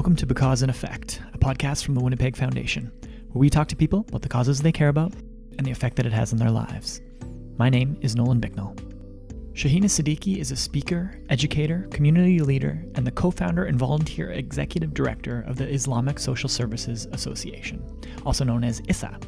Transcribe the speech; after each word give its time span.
Welcome 0.00 0.16
to 0.16 0.24
Because 0.24 0.62
and 0.62 0.70
Effect, 0.70 1.20
a 1.34 1.38
podcast 1.38 1.84
from 1.84 1.94
the 1.94 2.00
Winnipeg 2.00 2.34
Foundation, 2.34 2.90
where 3.32 3.40
we 3.40 3.50
talk 3.50 3.68
to 3.68 3.76
people 3.76 4.06
about 4.08 4.22
the 4.22 4.30
causes 4.30 4.62
they 4.62 4.72
care 4.72 4.88
about 4.88 5.12
and 5.58 5.66
the 5.66 5.70
effect 5.70 5.96
that 5.96 6.06
it 6.06 6.12
has 6.14 6.32
on 6.32 6.38
their 6.38 6.50
lives. 6.50 7.02
My 7.58 7.68
name 7.68 7.98
is 8.00 8.16
Nolan 8.16 8.40
Bicknell. 8.40 8.74
Shahina 9.52 9.84
Siddiqui 9.84 10.38
is 10.38 10.52
a 10.52 10.56
speaker, 10.56 11.20
educator, 11.28 11.86
community 11.90 12.40
leader, 12.40 12.82
and 12.94 13.06
the 13.06 13.10
co 13.10 13.30
founder 13.30 13.64
and 13.66 13.78
volunteer 13.78 14.30
executive 14.30 14.94
director 14.94 15.44
of 15.46 15.56
the 15.56 15.68
Islamic 15.70 16.18
Social 16.18 16.48
Services 16.48 17.06
Association, 17.12 17.84
also 18.24 18.42
known 18.42 18.64
as 18.64 18.80
ISA. 18.88 19.20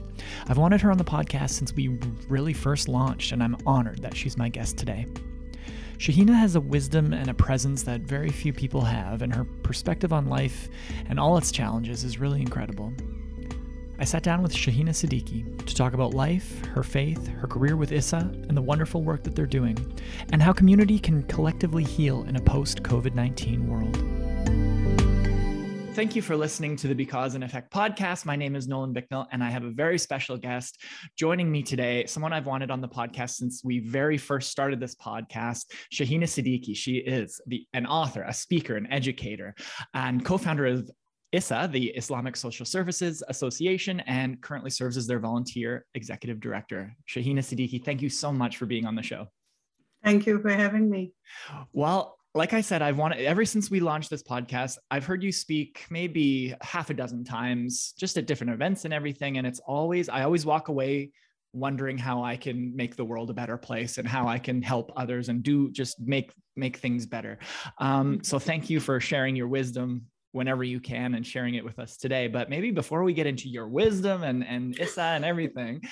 I've 0.48 0.56
wanted 0.56 0.80
her 0.80 0.90
on 0.90 0.96
the 0.96 1.04
podcast 1.04 1.50
since 1.50 1.74
we 1.74 1.98
really 2.30 2.54
first 2.54 2.88
launched, 2.88 3.32
and 3.32 3.42
I'm 3.42 3.58
honored 3.66 4.00
that 4.00 4.16
she's 4.16 4.38
my 4.38 4.48
guest 4.48 4.78
today. 4.78 5.06
Shahina 6.02 6.34
has 6.34 6.56
a 6.56 6.60
wisdom 6.60 7.12
and 7.12 7.30
a 7.30 7.34
presence 7.34 7.84
that 7.84 8.00
very 8.00 8.30
few 8.30 8.52
people 8.52 8.80
have, 8.80 9.22
and 9.22 9.32
her 9.32 9.44
perspective 9.62 10.12
on 10.12 10.26
life 10.26 10.68
and 11.08 11.20
all 11.20 11.36
its 11.36 11.52
challenges 11.52 12.02
is 12.02 12.18
really 12.18 12.40
incredible. 12.40 12.92
I 14.00 14.04
sat 14.04 14.24
down 14.24 14.42
with 14.42 14.52
Shahina 14.52 14.88
Siddiqui 14.88 15.64
to 15.64 15.74
talk 15.76 15.92
about 15.92 16.12
life, 16.12 16.64
her 16.64 16.82
faith, 16.82 17.28
her 17.28 17.46
career 17.46 17.76
with 17.76 17.92
ISA, 17.92 18.16
and 18.16 18.56
the 18.56 18.62
wonderful 18.62 19.04
work 19.04 19.22
that 19.22 19.36
they're 19.36 19.46
doing, 19.46 19.78
and 20.32 20.42
how 20.42 20.52
community 20.52 20.98
can 20.98 21.22
collectively 21.22 21.84
heal 21.84 22.24
in 22.24 22.34
a 22.34 22.40
post 22.40 22.82
COVID 22.82 23.14
19 23.14 23.68
world. 23.68 24.11
Thank 25.94 26.16
you 26.16 26.22
for 26.22 26.36
listening 26.36 26.74
to 26.76 26.88
the 26.88 26.94
Because 26.94 27.34
and 27.34 27.44
Effect 27.44 27.70
podcast. 27.70 28.24
My 28.24 28.34
name 28.34 28.56
is 28.56 28.66
Nolan 28.66 28.94
Bicknell, 28.94 29.28
and 29.30 29.44
I 29.44 29.50
have 29.50 29.62
a 29.62 29.70
very 29.70 29.98
special 29.98 30.38
guest 30.38 30.82
joining 31.18 31.52
me 31.52 31.62
today, 31.62 32.06
someone 32.06 32.32
I've 32.32 32.46
wanted 32.46 32.70
on 32.70 32.80
the 32.80 32.88
podcast 32.88 33.32
since 33.32 33.62
we 33.62 33.80
very 33.80 34.16
first 34.16 34.50
started 34.50 34.80
this 34.80 34.94
podcast, 34.94 35.66
Shahina 35.92 36.22
Siddiqui. 36.22 36.74
She 36.74 36.96
is 36.96 37.42
the, 37.46 37.66
an 37.74 37.84
author, 37.84 38.22
a 38.22 38.32
speaker, 38.32 38.76
an 38.76 38.90
educator, 38.90 39.54
and 39.92 40.24
co 40.24 40.38
founder 40.38 40.64
of 40.64 40.90
ISA, 41.30 41.68
the 41.70 41.88
Islamic 41.88 42.36
Social 42.36 42.64
Services 42.64 43.22
Association, 43.28 44.00
and 44.00 44.40
currently 44.40 44.70
serves 44.70 44.96
as 44.96 45.06
their 45.06 45.20
volunteer 45.20 45.84
executive 45.94 46.40
director. 46.40 46.96
Shahina 47.06 47.40
Siddiqui, 47.40 47.84
thank 47.84 48.00
you 48.00 48.08
so 48.08 48.32
much 48.32 48.56
for 48.56 48.64
being 48.64 48.86
on 48.86 48.94
the 48.94 49.02
show. 49.02 49.26
Thank 50.02 50.26
you 50.26 50.40
for 50.40 50.50
having 50.50 50.88
me. 50.88 51.12
Well, 51.74 52.16
like 52.34 52.54
I 52.54 52.62
said, 52.62 52.80
I've 52.80 52.96
wanted 52.96 53.20
ever 53.20 53.44
since 53.44 53.70
we 53.70 53.80
launched 53.80 54.10
this 54.10 54.22
podcast, 54.22 54.78
I've 54.90 55.04
heard 55.04 55.22
you 55.22 55.32
speak 55.32 55.86
maybe 55.90 56.54
half 56.62 56.90
a 56.90 56.94
dozen 56.94 57.24
times, 57.24 57.92
just 57.98 58.16
at 58.16 58.26
different 58.26 58.52
events 58.52 58.84
and 58.84 58.94
everything. 58.94 59.38
And 59.38 59.46
it's 59.46 59.60
always, 59.60 60.08
I 60.08 60.22
always 60.22 60.46
walk 60.46 60.68
away 60.68 61.10
wondering 61.52 61.98
how 61.98 62.22
I 62.22 62.36
can 62.36 62.74
make 62.74 62.96
the 62.96 63.04
world 63.04 63.28
a 63.28 63.34
better 63.34 63.58
place 63.58 63.98
and 63.98 64.08
how 64.08 64.26
I 64.26 64.38
can 64.38 64.62
help 64.62 64.90
others 64.96 65.28
and 65.28 65.42
do 65.42 65.70
just 65.70 66.00
make 66.00 66.32
make 66.56 66.78
things 66.78 67.06
better. 67.06 67.38
Um, 67.78 68.22
so 68.22 68.38
thank 68.38 68.70
you 68.70 68.80
for 68.80 69.00
sharing 69.00 69.36
your 69.36 69.48
wisdom 69.48 70.06
whenever 70.32 70.64
you 70.64 70.80
can 70.80 71.14
and 71.14 71.26
sharing 71.26 71.54
it 71.54 71.64
with 71.64 71.78
us 71.78 71.96
today. 71.96 72.26
But 72.26 72.50
maybe 72.50 72.70
before 72.70 73.04
we 73.04 73.12
get 73.12 73.26
into 73.26 73.48
your 73.48 73.68
wisdom 73.68 74.22
and, 74.22 74.44
and 74.46 74.78
ISA 74.78 75.02
and 75.02 75.24
everything, 75.24 75.82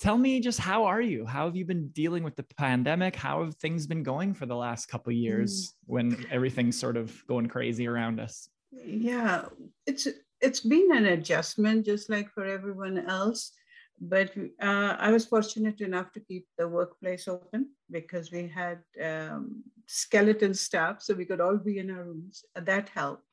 tell 0.00 0.16
me 0.16 0.40
just 0.40 0.58
how 0.58 0.84
are 0.84 1.00
you? 1.00 1.26
How 1.26 1.44
have 1.44 1.56
you 1.56 1.64
been 1.64 1.88
dealing 1.88 2.22
with 2.22 2.36
the 2.36 2.44
pandemic? 2.56 3.14
How 3.16 3.44
have 3.44 3.56
things 3.56 3.86
been 3.86 4.02
going 4.02 4.34
for 4.34 4.46
the 4.46 4.56
last 4.56 4.86
couple 4.86 5.12
years 5.12 5.68
mm. 5.68 5.72
when 5.86 6.26
everything's 6.30 6.78
sort 6.78 6.96
of 6.96 7.26
going 7.26 7.46
crazy 7.46 7.86
around 7.86 8.20
us? 8.20 8.48
Yeah, 8.72 9.46
it's 9.86 10.06
it's 10.40 10.60
been 10.60 10.94
an 10.94 11.06
adjustment 11.06 11.84
just 11.84 12.08
like 12.08 12.30
for 12.30 12.44
everyone 12.44 12.98
else. 13.08 13.52
But 14.00 14.32
uh, 14.62 14.94
I 14.98 15.10
was 15.10 15.26
fortunate 15.26 15.80
enough 15.80 16.12
to 16.12 16.20
keep 16.20 16.46
the 16.56 16.68
workplace 16.68 17.26
open 17.26 17.70
because 17.90 18.30
we 18.30 18.46
had 18.46 18.78
um, 19.02 19.64
skeleton 19.86 20.54
staff, 20.54 21.02
so 21.02 21.14
we 21.14 21.24
could 21.24 21.40
all 21.40 21.56
be 21.56 21.78
in 21.78 21.90
our 21.90 22.04
rooms. 22.04 22.44
That 22.54 22.90
helped 22.90 23.24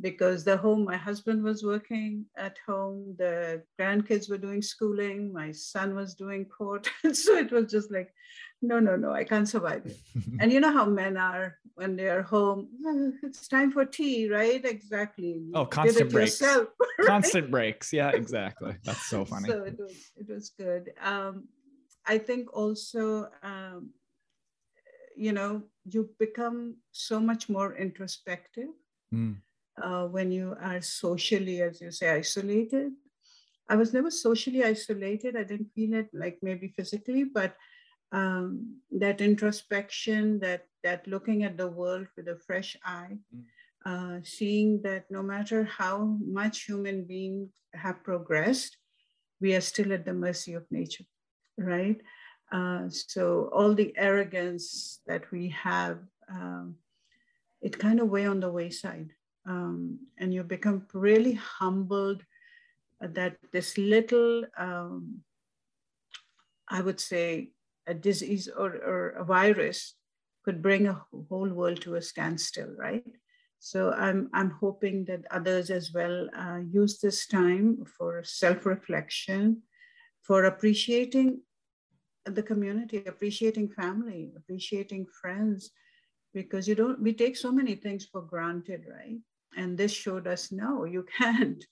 because 0.00 0.44
the 0.44 0.56
home 0.56 0.84
my 0.84 0.96
husband 0.96 1.42
was 1.42 1.64
working 1.64 2.24
at 2.36 2.56
home 2.66 3.14
the 3.18 3.62
grandkids 3.80 4.30
were 4.30 4.38
doing 4.38 4.62
schooling 4.62 5.32
my 5.32 5.50
son 5.52 5.94
was 5.94 6.14
doing 6.14 6.44
court. 6.44 6.88
So 7.12 7.36
it 7.36 7.50
was 7.50 7.70
just 7.70 7.90
like 7.90 8.12
no 8.62 8.78
no 8.78 8.96
no 8.96 9.12
i 9.12 9.24
can't 9.24 9.48
survive. 9.48 9.86
It 9.86 9.96
and 10.40 10.52
you 10.52 10.60
know 10.60 10.72
how 10.72 10.86
men 10.86 11.16
are 11.16 11.58
when 11.74 11.96
they 11.96 12.08
are 12.08 12.22
home 12.22 12.68
it's 13.22 13.48
time 13.48 13.72
for 13.72 13.84
tea 13.84 14.28
right? 14.28 14.64
Exactly. 14.64 15.42
Oh 15.54 15.66
constant 15.66 16.12
breaks. 16.12 16.40
yourself, 16.40 16.68
right? 16.98 17.06
constant 17.06 17.50
breaks. 17.50 17.92
Yeah 17.92 18.10
exactly. 18.10 18.76
That's 18.84 19.06
so 19.06 19.24
funny. 19.24 19.48
so 19.48 19.64
it 19.64 19.78
was 19.78 20.12
it 20.16 20.28
was 20.28 20.50
good. 20.50 20.92
Um, 21.02 21.48
i 22.06 22.18
think 22.18 22.52
also 22.56 23.28
um, 23.42 23.90
you 25.16 25.32
know 25.32 25.62
you 25.84 26.10
become 26.18 26.76
so 26.92 27.18
much 27.18 27.48
more 27.48 27.74
introspective. 27.76 28.70
Mm 29.12 29.36
uh, 29.82 30.06
when 30.06 30.30
you 30.30 30.56
are 30.60 30.80
socially, 30.80 31.62
as 31.62 31.80
you 31.80 31.90
say, 31.90 32.10
isolated. 32.10 32.92
I 33.68 33.76
was 33.76 33.92
never 33.92 34.10
socially 34.10 34.64
isolated. 34.64 35.36
I 35.36 35.44
didn't 35.44 35.72
feel 35.74 35.94
it 35.94 36.08
like 36.12 36.38
maybe 36.42 36.68
physically, 36.68 37.24
but 37.24 37.54
um, 38.12 38.76
that 38.90 39.20
introspection, 39.20 40.40
that 40.40 40.66
that 40.82 41.06
looking 41.06 41.44
at 41.44 41.58
the 41.58 41.68
world 41.68 42.06
with 42.16 42.28
a 42.28 42.38
fresh 42.46 42.76
eye, 42.84 43.18
mm. 43.34 43.42
uh, 43.84 44.20
seeing 44.24 44.80
that 44.82 45.10
no 45.10 45.22
matter 45.22 45.64
how 45.64 46.16
much 46.24 46.64
human 46.64 47.04
beings 47.04 47.50
have 47.74 48.02
progressed, 48.02 48.76
we 49.40 49.54
are 49.54 49.60
still 49.60 49.92
at 49.92 50.06
the 50.06 50.14
mercy 50.14 50.54
of 50.54 50.64
nature, 50.70 51.04
right? 51.58 52.00
Uh, 52.50 52.88
so 52.88 53.50
all 53.52 53.74
the 53.74 53.92
arrogance 53.98 55.00
that 55.06 55.30
we 55.30 55.48
have, 55.50 55.98
um, 56.30 56.76
it 57.60 57.78
kind 57.78 58.00
of 58.00 58.08
way 58.08 58.26
on 58.26 58.40
the 58.40 58.50
wayside 58.50 59.12
um, 59.46 59.98
and 60.18 60.32
you 60.32 60.42
become 60.42 60.86
really 60.92 61.34
humbled 61.34 62.22
that 63.00 63.36
this 63.52 63.78
little, 63.78 64.44
um, 64.56 65.20
I 66.68 66.80
would 66.80 67.00
say, 67.00 67.50
a 67.86 67.94
disease 67.94 68.48
or, 68.48 68.70
or 68.76 69.10
a 69.10 69.24
virus 69.24 69.94
could 70.44 70.62
bring 70.62 70.86
a 70.86 71.00
whole 71.28 71.48
world 71.48 71.80
to 71.82 71.94
a 71.94 72.02
standstill, 72.02 72.74
right? 72.76 73.04
So 73.58 73.92
I'm, 73.92 74.30
I'm 74.32 74.50
hoping 74.50 75.04
that 75.06 75.24
others 75.30 75.70
as 75.70 75.92
well 75.92 76.28
uh, 76.36 76.60
use 76.70 76.98
this 76.98 77.26
time 77.26 77.84
for 77.84 78.22
self-reflection, 78.24 79.62
for 80.22 80.44
appreciating 80.44 81.40
the 82.24 82.42
community, 82.42 83.02
appreciating 83.06 83.70
family, 83.70 84.32
appreciating 84.36 85.06
friends, 85.20 85.70
because 86.42 86.68
you 86.68 86.74
don't, 86.74 87.00
we 87.02 87.12
take 87.12 87.36
so 87.36 87.50
many 87.52 87.74
things 87.74 88.06
for 88.10 88.22
granted, 88.22 88.84
right? 88.88 89.18
and 89.56 89.76
this 89.76 89.92
showed 89.92 90.26
us 90.26 90.52
no 90.52 90.84
you 90.84 91.04
can't 91.18 91.64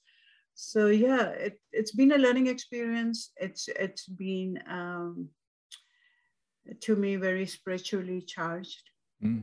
so 0.54 0.87
yeah 0.88 1.28
it, 1.28 1.60
it's 1.72 1.93
been 1.93 2.12
a 2.12 2.19
learning 2.19 2.47
experience 2.47 3.31
it's 3.37 3.69
it's 3.69 4.06
been 4.06 4.59
um, 4.69 5.28
to 6.81 6.97
me 6.97 7.16
very 7.16 7.47
spiritually 7.47 8.21
charged 8.21 8.91
mm. 9.22 9.43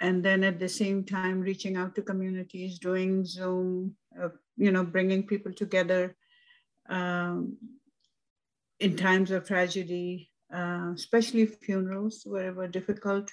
and 0.00 0.24
then 0.24 0.44
at 0.44 0.58
the 0.58 0.68
same 0.68 1.04
time 1.04 1.40
reaching 1.40 1.76
out 1.76 1.94
to 1.94 2.02
communities 2.02 2.78
doing 2.78 3.24
zoom 3.24 3.94
uh, 4.20 4.28
you 4.56 4.70
know 4.70 4.84
bringing 4.84 5.22
people 5.22 5.52
together 5.52 6.16
um, 6.88 7.56
in 8.78 8.96
times 8.96 9.30
of 9.30 9.46
tragedy 9.46 10.30
uh, 10.54 10.92
especially 10.94 11.44
funerals 11.44 12.22
wherever 12.24 12.68
difficult 12.68 13.30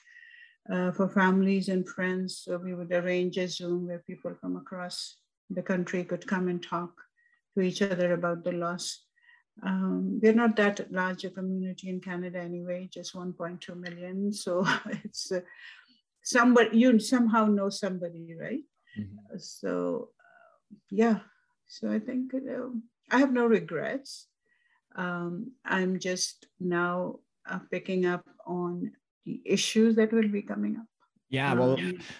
uh, 0.72 0.91
for 0.91 1.09
families 1.09 1.69
and 1.69 1.88
friends. 1.88 2.38
So 2.38 2.57
we 2.57 2.74
would 2.74 2.91
arrange 2.91 3.38
a 3.38 3.47
Zoom 3.47 3.88
where 3.88 4.00
people 4.00 4.34
from 4.40 4.56
across 4.56 5.18
the 5.50 5.62
country 5.62 6.03
could 6.03 6.25
come 6.25 6.47
and 6.47 6.62
talk 6.62 6.91
to 7.56 7.62
each 7.62 7.81
other 7.81 8.13
about 8.13 8.44
the 8.44 8.53
loss. 8.53 9.03
Um, 9.62 10.19
we're 10.22 10.34
not 10.34 10.56
that 10.56 10.91
large 10.91 11.25
a 11.25 11.29
community 11.29 11.90
in 11.90 11.99
Canada 11.99 12.40
anyway, 12.40 12.90
just 12.91 13.14
1.2 13.14 13.76
million. 13.78 14.34
So 14.34 14.66
it's 15.03 15.32
uh, 15.32 15.41
somebody, 16.23 16.78
you 16.78 16.97
somehow 16.99 17.46
know 17.46 17.70
somebody, 17.70 18.35
right? 18.40 18.64
Mm-hmm. 18.99 19.37
So 19.37 20.09
uh, 20.20 20.76
yeah, 20.90 21.20
so 21.67 21.91
I 21.91 21.99
think 21.99 22.34
uh, 22.34 22.70
I 23.11 23.20
have 23.20 23.32
no 23.32 23.46
regrets. 23.46 24.28
Um, 24.96 25.52
I'm 25.66 25.99
just 25.99 26.47
now 26.59 27.20
uh, 27.49 27.59
picking 27.72 28.05
up 28.05 28.26
on 28.46 28.91
the 29.25 29.41
issues 29.46 29.96
that 29.96 30.11
will 30.11 30.28
be 30.28 30.41
coming 30.41 30.78
up. 30.78 30.85
Yeah, 31.29 31.53
well, 31.53 31.78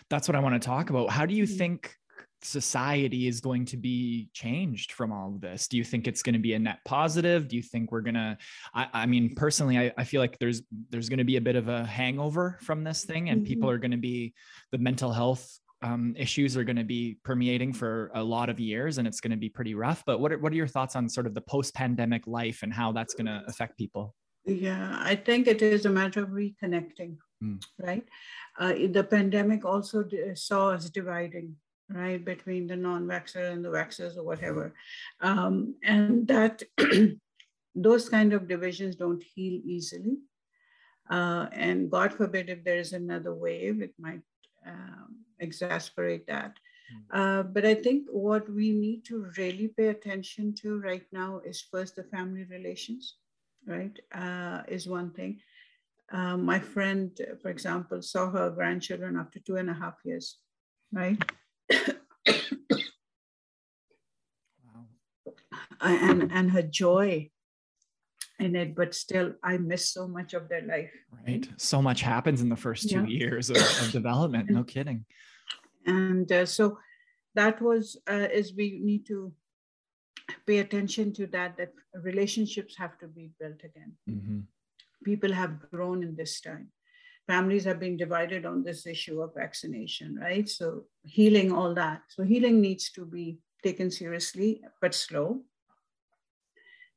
that's 0.10 0.28
what 0.28 0.36
I 0.36 0.40
want 0.40 0.60
to 0.60 0.66
talk 0.66 0.90
about. 0.90 1.10
How 1.12 1.26
do 1.26 1.36
you 1.36 1.44
mm-hmm. 1.44 1.58
think 1.58 1.96
society 2.42 3.28
is 3.28 3.40
going 3.42 3.64
to 3.66 3.78
be 3.78 4.30
changed 4.34 4.92
from 4.92 5.12
all 5.12 5.36
of 5.36 5.42
this? 5.42 5.68
Do 5.68 5.78
you 5.78 5.84
think 5.84 6.08
it's 6.08 6.24
going 6.24 6.34
to 6.34 6.40
be 6.40 6.54
a 6.54 6.60
net 6.60 6.80
positive? 6.84 7.48
Do 7.48 7.56
you 7.56 7.62
think 7.62 7.92
we're 7.92 8.02
gonna? 8.02 8.38
I, 8.74 8.88
I 8.94 9.06
mean, 9.06 9.36
personally, 9.36 9.78
I, 9.78 9.92
I, 9.98 10.04
feel 10.04 10.20
like 10.20 10.40
there's 10.40 10.64
there's 10.90 11.10
going 11.10 11.20
to 11.20 11.24
be 11.24 11.38
a 11.38 11.42
bit 11.42 11.56
of 11.56 11.68
a 11.68 11.86
hangover 11.86 12.58
from 12.62 12.84
this 12.84 13.06
thing, 13.06 13.30
and 13.30 13.42
mm-hmm. 13.42 13.48
people 13.48 13.70
are 13.70 13.78
going 13.78 13.92
to 13.92 13.98
be 13.98 14.34
the 14.72 14.80
mental 14.80 15.12
health 15.12 15.60
um, 15.84 16.16
issues 16.18 16.56
are 16.56 16.64
going 16.64 16.78
to 16.78 16.84
be 16.84 17.18
permeating 17.24 17.74
for 17.74 18.10
a 18.16 18.24
lot 18.24 18.50
of 18.50 18.60
years, 18.60 18.98
and 18.98 19.08
it's 19.08 19.20
going 19.20 19.32
to 19.32 19.38
be 19.38 19.50
pretty 19.50 19.76
rough. 19.76 20.04
But 20.06 20.20
what 20.20 20.32
are, 20.32 20.40
what 20.40 20.54
are 20.54 20.56
your 20.56 20.68
thoughts 20.68 20.96
on 20.96 21.10
sort 21.10 21.28
of 21.28 21.34
the 21.34 21.42
post 21.42 21.76
pandemic 21.76 22.26
life 22.26 22.64
and 22.64 22.74
how 22.74 22.94
that's 22.94 23.14
going 23.14 23.26
to 23.26 23.44
affect 23.48 23.78
people? 23.78 24.16
Yeah, 24.46 24.98
I 25.00 25.16
think 25.16 25.48
it 25.48 25.62
is 25.62 25.86
a 25.86 25.90
matter 25.90 26.24
of 26.24 26.30
reconnecting, 26.30 27.18
mm. 27.42 27.64
right? 27.80 28.06
Uh, 28.60 28.74
the 28.92 29.08
pandemic 29.10 29.66
also 29.66 30.04
saw 30.36 30.72
us 30.72 30.90
dividing, 30.90 31.56
right, 31.90 32.24
between 32.24 32.68
the 32.68 32.76
non-vaxxer 32.76 33.52
and 33.52 33.64
the 33.64 33.70
vaxxers 33.70 34.18
or 34.18 34.24
whatever. 34.24 34.74
Um, 35.22 35.76
and 35.84 36.28
that 36.28 36.62
those 37.76 38.10
kind 38.10 38.34
of 38.34 38.48
divisions 38.48 38.96
don't 38.96 39.24
heal 39.24 39.62
easily. 39.64 40.18
Uh, 41.10 41.48
and 41.54 41.90
God 41.90 42.14
forbid 42.14 42.50
if 42.50 42.64
there 42.64 42.78
is 42.78 42.94
another 42.94 43.34
wave, 43.34 43.82
it 43.82 43.94
might 43.98 44.22
um, 44.66 45.18
exasperate 45.40 46.28
that. 46.28 46.54
Hmm. 46.92 47.20
Uh, 47.20 47.44
but 47.44 47.66
I 47.66 47.76
think 47.76 48.08
what 48.10 48.50
we 48.50 48.72
need 48.72 49.06
to 49.06 49.28
really 49.38 49.70
pay 49.70 49.88
attention 49.88 50.54
to 50.62 50.80
right 50.80 51.06
now 51.12 51.42
is 51.46 51.62
first 51.62 51.96
the 51.96 52.04
family 52.04 52.46
relations, 52.46 53.16
right? 53.68 53.98
Uh, 54.14 54.64
is 54.68 54.88
one 54.88 55.12
thing. 55.12 55.40
Uh, 56.12 56.38
my 56.38 56.60
friend, 56.60 57.18
for 57.42 57.50
example, 57.50 58.02
saw 58.02 58.30
her 58.30 58.50
grandchildren 58.50 59.18
after 59.18 59.40
two 59.40 59.56
and 59.56 59.70
a 59.70 59.74
half 59.74 59.96
years, 60.04 60.38
right? 60.92 61.18
wow. 61.72 61.90
And, 65.82 66.32
and 66.32 66.52
her 66.52 66.62
joy 66.62 67.30
in 68.40 68.56
it, 68.56 68.76
but 68.76 68.94
still, 68.94 69.34
I 69.44 69.58
miss 69.58 69.90
so 69.90 70.08
much 70.08 70.34
of 70.34 70.50
their 70.50 70.62
life. 70.62 70.92
Right. 71.26 71.48
So 71.58 71.82
much 71.82 72.02
happens 72.02 72.42
in 72.42 72.50
the 72.50 72.56
first 72.56 72.90
two 72.90 73.02
yeah. 73.02 73.06
years 73.06 73.50
of, 73.50 73.58
of, 73.58 73.92
development. 73.92 74.50
No 74.50 74.64
kidding. 74.76 75.06
And 75.86 76.32
uh, 76.32 76.46
so 76.46 76.78
that 77.36 77.62
was, 77.62 77.98
uh, 78.10 78.28
is 78.32 78.54
we 78.56 78.80
need 78.84 79.06
to 79.08 79.34
pay 80.46 80.60
attention 80.60 81.14
to 81.14 81.28
that, 81.28 81.58
that 81.58 81.74
relationships 82.04 82.76
have 82.78 82.98
to 83.00 83.08
be 83.08 83.32
built 83.40 83.64
again. 83.64 83.94
Mm-hmm 84.10 84.40
people 85.04 85.32
have 85.32 85.60
grown 85.72 86.04
in 86.04 86.16
this 86.16 86.42
time. 86.42 86.70
Families 87.28 87.64
have 87.66 87.80
been 87.80 87.96
divided 87.96 88.46
on 88.46 88.64
this 88.64 88.86
issue 88.86 89.22
of 89.22 89.34
vaccination, 89.36 90.18
right? 90.20 90.50
So 90.50 90.84
healing 91.04 91.52
all 91.52 91.74
that. 91.76 92.02
So 92.10 92.24
healing 92.24 92.60
needs 92.60 92.92
to 92.92 93.06
be 93.06 93.38
taken 93.64 93.90
seriously, 93.90 94.62
but 94.82 94.94
slow. 94.94 95.42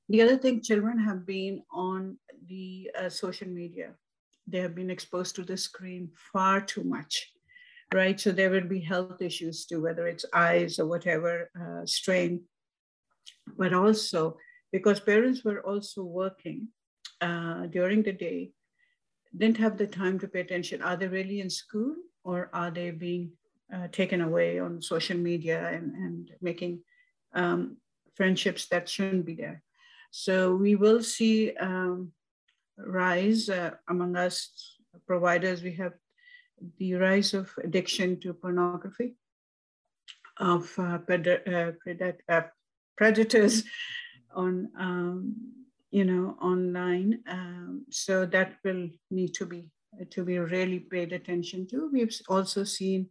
The 0.08 0.22
other 0.22 0.36
thing, 0.36 0.62
children 0.62 0.98
have 0.98 1.26
been 1.26 1.62
on 1.72 2.16
the 2.48 2.90
uh, 2.98 3.08
social 3.08 3.48
media. 3.48 3.90
They 4.48 4.58
have 4.58 4.74
been 4.74 4.90
exposed 4.90 5.34
to 5.36 5.42
the 5.42 5.56
screen 5.56 6.10
far 6.32 6.60
too 6.60 6.84
much, 6.84 7.32
right? 7.94 8.18
So 8.18 8.30
there 8.32 8.50
will 8.50 8.68
be 8.68 8.80
health 8.80 9.20
issues 9.20 9.66
too, 9.66 9.82
whether 9.82 10.06
it's 10.06 10.24
eyes 10.32 10.78
or 10.78 10.86
whatever 10.86 11.50
uh, 11.60 11.86
strain. 11.86 12.42
But 13.56 13.72
also 13.72 14.38
because 14.72 15.00
parents 15.00 15.44
were 15.44 15.60
also 15.60 16.02
working, 16.02 16.68
uh, 17.20 17.66
during 17.66 18.02
the 18.02 18.12
day 18.12 18.50
didn't 19.36 19.58
have 19.58 19.76
the 19.76 19.86
time 19.86 20.18
to 20.18 20.28
pay 20.28 20.40
attention. 20.40 20.82
Are 20.82 20.96
they 20.96 21.08
really 21.08 21.40
in 21.40 21.50
school 21.50 21.94
or 22.24 22.50
are 22.52 22.70
they 22.70 22.90
being 22.90 23.32
uh, 23.74 23.88
taken 23.92 24.20
away 24.20 24.58
on 24.58 24.82
social 24.82 25.16
media 25.16 25.68
and, 25.68 25.94
and 25.94 26.30
making 26.40 26.80
um, 27.34 27.76
friendships 28.14 28.66
that 28.68 28.88
shouldn't 28.88 29.26
be 29.26 29.34
there? 29.34 29.62
So 30.10 30.54
we 30.54 30.76
will 30.76 31.02
see 31.02 31.54
um, 31.56 32.12
rise 32.78 33.48
uh, 33.48 33.72
among 33.88 34.16
us 34.16 34.76
providers. 35.06 35.62
We 35.62 35.72
have 35.74 35.92
the 36.78 36.94
rise 36.94 37.34
of 37.34 37.50
addiction 37.62 38.20
to 38.20 38.32
pornography, 38.32 39.16
of 40.38 40.62
uh, 40.78 40.98
pred- 40.98 41.46
uh, 41.46 41.72
pred- 41.86 42.20
predators 42.96 43.64
on 44.34 44.68
um, 44.78 45.34
you 45.90 46.04
know, 46.04 46.36
online. 46.42 47.20
Um, 47.26 47.86
so 47.90 48.26
that 48.26 48.56
will 48.64 48.90
need 49.10 49.34
to 49.34 49.46
be 49.46 49.70
to 50.10 50.24
be 50.24 50.38
really 50.38 50.80
paid 50.80 51.14
attention 51.14 51.66
to. 51.68 51.88
We've 51.90 52.14
also 52.28 52.64
seen 52.64 53.08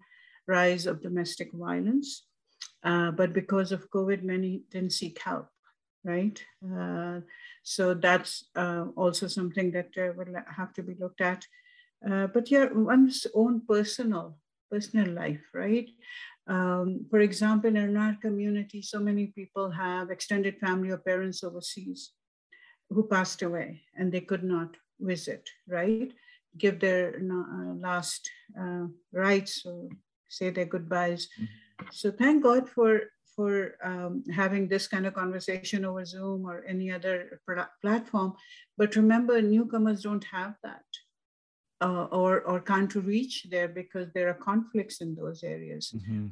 rise 0.47 0.85
of 0.85 1.01
domestic 1.01 1.49
violence, 1.51 2.27
uh, 2.83 3.09
but 3.09 3.33
because 3.33 3.71
of 3.71 3.89
COVID, 3.89 4.21
many 4.21 4.61
didn't 4.69 4.93
seek 4.93 5.19
help, 5.19 5.47
right? 6.03 6.39
Uh, 6.63 7.21
so 7.63 7.95
that's 7.95 8.45
uh, 8.55 8.85
also 8.95 9.27
something 9.27 9.71
that 9.71 9.89
uh, 9.97 10.13
will 10.15 10.35
have 10.55 10.71
to 10.73 10.83
be 10.83 10.93
looked 10.99 11.21
at. 11.21 11.43
Uh, 12.07 12.27
but 12.27 12.51
yeah, 12.51 12.67
one's 12.71 13.25
own 13.33 13.61
personal 13.67 14.37
personal 14.69 15.09
life, 15.11 15.41
right? 15.53 15.89
Um, 16.47 17.05
for 17.09 17.19
example, 17.19 17.75
in 17.75 17.97
our 17.97 18.15
community, 18.21 18.81
so 18.81 18.99
many 18.99 19.27
people 19.27 19.71
have 19.71 20.11
extended 20.11 20.59
family 20.59 20.91
or 20.91 20.97
parents 20.97 21.43
overseas 21.43 22.11
who 22.89 23.07
passed 23.07 23.41
away 23.41 23.81
and 23.97 24.11
they 24.11 24.21
could 24.21 24.43
not 24.43 24.75
visit, 24.99 25.49
right? 25.67 26.11
Give 26.57 26.79
their 26.79 27.15
uh, 27.17 27.73
last 27.75 28.29
uh, 28.59 28.85
rites 29.11 29.65
or 29.65 29.89
say 30.29 30.51
their 30.51 30.65
goodbyes. 30.65 31.27
Mm-hmm. 31.27 31.87
So 31.91 32.11
thank 32.11 32.43
God 32.43 32.69
for 32.69 33.01
for 33.35 33.75
um, 33.83 34.23
having 34.33 34.67
this 34.67 34.87
kind 34.87 35.05
of 35.05 35.13
conversation 35.13 35.83
over 35.83 36.05
Zoom 36.05 36.45
or 36.45 36.63
any 36.65 36.89
other 36.89 37.41
platform. 37.81 38.33
But 38.77 38.95
remember, 38.95 39.41
newcomers 39.41 40.03
don't 40.03 40.23
have 40.31 40.55
that. 40.63 40.85
Uh, 41.85 42.07
or, 42.21 42.41
or 42.49 42.59
can't 42.59 42.95
reach 42.95 43.45
there 43.51 43.67
because 43.67 44.07
there 44.11 44.27
are 44.27 44.45
conflicts 44.51 45.01
in 45.01 45.13
those 45.13 45.43
areas. 45.43 45.93
Mm-hmm. 45.95 46.25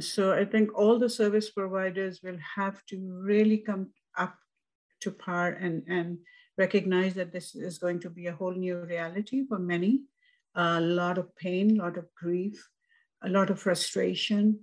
So 0.00 0.32
I 0.32 0.46
think 0.46 0.66
all 0.74 0.98
the 0.98 1.10
service 1.10 1.50
providers 1.50 2.20
will 2.24 2.38
have 2.56 2.76
to 2.86 2.96
really 3.30 3.58
come 3.58 3.84
up 4.16 4.34
to 5.02 5.10
par 5.10 5.48
and, 5.64 5.82
and 5.88 6.18
recognize 6.56 7.12
that 7.14 7.32
this 7.32 7.54
is 7.54 7.76
going 7.76 8.00
to 8.00 8.08
be 8.08 8.28
a 8.28 8.36
whole 8.38 8.54
new 8.54 8.78
reality 8.78 9.44
for 9.46 9.58
many. 9.58 10.04
A 10.54 10.80
lot 10.80 11.18
of 11.18 11.36
pain, 11.36 11.66
a 11.72 11.82
lot 11.84 11.98
of 11.98 12.06
grief, 12.14 12.56
a 13.22 13.28
lot 13.28 13.50
of 13.50 13.60
frustration, 13.60 14.60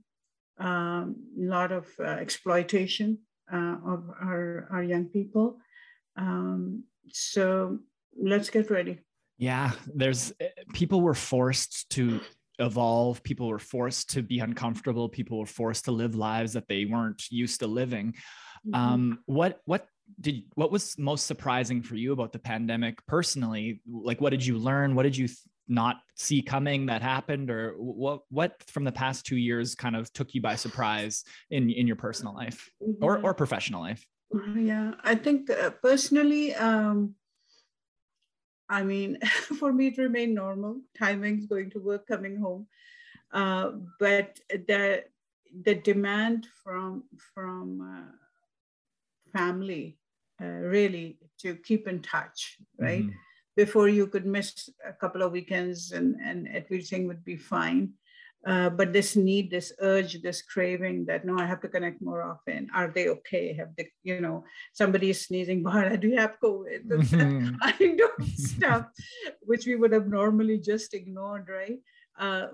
a 0.59 0.65
um, 0.65 1.17
lot 1.37 1.71
of 1.71 1.85
uh, 1.99 2.17
exploitation 2.25 3.19
uh, 3.53 3.75
of 3.85 4.09
our, 4.19 4.67
our 4.71 4.81
young 4.81 5.05
people. 5.05 5.59
Um, 6.17 6.85
so 7.11 7.77
let's 8.19 8.49
get 8.49 8.71
ready. 8.71 9.01
Yeah, 9.41 9.71
there's 9.91 10.31
eh, 10.39 10.49
people 10.71 11.01
were 11.01 11.15
forced 11.15 11.89
to 11.91 12.21
evolve 12.59 13.23
people 13.23 13.47
were 13.47 13.57
forced 13.57 14.11
to 14.11 14.21
be 14.21 14.37
uncomfortable 14.37 15.09
people 15.09 15.39
were 15.39 15.47
forced 15.47 15.85
to 15.85 15.91
live 15.91 16.13
lives 16.13 16.53
that 16.53 16.67
they 16.67 16.85
weren't 16.85 17.23
used 17.31 17.59
to 17.61 17.67
living. 17.67 18.13
Mm-hmm. 18.67 18.75
um, 18.75 19.19
what 19.25 19.59
what 19.65 19.87
did 20.19 20.43
what 20.53 20.71
was 20.71 20.95
most 20.99 21.25
surprising 21.25 21.81
for 21.81 21.95
you 21.95 22.13
about 22.13 22.31
the 22.31 22.37
pandemic 22.37 23.03
personally? 23.07 23.81
Like 23.89 24.21
what 24.21 24.29
did 24.29 24.45
you 24.45 24.59
learn? 24.59 24.93
What 24.93 25.03
did 25.03 25.17
you 25.17 25.27
th- 25.27 25.39
not 25.67 26.01
see 26.15 26.43
coming 26.43 26.85
that 26.85 27.01
happened? 27.01 27.49
Or 27.49 27.73
what 27.79 28.21
what 28.29 28.61
from 28.67 28.83
the 28.83 28.91
past 28.91 29.25
2 29.25 29.37
years 29.37 29.73
kind 29.73 29.95
of 29.95 30.13
took 30.13 30.35
you 30.35 30.41
by 30.41 30.55
surprise 30.55 31.23
in 31.49 31.71
in 31.71 31.87
your 31.87 31.95
personal 31.95 32.35
life 32.35 32.69
or 33.01 33.19
or 33.23 33.33
professional 33.33 33.81
life? 33.81 34.05
Yeah 34.55 34.93
i 35.03 35.15
think 35.15 35.49
uh, 35.49 35.71
personally 35.81 36.53
um 36.55 37.15
i 38.71 38.81
mean 38.81 39.19
for 39.59 39.71
me 39.71 39.87
it 39.87 39.97
remained 39.97 40.33
normal 40.33 40.81
timings 40.99 41.47
going 41.47 41.69
to 41.69 41.79
work 41.79 42.07
coming 42.07 42.37
home 42.37 42.65
uh, 43.33 43.71
but 43.99 44.39
the 44.49 45.03
the 45.63 45.75
demand 45.75 46.47
from 46.63 47.03
from 47.33 47.81
uh, 47.81 48.11
family 49.31 49.97
uh, 50.41 50.45
really 50.45 51.17
to 51.39 51.55
keep 51.55 51.87
in 51.87 52.01
touch, 52.01 52.57
right? 52.79 53.03
Mm-hmm. 53.03 53.15
Before 53.55 53.89
you 53.89 54.07
could 54.07 54.25
miss 54.25 54.69
a 54.85 54.93
couple 54.93 55.21
of 55.21 55.31
weekends 55.31 55.91
and, 55.91 56.15
and 56.23 56.47
everything 56.47 57.07
would 57.07 57.23
be 57.23 57.35
fine. 57.35 57.93
Uh, 58.45 58.69
but 58.69 58.91
this 58.91 59.15
need, 59.15 59.51
this 59.51 59.71
urge, 59.79 60.21
this 60.21 60.41
craving 60.41 61.05
that 61.05 61.25
no, 61.25 61.37
I 61.37 61.45
have 61.45 61.61
to 61.61 61.67
connect 61.67 62.01
more 62.01 62.23
often. 62.23 62.69
Are 62.73 62.87
they 62.93 63.07
okay? 63.09 63.53
Have 63.53 63.69
they, 63.77 63.91
you 64.03 64.19
know, 64.19 64.43
somebody 64.73 65.11
is 65.11 65.25
sneezing, 65.25 65.61
but 65.63 65.99
do 65.99 66.07
you 66.07 66.17
have 66.17 66.37
COVID? 66.43 66.81
Mm-hmm. 67.11 67.55
I 67.61 67.95
don't 67.97 68.27
stuff, 68.37 68.85
which 69.41 69.65
we 69.65 69.75
would 69.75 69.91
have 69.91 70.07
normally 70.07 70.57
just 70.59 70.93
ignored, 70.93 71.47
right? 71.49 71.79
Uh, 72.17 72.47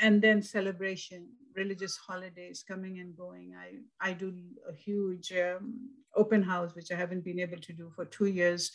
and 0.00 0.20
then 0.20 0.42
celebration, 0.42 1.28
religious 1.54 1.96
holidays 1.96 2.64
coming 2.66 2.98
and 2.98 3.16
going. 3.16 3.54
I, 3.58 4.08
I 4.10 4.12
do 4.12 4.32
a 4.68 4.74
huge 4.74 5.32
um, 5.32 5.88
open 6.14 6.42
house, 6.42 6.74
which 6.74 6.92
I 6.92 6.96
haven't 6.96 7.24
been 7.24 7.40
able 7.40 7.58
to 7.58 7.72
do 7.72 7.90
for 7.94 8.04
two 8.04 8.26
years. 8.26 8.70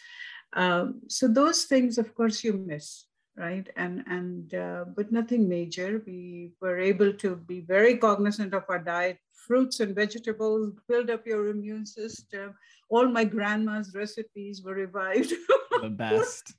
Um, 0.53 1.01
so 1.07 1.27
those 1.27 1.63
things, 1.63 1.97
of 1.97 2.13
course, 2.13 2.43
you 2.43 2.53
miss, 2.53 3.05
right? 3.37 3.67
And 3.75 4.03
and 4.07 4.53
uh, 4.53 4.85
but 4.95 5.11
nothing 5.11 5.47
major. 5.47 6.01
We 6.05 6.51
were 6.61 6.79
able 6.79 7.13
to 7.13 7.35
be 7.35 7.61
very 7.61 7.97
cognizant 7.97 8.53
of 8.53 8.63
our 8.69 8.79
diet, 8.79 9.17
fruits 9.33 9.79
and 9.79 9.95
vegetables, 9.95 10.73
build 10.87 11.09
up 11.09 11.25
your 11.25 11.47
immune 11.47 11.85
system. 11.85 12.55
All 12.89 13.07
my 13.07 13.23
grandma's 13.23 13.93
recipes 13.95 14.61
were 14.63 14.75
revived. 14.75 15.33
the 15.81 15.89
best. 15.97 16.53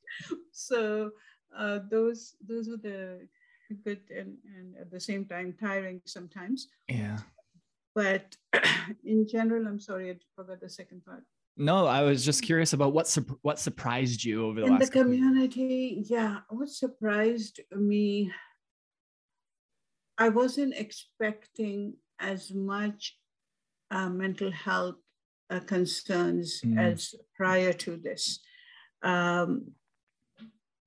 so 0.52 1.10
uh, 1.56 1.80
those 1.90 2.34
those 2.46 2.68
were 2.68 2.78
the 2.78 3.28
good 3.84 4.00
and, 4.10 4.36
and 4.56 4.76
at 4.80 4.90
the 4.90 5.00
same 5.00 5.24
time 5.24 5.54
tiring 5.58 6.00
sometimes. 6.04 6.68
Yeah. 6.88 7.18
But 7.94 8.36
in 9.04 9.28
general, 9.28 9.66
I'm 9.66 9.80
sorry, 9.80 10.10
I 10.10 10.16
forgot 10.34 10.60
the 10.60 10.68
second 10.68 11.04
part. 11.04 11.24
No, 11.56 11.86
I 11.86 12.02
was 12.02 12.24
just 12.24 12.42
curious 12.42 12.72
about 12.72 12.92
what 12.92 13.06
su- 13.06 13.38
what 13.42 13.58
surprised 13.58 14.24
you 14.24 14.46
over 14.46 14.60
the 14.60 14.66
in 14.66 14.72
last. 14.72 14.82
In 14.82 14.86
the 14.86 15.04
community, 15.04 16.04
yeah, 16.08 16.38
what 16.48 16.68
surprised 16.68 17.60
me. 17.76 18.32
I 20.18 20.28
wasn't 20.28 20.74
expecting 20.74 21.94
as 22.18 22.52
much 22.52 23.16
uh, 23.90 24.08
mental 24.08 24.50
health 24.50 24.96
uh, 25.50 25.60
concerns 25.60 26.62
mm. 26.62 26.78
as 26.78 27.14
prior 27.36 27.72
to 27.72 27.96
this. 27.96 28.40
Um, 29.02 29.72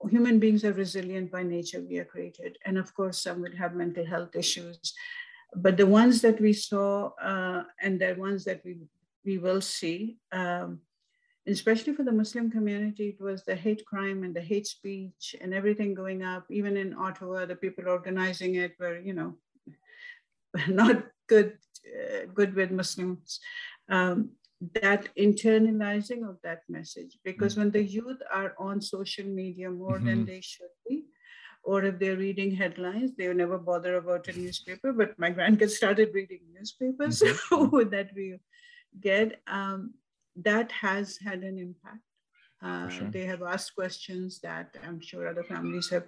human 0.10 0.40
beings 0.40 0.64
are 0.64 0.74
resilient 0.74 1.32
by 1.32 1.44
nature, 1.44 1.82
we 1.88 2.00
are 2.00 2.06
created. 2.06 2.58
And 2.66 2.78
of 2.78 2.94
course, 2.94 3.22
some 3.22 3.42
will 3.42 3.56
have 3.58 3.76
mental 3.76 4.06
health 4.06 4.36
issues. 4.36 4.94
But 5.56 5.78
the 5.78 5.88
ones 5.88 6.22
that 6.22 6.40
we 6.42 6.54
saw 6.54 7.12
uh, 7.22 7.64
and 7.82 8.00
the 8.00 8.16
ones 8.18 8.44
that 8.46 8.62
we, 8.66 8.78
we 9.26 9.38
will 9.38 9.62
see, 9.62 10.18
um, 10.32 10.80
especially 11.48 11.94
for 11.94 12.04
the 12.04 12.12
Muslim 12.12 12.50
community, 12.50 13.10
it 13.10 13.22
was 13.22 13.44
the 13.44 13.56
hate 13.56 13.86
crime 13.86 14.24
and 14.24 14.36
the 14.36 14.42
hate 14.42 14.68
speech 14.68 15.36
and 15.42 15.54
everything 15.54 15.94
going 15.94 16.24
up. 16.24 16.46
Even 16.50 16.78
in 16.78 16.94
Ottawa, 16.94 17.46
the 17.46 17.56
people 17.56 17.88
organizing 17.88 18.56
it 18.56 18.74
were, 18.80 19.00
you 19.00 19.14
know, 19.14 19.36
not 20.68 21.06
good, 21.28 21.58
uh, 21.88 22.26
good 22.34 22.56
with 22.56 22.72
Muslims. 22.72 23.40
Um, 23.90 24.32
that 24.82 25.10
internalizing 25.18 26.28
of 26.28 26.38
that 26.44 26.62
message, 26.70 27.18
because 27.24 27.54
mm-hmm. 27.54 27.64
when 27.64 27.72
the 27.72 27.84
youth 27.84 28.22
are 28.34 28.56
on 28.58 28.82
social 28.82 29.26
media 29.26 29.70
more 29.70 29.98
mm-hmm. 29.98 30.08
than 30.08 30.26
they 30.26 30.42
should 30.42 30.74
be, 30.88 31.06
or 31.64 31.84
if 31.84 32.00
they're 32.00 32.16
reading 32.16 32.56
headlines, 32.56 33.12
they 33.18 33.32
never 33.34 33.58
bother 33.58 33.96
about 33.96 34.28
a 34.28 34.40
newspaper. 34.40 34.94
But 34.94 35.18
my 35.18 35.32
grandkids 35.38 35.72
started 35.72 36.12
reading 36.14 36.42
newspapers 36.54 37.22
mm-hmm. 37.22 37.90
that 37.96 38.10
we 38.16 38.40
get. 39.02 39.42
Um, 39.48 39.94
that 40.44 40.72
has 40.72 41.18
had 41.18 41.44
an 41.44 41.58
impact. 41.58 42.04
Uh, 42.62 42.90
sure. 42.90 43.10
They 43.10 43.26
have 43.26 43.42
asked 43.42 43.76
questions 43.76 44.40
that 44.42 44.76
I'm 44.86 45.00
sure 45.00 45.28
other 45.28 45.44
families 45.44 45.90
have 45.90 46.06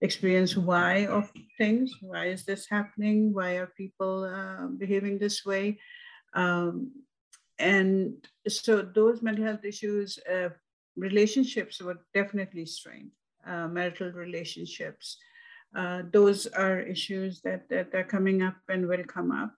experienced 0.00 0.56
why 0.56 1.06
of 1.06 1.30
things. 1.58 1.94
Why 2.00 2.26
is 2.26 2.44
this 2.44 2.66
happening? 2.68 3.32
Why 3.32 3.56
are 3.56 3.66
people 3.66 4.24
uh, 4.24 4.66
behaving 4.66 5.18
this 5.18 5.44
way? 5.44 5.78
Um, 6.34 6.92
and 7.58 8.14
so 8.48 8.82
those 8.82 9.22
mental 9.22 9.44
health 9.44 9.64
issues, 9.64 10.18
uh, 10.30 10.48
relationships 10.96 11.80
were 11.80 11.98
definitely 12.14 12.66
strained, 12.66 13.10
uh, 13.46 13.68
marital 13.68 14.10
relationships. 14.12 15.18
Uh, 15.76 16.02
those 16.10 16.46
are 16.46 16.80
issues 16.80 17.42
that, 17.42 17.68
that 17.68 17.94
are 17.94 18.04
coming 18.04 18.42
up 18.42 18.56
and 18.68 18.88
will 18.88 19.04
come 19.04 19.30
up 19.30 19.54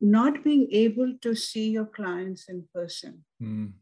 not 0.00 0.44
being 0.44 0.68
able 0.70 1.14
to 1.22 1.34
see 1.34 1.70
your 1.70 1.86
clients 1.86 2.48
in 2.48 2.64
person. 2.74 3.24
Mm. 3.42 3.72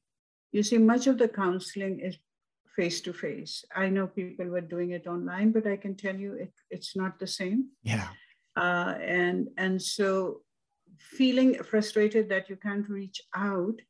You 0.52 0.62
see, 0.62 0.78
much 0.78 1.06
of 1.06 1.18
the 1.18 1.28
counseling 1.28 2.00
is 2.00 2.18
face 2.76 3.00
to 3.02 3.12
face. 3.12 3.64
I 3.74 3.88
know 3.88 4.06
people 4.06 4.46
were 4.46 4.60
doing 4.60 4.90
it 4.90 5.06
online, 5.06 5.52
but 5.52 5.66
I 5.66 5.76
can 5.76 5.96
tell 5.96 6.16
you 6.16 6.34
it, 6.34 6.52
it's 6.70 6.96
not 6.96 7.18
the 7.18 7.26
same. 7.26 7.68
Yeah. 7.82 8.08
Uh, 8.56 8.94
and 9.00 9.48
and 9.56 9.80
so 9.80 10.42
feeling 10.98 11.54
frustrated 11.62 12.28
that 12.28 12.48
you 12.48 12.56
can't 12.56 12.88
reach 12.88 13.22
out, 13.34 13.80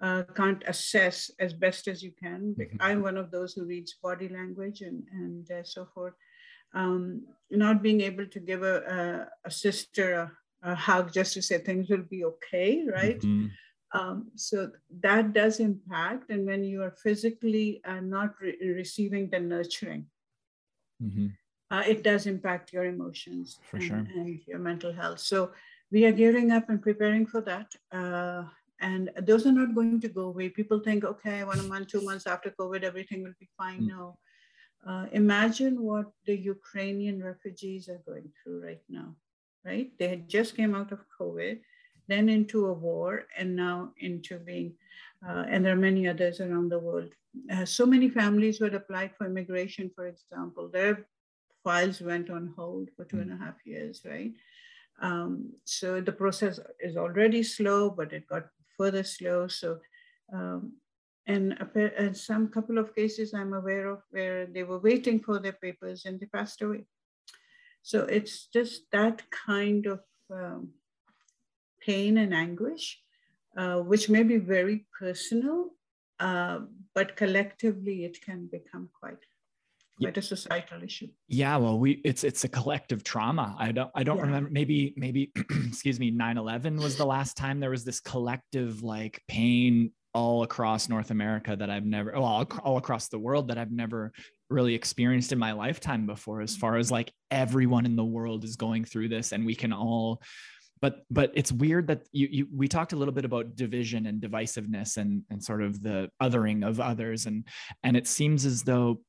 uh, 0.00 0.22
can't 0.34 0.62
assess 0.66 1.30
as 1.40 1.52
best 1.52 1.88
as 1.88 2.02
you 2.02 2.12
can. 2.12 2.54
Mm-hmm. 2.58 2.76
I'm 2.80 3.02
one 3.02 3.16
of 3.16 3.30
those 3.30 3.54
who 3.54 3.64
reads 3.64 3.96
body 4.02 4.28
language 4.28 4.82
and 4.82 5.02
and 5.12 5.50
uh, 5.50 5.64
so 5.64 5.86
forth. 5.94 6.14
Um, 6.74 7.26
not 7.50 7.82
being 7.82 8.00
able 8.00 8.26
to 8.26 8.40
give 8.40 8.64
a, 8.64 9.28
a, 9.44 9.48
a 9.48 9.50
sister 9.50 10.32
a, 10.64 10.74
hug 10.74 11.12
just 11.12 11.34
to 11.34 11.42
say 11.42 11.58
things 11.58 11.88
will 11.88 12.06
be 12.08 12.24
okay, 12.24 12.84
right? 12.92 13.20
Mm-hmm. 13.20 13.46
Um, 13.94 14.30
so 14.34 14.70
that 15.02 15.32
does 15.32 15.60
impact. 15.60 16.30
And 16.30 16.44
when 16.46 16.64
you 16.64 16.82
are 16.82 16.90
physically 16.90 17.80
uh, 17.84 18.00
not 18.00 18.34
re- 18.40 18.56
receiving 18.60 19.30
the 19.30 19.38
nurturing, 19.38 20.06
mm-hmm. 21.02 21.28
uh, 21.70 21.82
it 21.86 22.02
does 22.02 22.26
impact 22.26 22.72
your 22.72 22.84
emotions 22.84 23.58
for 23.70 23.76
and, 23.76 23.86
sure 23.86 23.96
and 23.96 24.40
your 24.46 24.58
mental 24.58 24.92
health. 24.92 25.20
So 25.20 25.52
we 25.92 26.04
are 26.06 26.12
gearing 26.12 26.50
up 26.50 26.70
and 26.70 26.82
preparing 26.82 27.24
for 27.26 27.40
that. 27.42 27.72
Uh, 27.92 28.44
and 28.80 29.10
those 29.22 29.46
are 29.46 29.52
not 29.52 29.74
going 29.74 30.00
to 30.00 30.08
go 30.08 30.22
away. 30.22 30.48
People 30.48 30.80
think, 30.80 31.04
okay, 31.04 31.44
one 31.44 31.68
month, 31.68 31.88
two 31.88 32.02
months 32.02 32.26
after 32.26 32.50
COVID, 32.58 32.82
everything 32.82 33.22
will 33.22 33.34
be 33.38 33.48
fine. 33.56 33.82
Mm-hmm. 33.82 33.96
No. 33.96 34.18
Uh, 34.86 35.06
imagine 35.12 35.80
what 35.80 36.10
the 36.26 36.36
Ukrainian 36.36 37.22
refugees 37.22 37.88
are 37.88 38.02
going 38.06 38.30
through 38.42 38.62
right 38.62 38.82
now 38.90 39.14
right? 39.64 39.90
They 39.98 40.08
had 40.08 40.28
just 40.28 40.56
came 40.56 40.74
out 40.74 40.92
of 40.92 41.04
COVID, 41.18 41.60
then 42.06 42.28
into 42.28 42.66
a 42.66 42.72
war, 42.72 43.24
and 43.36 43.56
now 43.56 43.92
into 43.98 44.38
being, 44.38 44.74
uh, 45.26 45.44
and 45.48 45.64
there 45.64 45.72
are 45.72 45.76
many 45.76 46.06
others 46.08 46.40
around 46.40 46.68
the 46.68 46.78
world. 46.78 47.10
Uh, 47.50 47.64
so 47.64 47.86
many 47.86 48.08
families 48.08 48.58
who 48.58 48.64
had 48.64 48.74
applied 48.74 49.12
for 49.16 49.26
immigration, 49.26 49.90
for 49.94 50.06
example, 50.06 50.68
their 50.68 51.06
files 51.64 52.00
went 52.00 52.30
on 52.30 52.52
hold 52.56 52.90
for 52.94 53.04
two 53.04 53.20
and 53.20 53.32
a 53.32 53.36
half 53.36 53.54
years, 53.64 54.02
right? 54.04 54.32
Um, 55.00 55.52
so 55.64 56.00
the 56.00 56.12
process 56.12 56.60
is 56.80 56.96
already 56.96 57.42
slow, 57.42 57.90
but 57.90 58.12
it 58.12 58.28
got 58.28 58.46
further 58.76 59.02
slow. 59.02 59.48
So, 59.48 59.78
um, 60.32 60.74
and, 61.26 61.56
and 61.74 62.16
some 62.16 62.48
couple 62.48 62.78
of 62.78 62.94
cases 62.94 63.32
I'm 63.34 63.54
aware 63.54 63.88
of 63.88 64.02
where 64.10 64.46
they 64.46 64.62
were 64.62 64.78
waiting 64.78 65.20
for 65.20 65.38
their 65.38 65.52
papers 65.52 66.04
and 66.04 66.20
they 66.20 66.26
passed 66.26 66.60
away. 66.62 66.84
So 67.84 68.04
it's 68.06 68.46
just 68.46 68.90
that 68.92 69.20
kind 69.30 69.84
of 69.84 70.00
um, 70.32 70.70
pain 71.82 72.16
and 72.16 72.32
anguish, 72.32 72.98
uh, 73.58 73.80
which 73.80 74.08
may 74.08 74.22
be 74.22 74.38
very 74.38 74.86
personal, 74.98 75.68
uh, 76.18 76.60
but 76.94 77.14
collectively 77.14 78.06
it 78.06 78.24
can 78.24 78.48
become 78.50 78.88
quite 78.98 79.18
quite 80.00 80.16
a 80.16 80.22
societal 80.22 80.82
issue. 80.82 81.08
Yeah, 81.28 81.58
well, 81.58 81.78
we 81.78 82.00
it's 82.06 82.24
it's 82.24 82.44
a 82.44 82.48
collective 82.48 83.04
trauma. 83.04 83.54
I 83.58 83.70
don't 83.70 83.90
I 83.94 84.02
don't 84.02 84.16
yeah. 84.16 84.22
remember. 84.22 84.48
Maybe 84.50 84.94
maybe 84.96 85.30
excuse 85.66 86.00
me. 86.00 86.10
9-11 86.10 86.82
was 86.82 86.96
the 86.96 87.04
last 87.04 87.36
time 87.36 87.60
there 87.60 87.68
was 87.68 87.84
this 87.84 88.00
collective 88.00 88.82
like 88.82 89.20
pain 89.28 89.92
all 90.14 90.44
across 90.44 90.88
North 90.88 91.10
America 91.10 91.56
that 91.56 91.68
I've 91.68 91.84
never, 91.84 92.12
well, 92.12 92.48
all 92.62 92.76
across 92.76 93.08
the 93.08 93.18
world 93.18 93.48
that 93.48 93.58
I've 93.58 93.72
never 93.72 94.12
really 94.50 94.74
experienced 94.74 95.32
in 95.32 95.38
my 95.38 95.52
lifetime 95.52 96.06
before 96.06 96.40
as 96.40 96.56
far 96.56 96.76
as 96.76 96.90
like 96.90 97.12
everyone 97.30 97.86
in 97.86 97.96
the 97.96 98.04
world 98.04 98.44
is 98.44 98.56
going 98.56 98.84
through 98.84 99.08
this 99.08 99.32
and 99.32 99.44
we 99.46 99.54
can 99.54 99.72
all 99.72 100.20
but 100.84 101.02
but 101.10 101.32
it's 101.34 101.50
weird 101.50 101.86
that 101.86 102.06
you, 102.12 102.28
you 102.30 102.48
we 102.54 102.68
talked 102.68 102.92
a 102.92 102.96
little 102.96 103.14
bit 103.14 103.24
about 103.24 103.56
division 103.56 104.04
and 104.04 104.20
divisiveness 104.20 104.98
and 104.98 105.22
and 105.30 105.42
sort 105.42 105.62
of 105.62 105.82
the 105.82 106.10
othering 106.22 106.62
of 106.62 106.78
others. 106.78 107.24
And 107.24 107.48
and 107.82 107.96
it 107.96 108.06
seems 108.06 108.44
as 108.44 108.62
though 108.62 109.00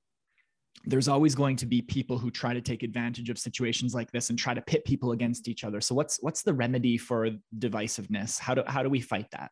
there's 0.86 1.10
always 1.10 1.36
going 1.36 1.58
to 1.58 1.65
be 1.65 1.82
people 1.82 2.18
who 2.18 2.32
try 2.32 2.54
to 2.54 2.62
take 2.62 2.82
advantage 2.82 3.30
of 3.30 3.38
situations 3.38 3.94
like 3.94 4.10
this 4.12 4.30
and 4.30 4.39
try 4.39 4.54
to 4.54 4.62
pit 4.62 4.86
people 4.86 5.12
against 5.12 5.50
each 5.50 5.65
other. 5.65 5.82
So 5.82 5.96
what's 5.96 6.18
what's 6.22 6.44
the 6.44 6.54
remedy 6.54 6.98
for 6.98 7.30
divisiveness? 7.60 8.39
How 8.39 8.54
do 8.54 8.63
how 8.65 8.82
do 8.82 8.89
we 8.89 9.01
fight 9.01 9.27
that 9.32 9.51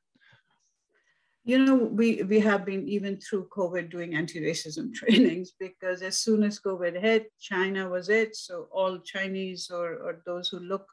you 1.45 1.59
know, 1.59 1.75
we, 1.75 2.23
we 2.23 2.39
have 2.39 2.65
been 2.65 2.87
even 2.87 3.19
through 3.19 3.49
COVID 3.49 3.91
doing 3.91 4.15
anti-racism 4.15 4.93
trainings 4.99 5.51
because 5.59 6.01
as 6.01 6.17
soon 6.17 6.43
as 6.43 6.59
COVID 6.59 6.99
hit, 6.99 7.31
China 7.39 7.89
was 7.89 8.09
it. 8.09 8.35
So 8.35 8.67
all 8.71 8.99
Chinese 8.99 9.69
or, 9.69 9.95
or 9.95 10.21
those 10.25 10.47
who 10.49 10.59
look 10.59 10.87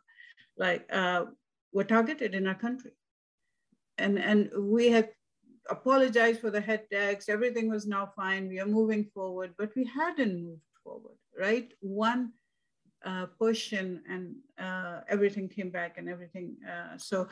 like 0.59 0.85
uh, 0.93 1.27
were 1.73 1.85
targeted 1.85 2.35
in 2.35 2.49
our 2.49 2.55
country. 2.55 2.93
And, 3.99 4.19
and 4.19 4.51
we 4.59 4.91
had 4.91 5.11
apologized 5.69 6.41
for 6.41 6.51
the 6.51 6.61
head 6.61 6.87
tax. 6.93 7.29
Everything 7.29 7.71
was 7.71 7.87
now 7.87 8.13
fine. 8.17 8.49
We 8.49 8.59
are 8.59 8.67
moving 8.67 9.05
forward, 9.15 9.55
but 9.57 9.71
we 9.77 9.85
hadn't 9.85 10.43
moved 10.43 10.63
forward, 10.83 11.17
right? 11.39 11.71
One 11.81 12.33
uh, 13.05 13.27
push 13.39 13.73
and, 13.73 14.01
and 14.09 14.35
uh, 14.59 15.03
everything 15.09 15.49
came 15.49 15.71
back 15.71 15.97
and 15.97 16.09
everything. 16.09 16.57
Uh, 16.69 16.99
so 16.99 17.29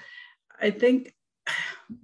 I 0.60 0.70
think 0.70 1.14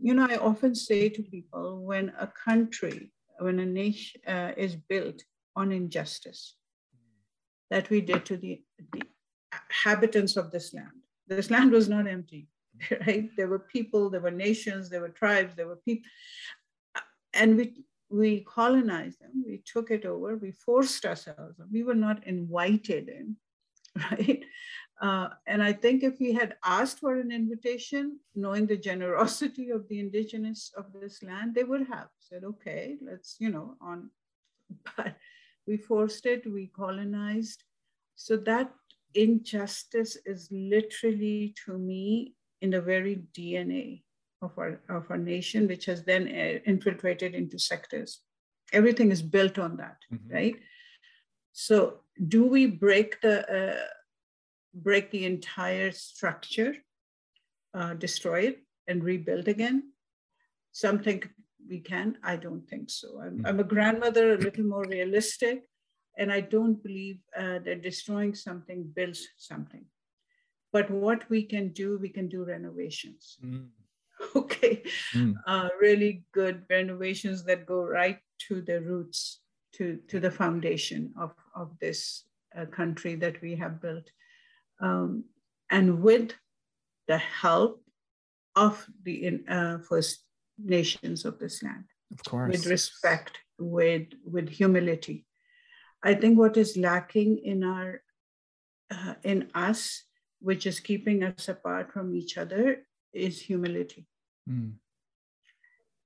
you 0.01 0.15
know, 0.15 0.27
I 0.29 0.37
often 0.37 0.75
say 0.75 1.09
to 1.09 1.23
people 1.23 1.83
when 1.83 2.13
a 2.19 2.27
country, 2.27 3.13
when 3.39 3.59
a 3.59 3.67
nation 3.67 4.21
uh, 4.27 4.53
is 4.57 4.77
built 4.77 5.23
on 5.57 5.73
injustice 5.73 6.57
that 7.71 7.91
we 7.91 8.01
did 8.01 8.25
to 8.27 8.37
the, 8.37 8.63
the 8.93 9.03
inhabitants 9.53 10.37
of 10.37 10.51
this 10.51 10.73
land, 10.75 10.89
this 11.27 11.51
land 11.51 11.73
was 11.73 11.89
not 11.89 12.07
empty, 12.07 12.49
right? 13.07 13.29
There 13.37 13.49
were 13.49 13.59
people, 13.59 14.11
there 14.11 14.21
were 14.21 14.31
nations, 14.31 14.89
there 14.89 15.01
were 15.01 15.09
tribes, 15.09 15.55
there 15.55 15.67
were 15.67 15.81
people. 15.85 16.09
And 17.33 17.57
we, 17.57 17.85
we 18.11 18.41
colonized 18.45 19.21
them, 19.21 19.45
we 19.47 19.63
took 19.65 19.91
it 19.91 20.05
over, 20.05 20.37
we 20.37 20.53
forced 20.53 21.05
ourselves, 21.05 21.61
we 21.73 21.83
were 21.83 21.95
not 21.95 22.27
invited 22.27 23.09
in, 23.09 23.37
right? 24.11 24.45
Uh, 25.01 25.29
and 25.47 25.63
I 25.63 25.73
think 25.73 26.03
if 26.03 26.21
we 26.21 26.33
had 26.33 26.57
asked 26.65 27.01
for 27.01 27.19
an 27.19 27.33
invitation, 27.33 28.19
knowing 28.35 28.67
the 28.67 28.77
generosity 28.91 29.71
of 29.71 29.89
the 29.89 29.99
indigenous 29.99 30.73
of 30.77 30.87
this 30.93 31.23
land, 31.23 31.55
they 31.55 31.65
would 31.65 31.87
have 31.89 32.09
said, 32.21 32.45
okay, 32.45 32.97
let's, 33.03 33.37
you 33.39 33.51
know, 33.51 33.77
on. 33.81 34.11
But 34.97 35.17
we 35.67 35.77
forced 35.77 36.27
it, 36.27 36.51
we 36.51 36.69
colonized. 36.69 37.65
So 38.17 38.37
that 38.39 38.73
injustice 39.15 40.17
is 40.25 40.49
literally, 40.51 41.55
to 41.65 41.79
me, 41.79 42.35
in 42.61 42.71
the 42.71 42.81
very 42.81 43.23
DNA 43.37 44.03
of 44.43 44.53
our, 44.59 44.81
of 44.89 45.11
our 45.11 45.19
nation, 45.19 45.67
which 45.69 45.87
has 45.87 46.05
then 46.05 46.29
uh, 46.29 46.59
infiltrated 46.67 47.35
into 47.35 47.59
sectors. 47.59 48.21
Everything 48.73 49.11
is 49.11 49.23
built 49.23 49.59
on 49.59 49.77
that, 49.77 49.99
mm-hmm. 50.13 50.35
right? 50.35 50.57
So, 51.53 52.01
do 52.29 52.47
we 52.47 52.67
break 52.67 53.21
the 53.21 53.37
uh, 53.49 53.85
break 54.75 55.11
the 55.11 55.25
entire 55.25 55.93
structure, 55.93 56.75
uh, 57.75 57.95
destroy 57.95 58.41
it, 58.41 58.59
and 58.89 59.03
rebuild 59.03 59.49
again. 59.49 59.93
Some 60.73 60.99
think 60.99 61.29
we 61.69 61.81
can. 61.81 62.19
I 62.23 62.37
don't 62.37 62.69
think 62.69 62.91
so. 62.91 63.21
I'm, 63.21 63.39
mm-hmm. 63.39 63.47
I'm 63.47 63.61
a 63.61 63.65
grandmother, 63.65 64.35
a 64.35 64.39
little 64.39 64.65
more 64.65 64.85
realistic, 64.85 65.63
and 66.19 66.33
I 66.33 66.41
don't 66.41 66.83
believe 66.83 67.19
uh, 67.37 67.61
that 67.65 67.83
destroying 67.83 68.35
something 68.35 68.91
builds 68.95 69.27
something. 69.37 69.85
But 70.73 70.91
what 70.91 71.29
we 71.31 71.45
can 71.45 71.69
do, 71.69 71.99
we 71.99 72.09
can 72.09 72.29
do 72.29 72.45
renovations. 72.45 73.39
Mm. 73.45 73.69
Okay, 74.37 74.83
mm. 75.13 75.35
Uh, 75.47 75.69
really 75.81 76.25
good 76.33 76.63
renovations 76.71 77.45
that 77.45 77.67
go 77.67 77.85
right 77.85 78.19
to 78.49 78.63
the 78.63 78.81
roots, 78.81 79.41
to, 79.75 79.99
to 80.09 80.21
the 80.21 80.31
foundation 80.31 81.13
of, 81.21 81.35
of 81.55 81.77
this 81.81 82.25
uh, 82.57 82.65
country 82.67 83.17
that 83.17 83.43
we 83.43 83.57
have 83.57 83.83
built. 83.83 84.05
Um, 84.81 85.25
and 85.71 86.03
with 86.03 86.33
the 87.09 87.19
help 87.19 87.83
of 88.57 88.87
the 89.03 89.43
uh, 89.49 89.79
First 89.79 90.25
Nations 90.59 91.25
of 91.25 91.39
this 91.39 91.63
land. 91.63 91.85
Of 92.13 92.23
course. 92.25 92.53
With 92.53 92.67
respect, 92.67 93.39
with, 93.59 94.09
with 94.25 94.49
humility. 94.49 95.27
I 96.03 96.15
think 96.15 96.39
what 96.39 96.57
is 96.57 96.77
lacking 96.77 97.39
in 97.45 97.65
our 97.65 98.03
uh, 98.91 99.15
in 99.25 99.49
us, 99.55 100.05
which 100.41 100.67
is 100.67 100.79
keeping 100.79 101.25
us 101.25 101.49
apart 101.49 101.93
from 101.93 102.15
each 102.15 102.37
other, 102.37 102.87
is 103.13 103.41
humility. 103.41 104.07
Mm. 104.49 104.75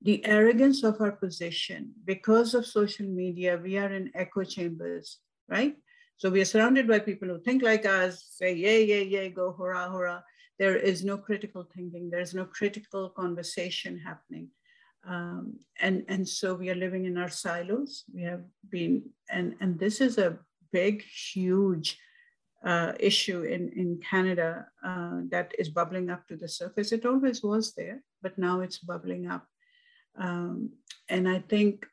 The 0.01 0.25
arrogance 0.25 0.85
of 0.85 1.01
our 1.01 1.13
position, 1.13 1.93
because 2.05 2.55
of 2.55 2.65
social 2.65 3.07
media, 3.07 3.61
we 3.61 3.77
are 3.77 3.93
in 3.93 4.13
echo 4.15 4.45
chambers, 4.45 5.19
right? 5.49 5.77
So 6.19 6.29
we 6.31 6.41
are 6.41 6.45
surrounded 6.45 6.89
by 6.89 6.99
people 6.99 7.29
who 7.29 7.39
think 7.41 7.63
like 7.63 7.87
us, 7.87 8.27
say, 8.31 8.53
yay, 8.53 8.85
yay, 8.85 9.05
yay, 9.05 9.31
go, 9.31 9.53
hurrah, 9.53 9.89
hurrah. 9.89 10.21
There 10.59 10.77
is 10.77 11.05
no 11.05 11.17
critical 11.17 11.69
thinking. 11.73 12.11
There's 12.11 12.35
no 12.35 12.45
critical 12.45 13.11
conversation 13.11 14.01
happening. 14.01 14.49
Um, 15.07 15.55
and, 15.81 16.05
and 16.09 16.29
so 16.29 16.55
we 16.55 16.71
are 16.71 16.75
living 16.75 17.05
in 17.05 17.17
our 17.17 17.29
silos. 17.29 18.03
We 18.13 18.23
have 18.25 18.43
been, 18.69 19.05
and, 19.31 19.55
and 19.61 19.79
this 19.79 20.01
is 20.01 20.19
a 20.19 20.39
big, 20.73 21.05
huge 21.05 21.97
uh, 22.65 22.95
issue 22.99 23.43
in, 23.43 23.69
in 23.77 24.01
Canada 24.11 24.67
uh, 24.85 25.21
that 25.31 25.53
is 25.57 25.69
bubbling 25.69 26.11
up 26.11 26.27
to 26.27 26.37
the 26.37 26.49
surface. 26.49 26.91
It 26.91 27.07
always 27.07 27.45
was 27.45 27.75
there, 27.75 28.03
but 28.23 28.37
now 28.37 28.61
it's 28.63 28.79
bubbling 28.79 29.31
up. 29.31 29.47
Um, 30.19 30.71
and 31.09 31.29
I 31.29 31.45
think 31.49 31.87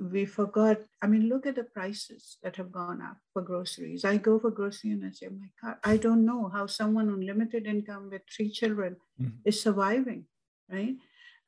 we 0.00 0.24
forgot. 0.24 0.78
I 1.02 1.06
mean, 1.06 1.28
look 1.28 1.46
at 1.46 1.56
the 1.56 1.64
prices 1.64 2.38
that 2.42 2.56
have 2.56 2.72
gone 2.72 3.00
up 3.02 3.16
for 3.32 3.42
groceries. 3.42 4.04
I 4.04 4.16
go 4.16 4.38
for 4.38 4.50
grocery 4.50 4.92
and 4.92 5.04
I 5.04 5.10
say, 5.10 5.28
my 5.28 5.48
God, 5.62 5.76
I 5.84 5.96
don't 5.96 6.24
know 6.24 6.48
how 6.48 6.66
someone 6.66 7.08
on 7.08 7.26
limited 7.26 7.66
income 7.66 8.10
with 8.10 8.22
three 8.34 8.50
children 8.50 8.96
mm-hmm. 9.20 9.36
is 9.44 9.60
surviving, 9.60 10.24
right? 10.70 10.96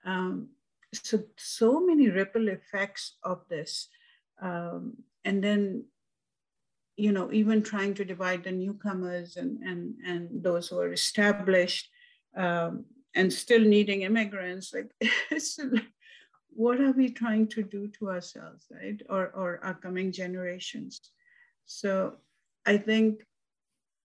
Um, 0.05 0.49
so, 0.93 1.23
so 1.37 1.81
many 1.81 2.09
ripple 2.09 2.49
effects 2.49 3.17
of 3.23 3.43
this. 3.49 3.88
Um, 4.41 4.95
and 5.25 5.43
then, 5.43 5.85
you 6.97 7.12
know, 7.12 7.33
even 7.33 7.62
trying 7.62 7.95
to 7.95 8.05
divide 8.05 8.45
the 8.45 8.53
newcomers 8.53 9.37
and, 9.37 9.62
and, 9.62 9.95
and 10.07 10.43
those 10.43 10.69
who 10.69 10.79
are 10.79 10.93
established 10.93 11.88
um, 12.37 12.85
and 13.15 13.33
still 13.33 13.61
needing 13.61 14.03
immigrants, 14.03 14.73
like 14.73 14.91
it's 15.31 15.59
what 16.57 16.81
are 16.81 16.93
we 16.93 17.11
trying 17.11 17.47
to 17.49 17.63
do 17.63 17.87
to 17.99 18.11
ourselves, 18.11 18.67
right? 18.71 19.01
Or, 19.11 19.29
or 19.35 19.61
our 19.63 19.75
coming 19.75 20.11
generations. 20.11 21.01
So 21.67 22.15
I 22.65 22.79
think 22.79 23.23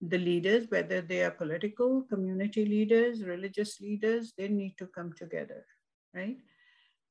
the 0.02 0.18
leaders, 0.18 0.66
whether 0.70 1.02
they 1.02 1.24
are 1.24 1.32
political, 1.32 2.02
community 2.04 2.66
leaders, 2.66 3.24
religious 3.24 3.80
leaders, 3.80 4.34
they 4.38 4.50
need 4.50 4.78
to 4.80 4.88
come 4.88 5.14
together, 5.14 5.66
right? 6.14 6.38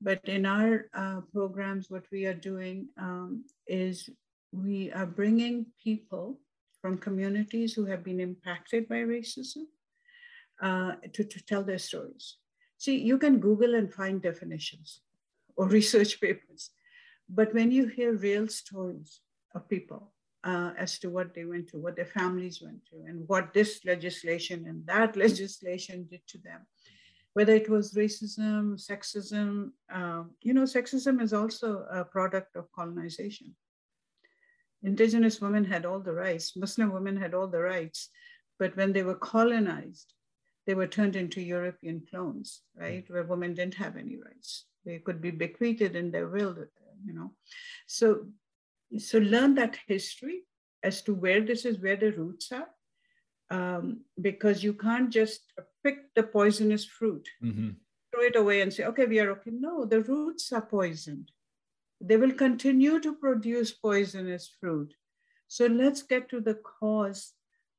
But 0.02 0.20
in 0.28 0.44
our 0.44 0.88
uh, 0.94 1.20
programs, 1.32 1.90
what 1.90 2.04
we 2.12 2.26
are 2.26 2.34
doing 2.34 2.88
um, 2.98 3.44
is 3.66 4.10
we 4.52 4.92
are 4.92 5.06
bringing 5.06 5.66
people 5.82 6.38
from 6.82 6.98
communities 6.98 7.72
who 7.72 7.86
have 7.86 8.04
been 8.04 8.20
impacted 8.20 8.88
by 8.88 8.96
racism 8.96 9.64
uh, 10.62 10.92
to, 11.12 11.24
to 11.24 11.44
tell 11.44 11.62
their 11.62 11.78
stories. 11.78 12.36
See, 12.76 12.98
you 12.98 13.18
can 13.18 13.38
Google 13.38 13.74
and 13.74 13.92
find 13.92 14.20
definitions 14.20 15.00
or 15.56 15.66
research 15.68 16.20
papers. 16.20 16.70
But 17.28 17.54
when 17.54 17.70
you 17.70 17.86
hear 17.86 18.14
real 18.14 18.48
stories 18.48 19.20
of 19.54 19.68
people 19.68 20.12
uh, 20.44 20.72
as 20.76 20.98
to 21.00 21.10
what 21.10 21.34
they 21.34 21.44
went 21.44 21.70
through, 21.70 21.82
what 21.82 21.96
their 21.96 22.06
families 22.06 22.60
went 22.62 22.80
through, 22.88 23.04
and 23.06 23.28
what 23.28 23.54
this 23.54 23.84
legislation 23.84 24.66
and 24.66 24.86
that 24.86 25.16
legislation 25.16 26.06
did 26.10 26.20
to 26.28 26.38
them, 26.38 26.66
whether 27.34 27.54
it 27.54 27.68
was 27.68 27.94
racism, 27.94 28.74
sexism, 28.74 29.70
uh, 29.92 30.24
you 30.42 30.52
know, 30.52 30.62
sexism 30.62 31.22
is 31.22 31.32
also 31.32 31.84
a 31.90 32.04
product 32.04 32.56
of 32.56 32.70
colonization. 32.72 33.54
Indigenous 34.82 35.40
women 35.40 35.64
had 35.64 35.84
all 35.84 36.00
the 36.00 36.12
rights, 36.12 36.56
Muslim 36.56 36.92
women 36.92 37.16
had 37.16 37.34
all 37.34 37.46
the 37.46 37.60
rights, 37.60 38.08
but 38.58 38.76
when 38.76 38.92
they 38.92 39.02
were 39.02 39.14
colonized, 39.14 40.14
they 40.70 40.74
were 40.76 40.86
turned 40.86 41.16
into 41.16 41.40
European 41.40 42.00
clones, 42.08 42.62
right, 42.78 43.04
where 43.10 43.24
women 43.24 43.54
didn't 43.54 43.74
have 43.74 43.96
any 43.96 44.16
rights. 44.24 44.66
They 44.84 44.98
could 44.98 45.20
be 45.20 45.32
bequeathed 45.32 45.96
in 45.96 46.12
their 46.12 46.28
will, 46.28 46.54
you 47.04 47.12
know. 47.12 47.32
So, 47.88 48.28
so 48.96 49.18
learn 49.18 49.56
that 49.56 49.76
history 49.88 50.42
as 50.84 51.02
to 51.02 51.12
where 51.12 51.40
this 51.40 51.64
is, 51.64 51.80
where 51.80 51.96
the 51.96 52.12
roots 52.12 52.52
are, 52.52 52.68
um, 53.50 54.02
because 54.20 54.62
you 54.62 54.74
can't 54.74 55.10
just 55.10 55.40
pick 55.82 56.14
the 56.14 56.22
poisonous 56.22 56.84
fruit, 56.84 57.28
mm-hmm. 57.42 57.70
throw 58.12 58.22
it 58.22 58.36
away 58.36 58.60
and 58.60 58.72
say, 58.72 58.84
okay, 58.84 59.06
we 59.06 59.18
are 59.18 59.32
okay. 59.32 59.50
No, 59.52 59.84
the 59.84 60.02
roots 60.02 60.52
are 60.52 60.62
poisoned. 60.62 61.32
They 62.00 62.16
will 62.16 62.34
continue 62.46 63.00
to 63.00 63.16
produce 63.16 63.72
poisonous 63.72 64.54
fruit. 64.60 64.94
So 65.48 65.66
let's 65.66 66.02
get 66.02 66.28
to 66.28 66.40
the 66.40 66.60
cause 66.78 67.32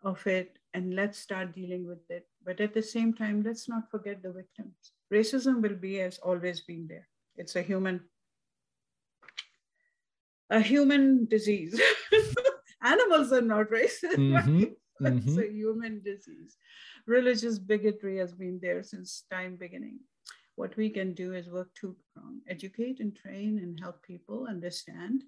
of 0.03 0.27
it 0.27 0.57
and 0.73 0.93
let's 0.93 1.19
start 1.19 1.55
dealing 1.55 1.87
with 1.87 2.03
it. 2.09 2.27
But 2.43 2.59
at 2.59 2.73
the 2.73 2.81
same 2.81 3.13
time, 3.13 3.43
let's 3.43 3.69
not 3.69 3.89
forget 3.89 4.23
the 4.23 4.31
victims. 4.31 4.75
Racism 5.13 5.61
will 5.61 5.75
be 5.75 6.01
as 6.01 6.17
always 6.19 6.61
been 6.61 6.87
there. 6.87 7.07
It's 7.35 7.55
a 7.55 7.61
human, 7.61 8.01
a 10.49 10.59
human 10.59 11.27
disease. 11.27 11.79
Animals 12.81 13.31
are 13.31 13.41
not 13.41 13.69
racist. 13.69 14.15
Mm-hmm. 14.17 14.33
Right? 14.33 14.45
Mm-hmm. 14.45 14.73
It's 15.03 15.37
a 15.37 15.51
human 15.51 16.01
disease. 16.03 16.57
Religious 17.07 17.57
bigotry 17.57 18.17
has 18.17 18.33
been 18.33 18.59
there 18.61 18.83
since 18.83 19.23
time 19.31 19.55
beginning. 19.55 19.99
What 20.55 20.77
we 20.77 20.89
can 20.89 21.13
do 21.13 21.33
is 21.33 21.49
work 21.49 21.69
two 21.73 21.95
prong, 22.13 22.41
educate 22.47 22.99
and 22.99 23.15
train 23.15 23.59
and 23.63 23.79
help 23.79 24.03
people 24.03 24.45
understand. 24.47 25.23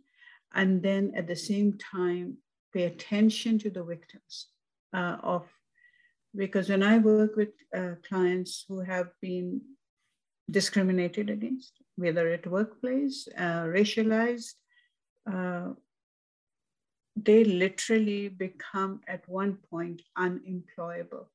And 0.53 0.83
then 0.83 1.13
at 1.15 1.27
the 1.27 1.35
same 1.35 1.79
time, 1.79 2.37
pay 2.71 2.83
attention 2.83 3.57
to 3.59 3.71
the 3.71 3.83
victims 3.83 4.47
uh, 4.93 5.17
of 5.23 5.47
because 6.35 6.69
when 6.69 6.83
I 6.83 6.97
work 6.97 7.35
with 7.35 7.53
uh, 7.75 7.95
clients 8.07 8.65
who 8.67 8.79
have 8.81 9.09
been 9.21 9.61
discriminated 10.49 11.29
against, 11.29 11.73
whether 11.95 12.29
at 12.29 12.47
workplace, 12.47 13.27
uh, 13.37 13.63
racialized, 13.63 14.53
uh, 15.31 15.69
they 17.15 17.43
literally 17.43 18.27
become 18.29 19.01
at 19.07 19.27
one 19.29 19.57
point 19.69 20.01
unemployable 20.17 21.29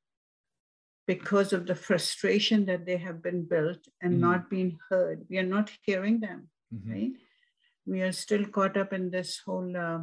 because 1.06 1.52
of 1.52 1.66
the 1.66 1.74
frustration 1.74 2.66
that 2.66 2.84
they 2.84 2.96
have 2.96 3.22
been 3.22 3.44
built 3.44 3.78
and 4.02 4.12
mm-hmm. 4.14 4.20
not 4.20 4.50
being 4.50 4.78
heard. 4.90 5.24
We 5.30 5.38
are 5.38 5.50
not 5.56 5.70
hearing 5.82 6.20
them, 6.20 6.48
mm-hmm. 6.74 6.92
right? 6.92 7.12
We 7.86 8.02
are 8.02 8.12
still 8.12 8.44
caught 8.44 8.76
up 8.76 8.92
in 8.92 9.10
this 9.10 9.40
whole 9.44 9.74
uh, 9.74 10.00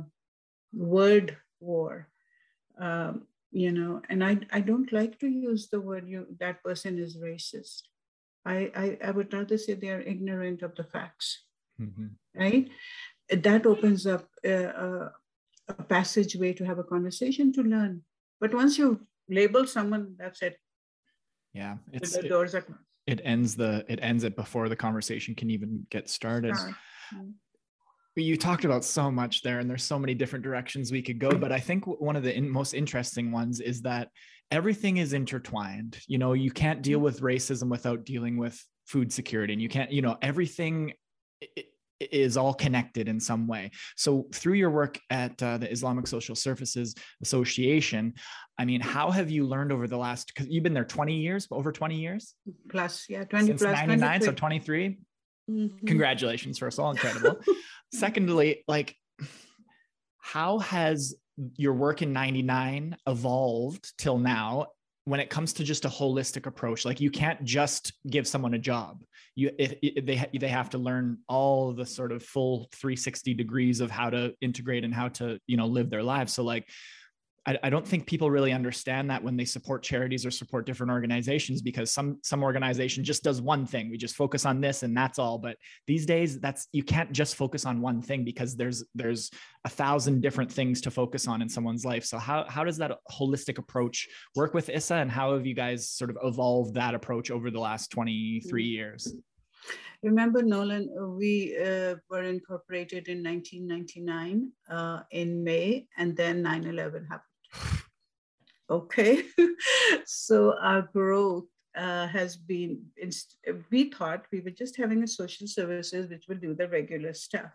word 0.74 1.38
war. 1.60 2.10
Um, 2.80 3.28
you 3.56 3.72
know 3.72 4.02
and 4.10 4.24
i 4.24 4.38
i 4.52 4.60
don't 4.60 4.92
like 4.92 5.18
to 5.20 5.28
use 5.28 5.70
the 5.70 5.80
word 5.80 6.08
you 6.08 6.28
that 6.40 6.62
person 6.64 7.00
is 7.00 7.18
racist. 7.18 7.84
I 8.46 8.58
i, 8.84 8.98
I 9.08 9.12
would 9.12 9.34
rather 9.34 9.58
say 9.58 9.74
they 9.74 9.90
are 9.90 10.02
ignorant 10.02 10.62
of 10.62 10.76
the 10.76 10.84
facts 10.84 11.46
mm-hmm. 11.82 12.08
right? 12.40 12.70
That 13.30 13.66
opens 13.66 14.06
up 14.06 14.28
a, 14.44 14.66
a, 14.66 15.12
a 15.70 15.84
passageway 15.84 16.54
to 16.54 16.66
have 16.66 16.80
a 16.80 16.84
conversation 16.84 17.52
to 17.54 17.64
learn. 17.64 18.04
But 18.40 18.54
once 18.54 18.78
you 18.78 19.08
label 19.30 19.66
someone 19.66 20.16
that's 20.20 20.42
it. 20.42 20.58
Yeah 21.54 21.78
it's 21.94 22.16
the 22.16 22.28
doors 22.28 22.54
it, 22.54 22.58
are 22.58 22.62
closed. 22.62 22.82
it 23.08 23.22
ends 23.24 23.56
the 23.56 23.86
it 23.88 24.00
ends 24.02 24.24
it 24.24 24.36
before 24.36 24.70
the 24.70 24.76
conversation 24.76 25.34
can 25.34 25.50
even 25.50 25.88
get 25.90 26.10
started 26.10 26.54
you 28.24 28.38
talked 28.38 28.66
about 28.66 28.86
so 28.86 29.12
much 29.12 29.42
there 29.42 29.60
and 29.60 29.70
there's 29.70 29.84
so 29.84 30.00
many 30.00 30.14
different 30.14 30.44
directions 30.44 30.92
we 30.92 31.02
could 31.02 31.20
go 31.20 31.32
but 31.32 31.52
i 31.52 31.60
think 31.60 31.86
one 31.86 32.16
of 32.16 32.24
the 32.24 32.36
in, 32.36 32.50
most 32.50 32.74
interesting 32.74 33.32
ones 33.32 33.60
is 33.60 33.82
that 33.82 34.10
everything 34.52 34.98
is 34.98 35.14
intertwined 35.14 35.98
you 36.08 36.18
know 36.18 36.34
you 36.34 36.52
can't 36.52 36.82
deal 36.82 37.00
with 37.00 37.22
racism 37.22 37.70
without 37.70 38.06
dealing 38.06 38.38
with 38.38 38.62
food 38.86 39.12
security 39.12 39.54
and 39.54 39.62
you 39.62 39.70
can't 39.70 39.92
you 39.92 40.02
know 40.02 40.18
everything 40.22 40.94
it, 41.42 41.68
is 42.00 42.38
all 42.38 42.54
connected 42.54 43.08
in 43.08 43.20
some 43.20 43.48
way. 43.48 43.72
So 43.96 44.28
through 44.34 44.56
your 44.56 44.70
work 44.70 45.00
at 45.10 45.42
uh, 45.42 45.58
the 45.58 45.72
Islamic 45.72 46.08
Social 46.08 46.36
Services 46.36 46.96
Association, 47.22 48.14
I 48.58 48.66
mean, 48.66 48.82
how 48.82 49.12
have 49.12 49.30
you 49.30 49.46
learned 49.46 49.72
over 49.72 49.88
the 49.88 49.98
last? 49.98 50.28
Because 50.28 50.50
you've 50.50 50.64
been 50.64 50.74
there 50.74 50.86
20 50.86 51.16
years, 51.16 51.48
over 51.52 51.72
20 51.72 51.96
years. 51.96 52.34
Plus, 52.70 53.06
yeah, 53.10 53.24
20 53.24 53.48
Since 53.48 53.62
plus 53.62 53.74
99, 53.74 54.22
so 54.22 54.32
23. 54.32 54.98
Mm-hmm. 55.50 55.86
Congratulations, 55.86 56.58
first 56.58 56.80
of 56.80 56.86
all, 56.86 56.92
incredible. 56.92 57.40
Secondly, 57.94 58.64
like, 58.68 58.96
how 60.18 60.60
has 60.60 61.16
your 61.56 61.74
work 61.74 62.02
in 62.02 62.14
99 62.14 62.98
evolved 63.08 63.94
till 63.98 64.18
now 64.18 64.68
when 65.04 65.20
it 65.20 65.30
comes 65.30 65.54
to 65.54 65.64
just 65.64 65.86
a 65.86 65.90
holistic 65.90 66.46
approach 66.46 66.86
like 66.86 67.00
you 67.00 67.12
can't 67.12 67.44
just 67.44 67.94
give 68.10 68.26
someone 68.28 68.54
a 68.54 68.60
job 68.60 69.04
you 69.36 69.52
it, 69.60 69.78
it, 69.82 70.06
they 70.06 70.26
they 70.40 70.48
have 70.48 70.70
to 70.70 70.78
learn 70.78 71.18
all 71.28 71.74
the 71.74 71.86
sort 71.86 72.12
of 72.12 72.24
full 72.24 72.68
360 72.74 73.34
degrees 73.34 73.82
of 73.82 73.92
how 73.92 74.10
to 74.10 74.34
integrate 74.42 74.84
and 74.84 74.94
how 74.94 75.10
to 75.10 75.38
you 75.46 75.58
know 75.58 75.68
live 75.68 75.90
their 75.90 76.04
lives 76.04 76.34
so 76.34 76.44
like 76.44 76.68
I, 77.46 77.58
I 77.64 77.70
don't 77.70 77.88
think 77.88 78.08
people 78.08 78.30
really 78.32 78.52
understand 78.52 79.10
that 79.10 79.24
when 79.24 79.38
they 79.38 79.46
support 79.46 79.84
charities 79.84 80.26
or 80.26 80.32
support 80.32 80.66
different 80.66 80.92
organizations 80.92 81.62
because 81.62 81.92
some 81.92 82.20
some 82.24 82.44
organization 82.44 83.04
just 83.04 83.24
does 83.24 83.42
one 83.42 83.66
thing 83.66 83.90
we 83.90 83.98
just 83.98 84.16
focus 84.16 84.46
on 84.46 84.62
this 84.62 84.84
and 84.84 84.96
that's 84.96 85.20
all 85.20 85.38
but 85.38 85.58
these 85.88 86.06
days 86.06 86.40
that's 86.40 86.68
you 86.72 86.84
can't 86.84 87.12
just 87.12 87.36
focus 87.36 87.66
on 87.66 87.82
one 87.82 88.02
thing 88.02 88.24
because 88.24 88.56
there's 88.56 88.84
there's 88.96 89.32
a 89.66 89.70
thousand 89.70 90.22
different 90.22 90.52
things 90.52 90.82
to 90.82 90.92
focus 90.92 91.28
on 91.28 91.42
in 91.42 91.50
someone's 91.50 91.86
life 91.86 92.06
so 92.06 92.18
how 92.18 92.46
how 92.48 92.64
does 92.64 92.78
that 92.78 92.92
holistic 93.12 93.58
approach 93.58 94.08
work 94.36 94.54
with 94.54 94.70
issa 94.70 94.96
and 94.96 95.12
how 95.12 95.34
have 95.34 95.46
you 95.46 95.54
guys 95.54 95.90
sort 95.90 96.10
of 96.10 96.18
evolved 96.24 96.74
that 96.74 96.94
approach 96.96 97.32
over 97.32 97.52
the 97.52 97.60
last 97.60 97.92
23 97.92 98.42
mm. 98.64 98.72
years 98.72 99.14
Remember, 100.04 100.44
Nolan, 100.44 100.88
we 101.18 101.58
uh, 101.58 101.96
were 102.12 102.22
incorporated 102.22 103.08
in 103.08 103.24
1999 103.24 104.52
uh, 104.70 105.00
in 105.10 105.44
May, 105.44 105.88
and 105.98 106.16
then 106.16 106.44
9 106.44 106.66
11 106.66 107.06
happened. 107.06 107.35
Okay, 108.70 109.24
so 110.06 110.56
our 110.60 110.82
growth 110.82 111.46
uh, 111.76 112.08
has 112.08 112.36
been, 112.36 112.82
we 113.70 113.92
thought 113.92 114.26
we 114.32 114.42
were 114.42 114.50
just 114.50 114.76
having 114.76 115.04
a 115.04 115.08
social 115.08 115.48
services 115.48 116.10
which 116.10 116.26
will 116.28 116.38
do 116.38 116.56
the 116.56 116.68
regular 116.68 117.14
stuff. 117.14 117.52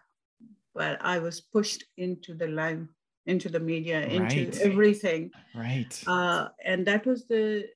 But 0.75 0.99
I 1.01 1.19
was 1.19 1.41
pushed 1.41 1.85
into 1.97 2.35
the 2.35 2.47
line, 2.47 2.89
into 3.27 3.49
the 3.49 3.59
media, 3.59 4.01
right. 4.01 4.33
into 4.33 4.65
everything. 4.65 5.31
Right. 5.55 6.01
Uh, 6.07 6.49
and 6.65 6.87
that 6.87 7.07
was 7.07 7.27
the, 7.27 7.67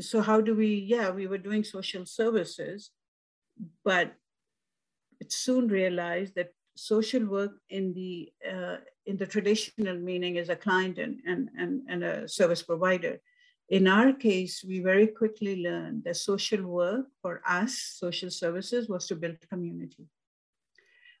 so 0.00 0.22
how 0.22 0.40
do 0.40 0.54
we, 0.54 0.74
yeah, 0.74 1.10
we 1.10 1.26
were 1.26 1.38
doing 1.38 1.64
social 1.64 2.06
services, 2.06 2.90
but 3.84 4.14
it 5.20 5.32
soon 5.32 5.68
realized 5.68 6.34
that 6.36 6.50
social 6.76 7.24
work 7.26 7.52
in 7.68 7.92
the 7.94 8.32
uh, 8.50 8.76
in 9.06 9.16
the 9.16 9.26
traditional 9.26 9.96
meaning 9.96 10.36
is 10.36 10.48
a 10.48 10.56
client 10.56 10.98
and, 10.98 11.20
and, 11.26 11.50
and, 11.58 11.82
and 11.88 12.04
a 12.04 12.28
service 12.28 12.62
provider. 12.62 13.20
In 13.68 13.86
our 13.86 14.12
case, 14.12 14.64
we 14.66 14.80
very 14.80 15.06
quickly 15.06 15.62
learned 15.62 16.04
that 16.04 16.16
social 16.16 16.62
work 16.62 17.06
for 17.20 17.42
us, 17.46 17.74
social 17.98 18.30
services, 18.30 18.88
was 18.88 19.06
to 19.08 19.16
build 19.16 19.36
community. 19.48 20.06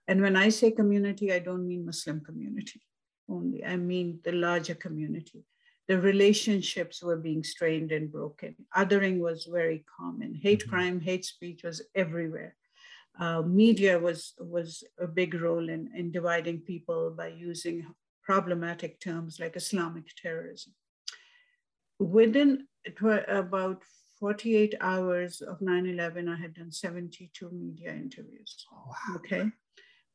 And 0.08 0.20
when 0.20 0.36
I 0.36 0.50
say 0.50 0.70
community, 0.70 1.32
I 1.32 1.38
don't 1.38 1.66
mean 1.66 1.86
Muslim 1.86 2.20
community 2.20 2.82
only. 3.28 3.64
I 3.64 3.76
mean 3.76 4.20
the 4.24 4.32
larger 4.32 4.74
community. 4.74 5.44
The 5.88 5.98
relationships 6.00 7.02
were 7.02 7.16
being 7.16 7.44
strained 7.44 7.92
and 7.92 8.10
broken. 8.10 8.54
Othering 8.76 9.18
was 9.18 9.44
very 9.44 9.84
common. 9.98 10.34
Hate 10.34 10.60
mm-hmm. 10.60 10.70
crime, 10.70 11.00
hate 11.00 11.24
speech 11.24 11.62
was 11.64 11.82
everywhere 11.94 12.56
uh, 13.18 13.42
media 13.42 13.98
was 13.98 14.34
was 14.38 14.84
a 14.98 15.06
big 15.06 15.34
role 15.34 15.68
in, 15.68 15.90
in 15.94 16.10
dividing 16.10 16.60
people 16.60 17.14
by 17.16 17.28
using 17.28 17.86
problematic 18.22 19.00
terms 19.00 19.38
like 19.38 19.56
Islamic 19.56 20.04
terrorism. 20.20 20.72
Within 21.98 22.66
about 23.28 23.82
48 24.18 24.74
hours 24.80 25.42
of 25.42 25.60
9-11, 25.60 26.32
I 26.32 26.36
had 26.40 26.54
done 26.54 26.72
72 26.72 27.50
media 27.50 27.92
interviews. 27.92 28.66
Oh, 28.72 28.88
wow. 28.88 29.16
Okay. 29.16 29.50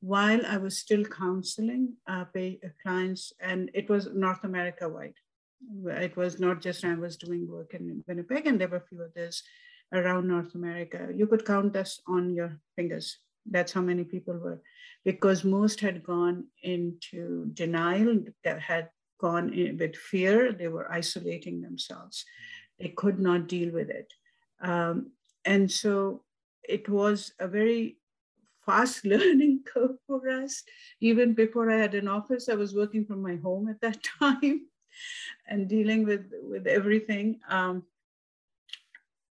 While 0.01 0.45
I 0.45 0.57
was 0.57 0.77
still 0.77 1.03
counseling 1.03 1.93
uh, 2.07 2.25
clients, 2.81 3.33
and 3.41 3.69
it 3.73 3.89
was 3.89 4.07
North 4.13 4.43
America 4.43 4.89
wide. 4.89 5.13
It 5.85 6.15
was 6.15 6.39
not 6.39 6.61
just 6.61 6.85
I 6.85 6.95
was 6.95 7.17
doing 7.17 7.47
work 7.47 7.73
in 7.73 8.03
Winnipeg, 8.07 8.47
and 8.47 8.59
there 8.59 8.69
were 8.69 8.77
a 8.77 8.87
few 8.87 9.03
others 9.03 9.43
around 9.93 10.27
North 10.27 10.55
America. 10.55 11.09
You 11.13 11.27
could 11.27 11.45
count 11.45 11.75
us 11.75 12.01
on 12.07 12.33
your 12.33 12.59
fingers. 12.75 13.17
That's 13.45 13.71
how 13.71 13.81
many 13.81 14.03
people 14.03 14.37
were, 14.37 14.61
because 15.03 15.43
most 15.43 15.79
had 15.79 16.03
gone 16.03 16.45
into 16.61 17.45
denial, 17.53 18.23
that 18.43 18.59
had 18.59 18.89
gone 19.19 19.53
in 19.53 19.77
with 19.77 19.95
fear. 19.95 20.51
They 20.51 20.67
were 20.67 20.91
isolating 20.91 21.61
themselves. 21.61 22.25
They 22.79 22.89
could 22.89 23.19
not 23.19 23.47
deal 23.47 23.71
with 23.73 23.89
it. 23.89 24.13
Um, 24.61 25.11
and 25.45 25.71
so 25.71 26.23
it 26.63 26.87
was 26.87 27.33
a 27.39 27.47
very 27.47 27.97
fast 28.65 29.05
learning 29.13 29.61
curve 29.65 29.97
for 30.05 30.29
us. 30.29 30.63
Even 30.99 31.33
before 31.33 31.71
I 31.71 31.77
had 31.77 31.95
an 31.95 32.07
office, 32.07 32.49
I 32.49 32.55
was 32.55 32.75
working 32.75 33.05
from 33.05 33.21
my 33.21 33.35
home 33.37 33.67
at 33.69 33.81
that 33.81 34.03
time 34.19 34.67
and 35.47 35.67
dealing 35.67 36.05
with, 36.05 36.31
with 36.43 36.67
everything. 36.67 37.39
Um, 37.49 37.83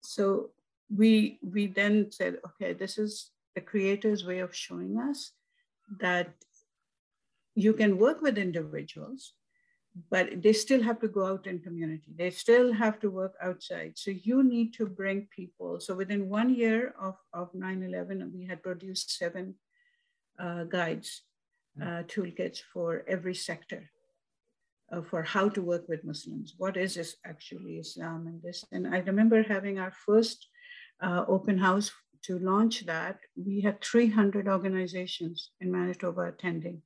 so 0.05 0.51
we 0.95 1.39
we 1.43 1.67
then 1.67 2.11
said, 2.11 2.39
okay, 2.47 2.73
this 2.73 2.99
is 2.99 3.31
the 3.55 3.61
creator's 3.61 4.25
way 4.25 4.41
of 4.41 4.55
showing 4.55 4.99
us 4.99 5.33
that 6.01 6.33
you 7.55 7.73
can 7.73 7.99
work 7.99 8.21
with 8.21 8.37
individuals, 8.37 9.35
but 10.11 10.43
they 10.43 10.53
still 10.53 10.83
have 10.83 11.01
to 11.01 11.09
go 11.09 11.27
out 11.27 11.47
in 11.47 11.61
community. 11.61 12.13
They 12.17 12.31
still 12.31 12.73
have 12.73 12.99
to 13.01 13.11
work 13.11 13.35
outside. 13.41 13.93
So 13.95 14.11
you 14.11 14.43
need 14.43 14.75
to 14.75 14.87
bring 14.87 15.29
people. 15.35 15.79
So 15.79 15.95
within 15.95 16.29
one 16.29 16.53
year 16.53 16.95
of, 17.01 17.15
of 17.33 17.53
9-11, 17.53 18.33
we 18.33 18.45
had 18.45 18.63
produced 18.63 19.17
seven 19.17 19.55
uh, 20.37 20.65
guides, 20.65 21.23
uh, 21.81 22.03
toolkits 22.09 22.61
for 22.73 23.05
every 23.07 23.37
sector 23.37 23.89
uh, 24.93 25.03
for 25.03 25.23
how 25.23 25.49
to 25.49 25.63
work 25.63 25.89
with 25.89 26.05
Muslims. 26.05 26.55
What 26.59 26.77
is 26.77 26.95
this 26.95 27.17
actually 27.27 27.79
Islam 27.79 28.27
and 28.27 28.43
this? 28.43 28.65
And 28.73 28.87
I 28.87 28.99
remember 28.99 29.43
having 29.43 29.79
our 29.79 29.93
first 30.07 30.47
uh, 31.03 31.25
open 31.29 31.59
house 31.59 31.91
to 32.25 32.39
launch 32.39 32.87
that. 32.87 33.19
We 33.37 33.61
had 33.61 33.83
300 33.83 34.49
organizations 34.49 35.51
in 35.61 35.71
Manitoba 35.71 36.23
attending. 36.23 36.83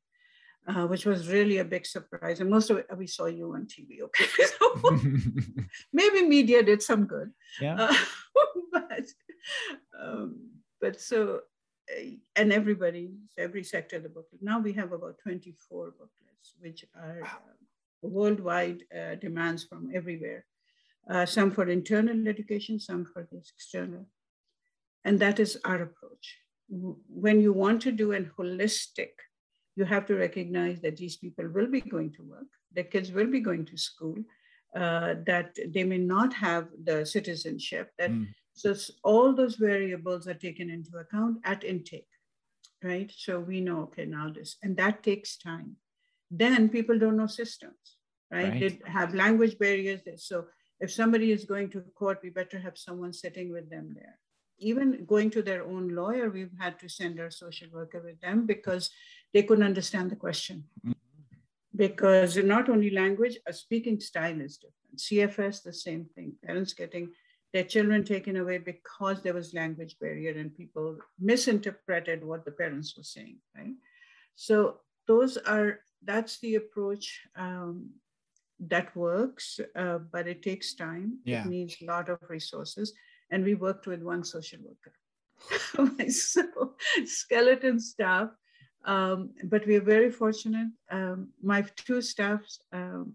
Uh, 0.66 0.86
which 0.86 1.06
was 1.06 1.28
really 1.28 1.58
a 1.58 1.64
big 1.64 1.86
surprise. 1.86 2.40
And 2.40 2.50
most 2.50 2.68
of 2.68 2.76
it, 2.76 2.86
we 2.94 3.06
saw 3.06 3.24
you 3.24 3.54
on 3.54 3.66
TV, 3.66 4.02
okay? 4.02 4.26
so 4.58 5.00
maybe 5.94 6.28
media 6.28 6.62
did 6.62 6.82
some 6.82 7.06
good. 7.06 7.32
Yeah. 7.58 7.76
Uh, 7.78 7.94
but, 8.72 9.06
um, 9.98 10.50
but 10.78 11.00
so, 11.00 11.40
uh, 11.90 12.02
and 12.36 12.52
everybody, 12.52 13.12
every 13.38 13.64
sector 13.64 13.96
of 13.96 14.02
the 14.02 14.10
booklet. 14.10 14.42
Now 14.42 14.58
we 14.58 14.74
have 14.74 14.92
about 14.92 15.16
24 15.22 15.92
booklets, 15.92 16.52
which 16.60 16.84
are 16.94 17.20
wow 17.22 17.38
worldwide 18.02 18.84
uh, 18.96 19.14
demands 19.16 19.64
from 19.64 19.90
everywhere, 19.94 20.44
uh, 21.10 21.26
some 21.26 21.50
for 21.50 21.68
internal 21.68 22.28
education, 22.28 22.78
some 22.78 23.04
for 23.04 23.26
this 23.30 23.52
external. 23.56 24.06
And 25.04 25.18
that 25.20 25.40
is 25.40 25.58
our 25.64 25.82
approach. 25.82 26.36
When 26.68 27.40
you 27.40 27.52
want 27.52 27.80
to 27.82 27.92
do 27.92 28.12
an 28.12 28.30
holistic, 28.38 29.10
you 29.76 29.84
have 29.84 30.06
to 30.06 30.16
recognize 30.16 30.80
that 30.80 30.96
these 30.96 31.16
people 31.16 31.48
will 31.48 31.68
be 31.68 31.80
going 31.80 32.12
to 32.12 32.22
work, 32.22 32.48
their 32.72 32.84
kids 32.84 33.12
will 33.12 33.28
be 33.28 33.40
going 33.40 33.64
to 33.66 33.78
school, 33.78 34.16
uh, 34.76 35.14
that 35.26 35.56
they 35.68 35.84
may 35.84 35.98
not 35.98 36.34
have 36.34 36.68
the 36.84 37.06
citizenship. 37.06 37.90
That 37.98 38.10
mm. 38.10 38.26
so 38.52 38.74
all 39.02 39.34
those 39.34 39.54
variables 39.54 40.28
are 40.28 40.34
taken 40.34 40.68
into 40.68 40.98
account 40.98 41.38
at 41.44 41.64
intake, 41.64 42.08
right? 42.82 43.10
So 43.16 43.40
we 43.40 43.60
know 43.60 43.82
okay 43.82 44.04
now 44.04 44.30
this, 44.30 44.56
and 44.62 44.76
that 44.76 45.02
takes 45.02 45.38
time 45.38 45.76
then 46.30 46.68
people 46.68 46.98
don't 46.98 47.16
know 47.16 47.26
systems, 47.26 47.96
right? 48.30 48.50
right? 48.50 48.60
They 48.60 48.90
have 48.90 49.14
language 49.14 49.58
barriers. 49.58 50.00
So 50.16 50.46
if 50.80 50.92
somebody 50.92 51.32
is 51.32 51.44
going 51.44 51.70
to 51.70 51.80
court, 51.94 52.20
we 52.22 52.30
better 52.30 52.58
have 52.58 52.76
someone 52.76 53.12
sitting 53.12 53.52
with 53.52 53.70
them 53.70 53.94
there. 53.94 54.18
Even 54.58 55.04
going 55.06 55.30
to 55.30 55.42
their 55.42 55.64
own 55.64 55.94
lawyer, 55.94 56.30
we've 56.30 56.56
had 56.58 56.78
to 56.80 56.88
send 56.88 57.20
our 57.20 57.30
social 57.30 57.68
worker 57.72 58.02
with 58.04 58.20
them 58.20 58.46
because 58.46 58.90
they 59.32 59.42
couldn't 59.42 59.64
understand 59.64 60.10
the 60.10 60.16
question. 60.16 60.64
Mm-hmm. 60.80 60.92
Because 61.76 62.36
not 62.36 62.68
only 62.68 62.90
language, 62.90 63.38
a 63.46 63.52
speaking 63.52 64.00
style 64.00 64.40
is 64.40 64.56
different. 64.56 64.74
CFS, 64.96 65.62
the 65.62 65.72
same 65.72 66.06
thing. 66.14 66.32
Parents 66.44 66.72
getting 66.72 67.10
their 67.52 67.64
children 67.64 68.04
taken 68.04 68.36
away 68.36 68.58
because 68.58 69.22
there 69.22 69.34
was 69.34 69.54
language 69.54 69.96
barrier 70.00 70.38
and 70.38 70.54
people 70.54 70.96
misinterpreted 71.20 72.24
what 72.24 72.44
the 72.44 72.50
parents 72.50 72.96
were 72.96 73.04
saying, 73.04 73.38
right? 73.56 73.74
So 74.34 74.80
those 75.06 75.36
are 75.38 75.80
that's 76.04 76.38
the 76.40 76.56
approach 76.56 77.20
um, 77.36 77.90
that 78.60 78.94
works, 78.96 79.60
uh, 79.76 79.98
but 79.98 80.26
it 80.26 80.42
takes 80.42 80.74
time. 80.74 81.18
Yeah. 81.24 81.44
It 81.44 81.48
needs 81.48 81.76
a 81.80 81.86
lot 81.86 82.08
of 82.08 82.18
resources. 82.28 82.92
And 83.30 83.44
we 83.44 83.54
worked 83.54 83.86
with 83.86 84.02
one 84.02 84.24
social 84.24 84.60
worker. 84.62 84.92
my 85.98 86.08
skeleton 87.04 87.78
staff. 87.78 88.30
Um, 88.84 89.30
but 89.44 89.66
we 89.66 89.76
are 89.76 89.82
very 89.82 90.10
fortunate. 90.10 90.68
Um, 90.90 91.28
my 91.42 91.62
two 91.76 92.00
staffs 92.00 92.60
um, 92.72 93.12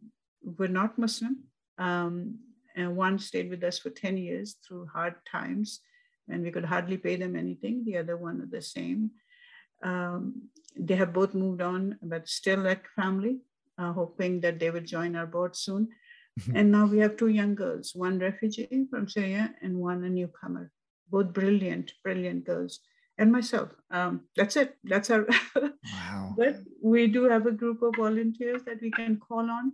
were 0.58 0.68
not 0.68 0.98
Muslim. 0.98 1.44
Um, 1.78 2.40
and 2.76 2.96
one 2.96 3.20
stayed 3.20 3.50
with 3.50 3.64
us 3.64 3.80
for 3.80 3.90
10 3.90 4.18
years 4.18 4.58
through 4.66 4.88
hard 4.88 5.16
times 5.30 5.82
and 6.30 6.44
we 6.44 6.52
could 6.52 6.66
hardly 6.66 6.98
pay 6.98 7.16
them 7.16 7.36
anything. 7.36 7.84
The 7.86 7.98
other 7.98 8.18
one 8.18 8.42
are 8.42 8.50
the 8.50 8.62
same. 8.62 9.12
Um, 9.84 10.50
they 10.76 10.96
have 10.96 11.14
both 11.14 11.34
moved 11.34 11.62
on, 11.62 11.98
but 12.02 12.28
still 12.28 12.60
like 12.60 12.88
family, 12.96 13.40
uh, 13.78 13.94
hoping 13.94 14.42
that 14.42 14.60
they 14.60 14.72
will 14.72 14.82
join 14.82 15.16
our 15.16 15.28
board 15.28 15.56
soon. 15.56 15.90
and 16.56 16.72
now 16.72 16.86
we 16.86 16.98
have 17.00 17.16
two 17.16 17.28
young 17.28 17.54
girls, 17.54 17.92
one 17.94 18.18
refugee 18.18 18.88
from 18.90 19.08
Syria 19.08 19.54
and 19.62 19.78
one 19.78 20.04
a 20.04 20.10
newcomer, 20.10 20.72
both 21.10 21.32
brilliant, 21.32 21.94
brilliant 22.04 22.46
girls. 22.46 22.80
And 23.20 23.32
myself. 23.32 23.70
Um, 23.92 24.22
that's 24.36 24.56
it. 24.56 24.76
That's 24.84 25.12
our. 25.12 25.28
wow. 25.56 26.34
But 26.36 26.62
we 26.82 27.06
do 27.06 27.26
have 27.26 27.46
a 27.46 27.52
group 27.52 27.84
of 27.84 27.94
volunteers 27.96 28.64
that 28.64 28.82
we 28.82 28.90
can 28.90 29.18
call 29.18 29.52
on. 29.52 29.74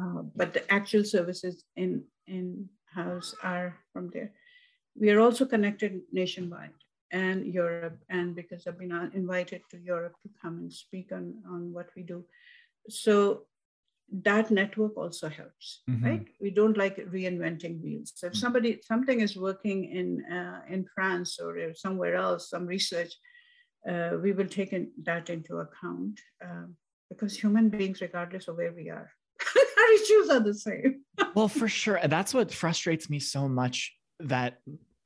Uh, 0.00 0.22
but 0.36 0.54
the 0.54 0.72
actual 0.72 1.04
services 1.04 1.64
in 1.74 2.04
in 2.28 2.68
house 2.94 3.34
are 3.42 3.76
from 3.92 4.08
there. 4.10 4.30
We 4.94 5.10
are 5.10 5.18
also 5.18 5.44
connected 5.44 6.02
nationwide 6.12 6.70
and 7.12 7.46
Europe, 7.46 7.98
and 8.08 8.34
because 8.34 8.66
I've 8.66 8.78
been 8.78 8.92
uh, 8.92 9.10
invited 9.14 9.62
to 9.70 9.78
Europe 9.78 10.14
to 10.22 10.30
come 10.40 10.58
and 10.58 10.72
speak 10.72 11.12
on 11.12 11.34
on 11.46 11.72
what 11.72 11.88
we 11.94 12.02
do. 12.02 12.24
So 12.88 13.46
that 14.12 14.50
network 14.50 14.96
also 14.96 15.28
helps 15.28 15.80
mm-hmm. 15.88 16.04
right 16.04 16.26
we 16.40 16.50
don't 16.50 16.76
like 16.76 16.96
reinventing 17.10 17.82
wheels 17.82 18.12
so 18.14 18.26
if 18.26 18.32
mm-hmm. 18.32 18.40
somebody 18.40 18.80
something 18.82 19.20
is 19.20 19.36
working 19.36 19.84
in 19.84 20.22
uh, 20.30 20.60
in 20.68 20.84
france 20.94 21.38
or 21.40 21.72
somewhere 21.74 22.14
else 22.14 22.50
some 22.50 22.66
research 22.66 23.12
uh, 23.88 24.10
we 24.22 24.32
will 24.32 24.46
take 24.46 24.72
in, 24.72 24.90
that 25.02 25.30
into 25.30 25.56
account 25.56 26.20
uh, 26.44 26.66
because 27.08 27.36
human 27.36 27.68
beings 27.68 28.00
regardless 28.00 28.48
of 28.48 28.56
where 28.56 28.72
we 28.72 28.90
are 28.90 29.10
our 29.78 29.92
issues 29.94 30.28
are 30.28 30.40
the 30.40 30.54
same 30.54 31.02
well 31.34 31.48
for 31.48 31.68
sure 31.68 31.98
that's 32.04 32.34
what 32.34 32.52
frustrates 32.52 33.08
me 33.08 33.18
so 33.18 33.48
much 33.48 33.94
that 34.20 34.58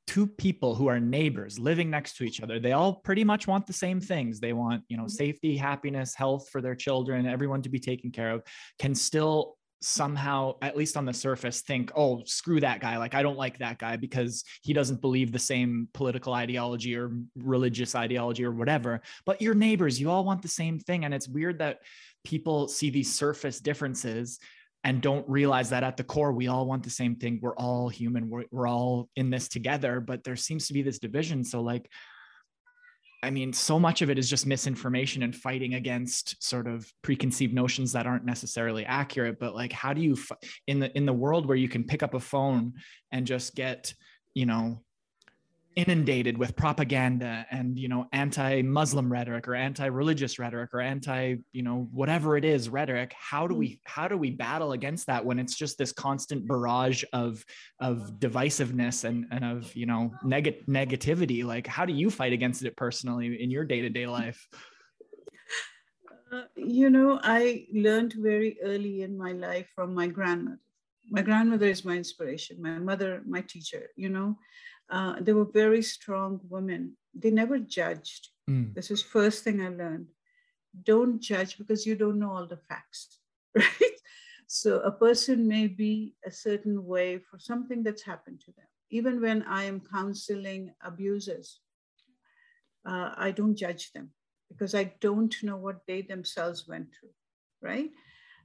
two 0.07 0.25
people 0.25 0.73
who 0.73 0.87
are 0.87 0.99
neighbors 0.99 1.59
living 1.59 1.89
next 1.89 2.15
to 2.15 2.23
each 2.23 2.41
other. 2.41 2.59
They 2.59 2.71
all 2.71 2.95
pretty 2.95 3.25
much 3.25 3.45
want 3.45 3.67
the 3.67 3.73
same 3.73 3.99
things. 3.99 4.39
They 4.39 4.53
want 4.53 4.83
you 4.87 4.97
know 4.97 5.03
mm-hmm. 5.03 5.09
safety 5.09 5.57
happiness 5.57 6.15
health 6.15 6.49
for 6.49 6.61
their 6.61 6.75
children 6.75 7.27
everyone 7.27 7.61
to 7.63 7.69
be 7.69 7.79
taken 7.79 8.09
care 8.09 8.31
of 8.31 8.43
can 8.79 8.95
still 8.95 9.57
somehow 9.79 10.55
at 10.63 10.75
least 10.75 10.97
on 10.97 11.05
the 11.05 11.13
surface 11.13 11.61
think 11.61 11.91
oh 11.95 12.23
screw 12.25 12.59
that 12.61 12.79
guy. 12.79 12.97
Like 12.97 13.13
i 13.13 13.21
don't 13.21 13.37
like 13.37 13.59
that 13.59 13.77
guy 13.77 13.97
because 13.97 14.43
he 14.63 14.73
doesn't 14.73 15.01
believe 15.01 15.31
the 15.31 15.39
same 15.39 15.87
political 15.93 16.33
ideology 16.33 16.95
or 16.95 17.11
religious 17.35 17.93
ideology 17.93 18.45
or 18.45 18.51
whatever. 18.51 19.01
But 19.25 19.41
your 19.41 19.53
neighbors 19.53 19.99
you 19.99 20.09
all 20.09 20.23
want 20.23 20.41
the 20.41 20.47
same 20.47 20.79
thing. 20.79 21.05
And 21.05 21.13
it's 21.13 21.27
weird 21.27 21.59
that 21.59 21.79
people 22.23 22.67
see 22.67 22.89
these 22.89 23.13
surface 23.13 23.59
differences 23.59 24.39
and 24.83 25.01
don't 25.01 25.27
realize 25.27 25.69
that 25.71 25.83
at 25.83 25.97
the 25.97 26.03
core 26.03 26.31
we 26.31 26.47
all 26.47 26.65
want 26.65 26.83
the 26.83 26.89
same 26.89 27.15
thing. 27.15 27.39
We're 27.41 27.55
all 27.55 27.89
human. 27.89 28.29
We're, 28.29 28.45
we're 28.51 28.67
all 28.67 29.09
in 29.15 29.29
this 29.29 29.47
together 29.47 29.99
but 29.99 30.23
there 30.23 30.35
seems 30.35 30.67
to 30.67 30.73
be 30.73 30.81
this 30.81 30.99
division. 30.99 31.43
So 31.43 31.61
like 31.61 31.89
I 33.23 33.31
mean, 33.31 33.51
so 33.51 33.79
much 33.79 34.01
of 34.01 34.11
it 34.11 34.19
is 34.19 34.29
just 34.29 34.45
misinformation 34.45 35.23
and 35.23 35.35
fighting 35.35 35.73
against 35.73 36.41
sort 36.43 36.67
of 36.67 36.91
preconceived 37.01 37.53
notions 37.53 37.91
that 37.93 38.05
aren't 38.05 38.25
necessarily 38.25 38.85
accurate. 38.85 39.39
But 39.39 39.55
like, 39.55 39.71
how 39.71 39.93
do 39.93 40.01
you, 40.01 40.15
in 40.67 40.79
the 40.79 40.95
in 40.95 41.07
the 41.07 41.13
world 41.13 41.47
where 41.47 41.57
you 41.57 41.67
can 41.67 41.83
pick 41.83 42.03
up 42.03 42.13
a 42.13 42.19
phone 42.19 42.73
and 43.11 43.25
just 43.25 43.55
get, 43.55 43.93
you 44.35 44.45
know, 44.45 44.83
inundated 45.77 46.39
with 46.39 46.55
propaganda 46.55 47.45
and 47.51 47.77
you 47.77 47.87
know 47.87 48.07
anti-muslim 48.11 49.11
rhetoric 49.11 49.47
or 49.47 49.53
anti-religious 49.53 50.39
rhetoric 50.39 50.73
or 50.73 50.81
anti 50.81 51.35
you 51.51 51.61
know 51.61 51.87
whatever 51.91 52.35
it 52.35 52.43
is 52.43 52.67
rhetoric 52.67 53.13
how 53.15 53.45
do 53.45 53.53
we 53.53 53.69
mm. 53.69 53.79
how 53.85 54.07
do 54.07 54.17
we 54.17 54.31
battle 54.31 54.71
against 54.71 55.05
that 55.05 55.23
when 55.23 55.37
it's 55.37 55.55
just 55.55 55.77
this 55.77 55.91
constant 55.91 56.47
barrage 56.47 57.03
of 57.13 57.45
of 57.79 58.13
divisiveness 58.17 59.03
and 59.03 59.27
and 59.29 59.45
of 59.45 59.75
you 59.75 59.85
know 59.85 60.11
neg- 60.23 60.65
negativity? 60.65 61.43
Like 61.43 61.67
how 61.67 61.85
do 61.85 61.93
you 61.93 62.09
fight 62.09 62.33
against 62.33 62.63
it 62.63 62.75
personally 62.75 63.41
in 63.41 63.51
your 63.51 63.63
day-to-day 63.63 64.07
life? 64.19 64.47
Uh, 66.29 66.41
you 66.55 66.89
know 66.89 67.21
i 67.23 67.65
learned 67.73 68.13
very 68.17 68.57
early 68.61 69.01
in 69.01 69.17
my 69.17 69.31
life 69.31 69.67
from 69.75 69.93
my 69.93 70.07
grandmother. 70.07 70.59
My 71.09 71.21
grandmother 71.21 71.67
is 71.67 71.85
my 71.85 71.95
inspiration. 71.95 72.61
My 72.61 72.79
mother 72.79 73.21
my 73.25 73.41
teacher 73.41 73.83
you 73.95 74.09
know 74.09 74.37
uh, 74.89 75.15
they 75.19 75.33
were 75.33 75.45
very 75.45 75.81
strong 75.81 76.39
women. 76.49 76.95
They 77.13 77.31
never 77.31 77.59
judged. 77.59 78.29
Mm. 78.49 78.73
This 78.73 78.91
is 78.91 79.01
first 79.01 79.43
thing 79.43 79.61
I 79.61 79.69
learned. 79.69 80.07
Don't 80.83 81.19
judge 81.19 81.57
because 81.57 81.85
you 81.85 81.95
don't 81.95 82.19
know 82.19 82.31
all 82.31 82.47
the 82.47 82.59
facts, 82.69 83.19
right? 83.55 83.97
So 84.47 84.79
a 84.79 84.91
person 84.91 85.47
may 85.47 85.67
be 85.67 86.15
a 86.25 86.31
certain 86.31 86.85
way 86.85 87.19
for 87.19 87.37
something 87.37 87.83
that's 87.83 88.03
happened 88.03 88.41
to 88.45 88.51
them. 88.53 88.65
Even 88.89 89.19
when 89.21 89.43
I 89.43 89.65
am 89.65 89.81
counseling 89.81 90.73
abusers, 90.81 91.59
uh, 92.85 93.11
I 93.17 93.31
don't 93.31 93.55
judge 93.55 93.91
them 93.91 94.11
because 94.49 94.73
I 94.73 94.93
don't 95.01 95.35
know 95.43 95.57
what 95.57 95.81
they 95.87 96.01
themselves 96.01 96.67
went 96.67 96.87
through, 96.93 97.09
right? 97.61 97.89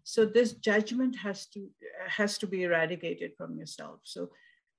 So 0.02 0.24
this 0.24 0.54
judgment 0.54 1.14
has 1.16 1.46
to 1.54 1.68
has 2.08 2.38
to 2.38 2.46
be 2.48 2.64
eradicated 2.64 3.32
from 3.36 3.56
yourself. 3.56 4.00
So 4.02 4.30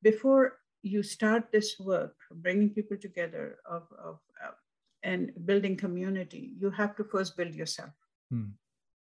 before 0.02 0.58
you 0.84 1.02
start 1.02 1.52
this 1.52 1.80
work, 1.80 2.16
bringing 2.32 2.70
people 2.70 2.98
together 2.98 3.58
of, 3.66 3.84
of 3.98 4.20
uh, 4.44 4.52
and 5.02 5.32
building 5.46 5.76
community, 5.76 6.52
you 6.60 6.70
have 6.70 6.96
to 6.98 7.04
first 7.04 7.36
build 7.36 7.54
yourself, 7.54 7.92
mm. 8.32 8.52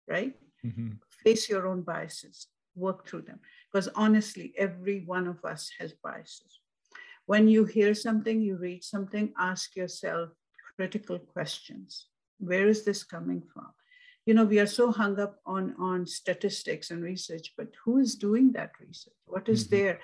right? 0.08 0.34
Mm-hmm. 0.64 0.90
Face 1.24 1.48
your 1.48 1.66
own 1.66 1.82
biases, 1.82 2.46
work 2.74 3.06
through 3.06 3.22
them. 3.22 3.40
Because 3.70 3.88
honestly, 3.94 4.54
every 4.56 5.00
one 5.04 5.26
of 5.26 5.44
us 5.44 5.70
has 5.78 5.92
biases. 5.92 6.60
When 7.26 7.48
you 7.48 7.64
hear 7.64 7.94
something, 7.94 8.40
you 8.40 8.56
read 8.56 8.84
something, 8.84 9.32
ask 9.38 9.76
yourself 9.76 10.30
critical 10.76 11.18
questions. 11.18 12.06
Where 12.38 12.68
is 12.68 12.84
this 12.84 13.02
coming 13.02 13.42
from? 13.52 13.68
You 14.26 14.34
know, 14.34 14.44
we 14.44 14.58
are 14.58 14.66
so 14.66 14.90
hung 14.90 15.20
up 15.20 15.36
on, 15.46 15.74
on 15.78 16.06
statistics 16.06 16.90
and 16.90 17.02
research, 17.02 17.52
but 17.56 17.68
who 17.84 17.98
is 17.98 18.14
doing 18.14 18.52
that 18.52 18.72
research? 18.80 19.14
What 19.26 19.48
is 19.48 19.66
mm-hmm. 19.66 19.76
there? 19.76 20.00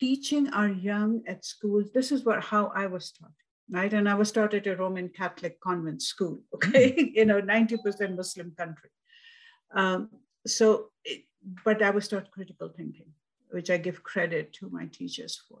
Teaching 0.00 0.48
our 0.50 0.68
young 0.68 1.22
at 1.26 1.44
schools, 1.44 1.90
this 1.92 2.12
is 2.12 2.24
what 2.24 2.42
how 2.42 2.72
I 2.74 2.86
was 2.86 3.12
taught, 3.12 3.30
right? 3.70 3.92
And 3.92 4.08
I 4.08 4.14
was 4.14 4.32
taught 4.32 4.54
at 4.54 4.66
a 4.66 4.76
Roman 4.76 5.08
Catholic 5.08 5.60
convent 5.60 6.02
school, 6.02 6.40
okay, 6.54 6.92
mm-hmm. 6.92 7.14
you 7.14 7.24
know, 7.24 7.40
90% 7.40 8.16
Muslim 8.16 8.52
country. 8.56 8.90
Um, 9.74 10.10
so, 10.46 10.86
it, 11.04 11.24
but 11.64 11.82
I 11.82 11.90
was 11.90 12.08
taught 12.08 12.30
critical 12.30 12.72
thinking, 12.76 13.12
which 13.50 13.70
I 13.70 13.76
give 13.76 14.02
credit 14.02 14.52
to 14.54 14.70
my 14.70 14.86
teachers 14.86 15.40
for. 15.48 15.60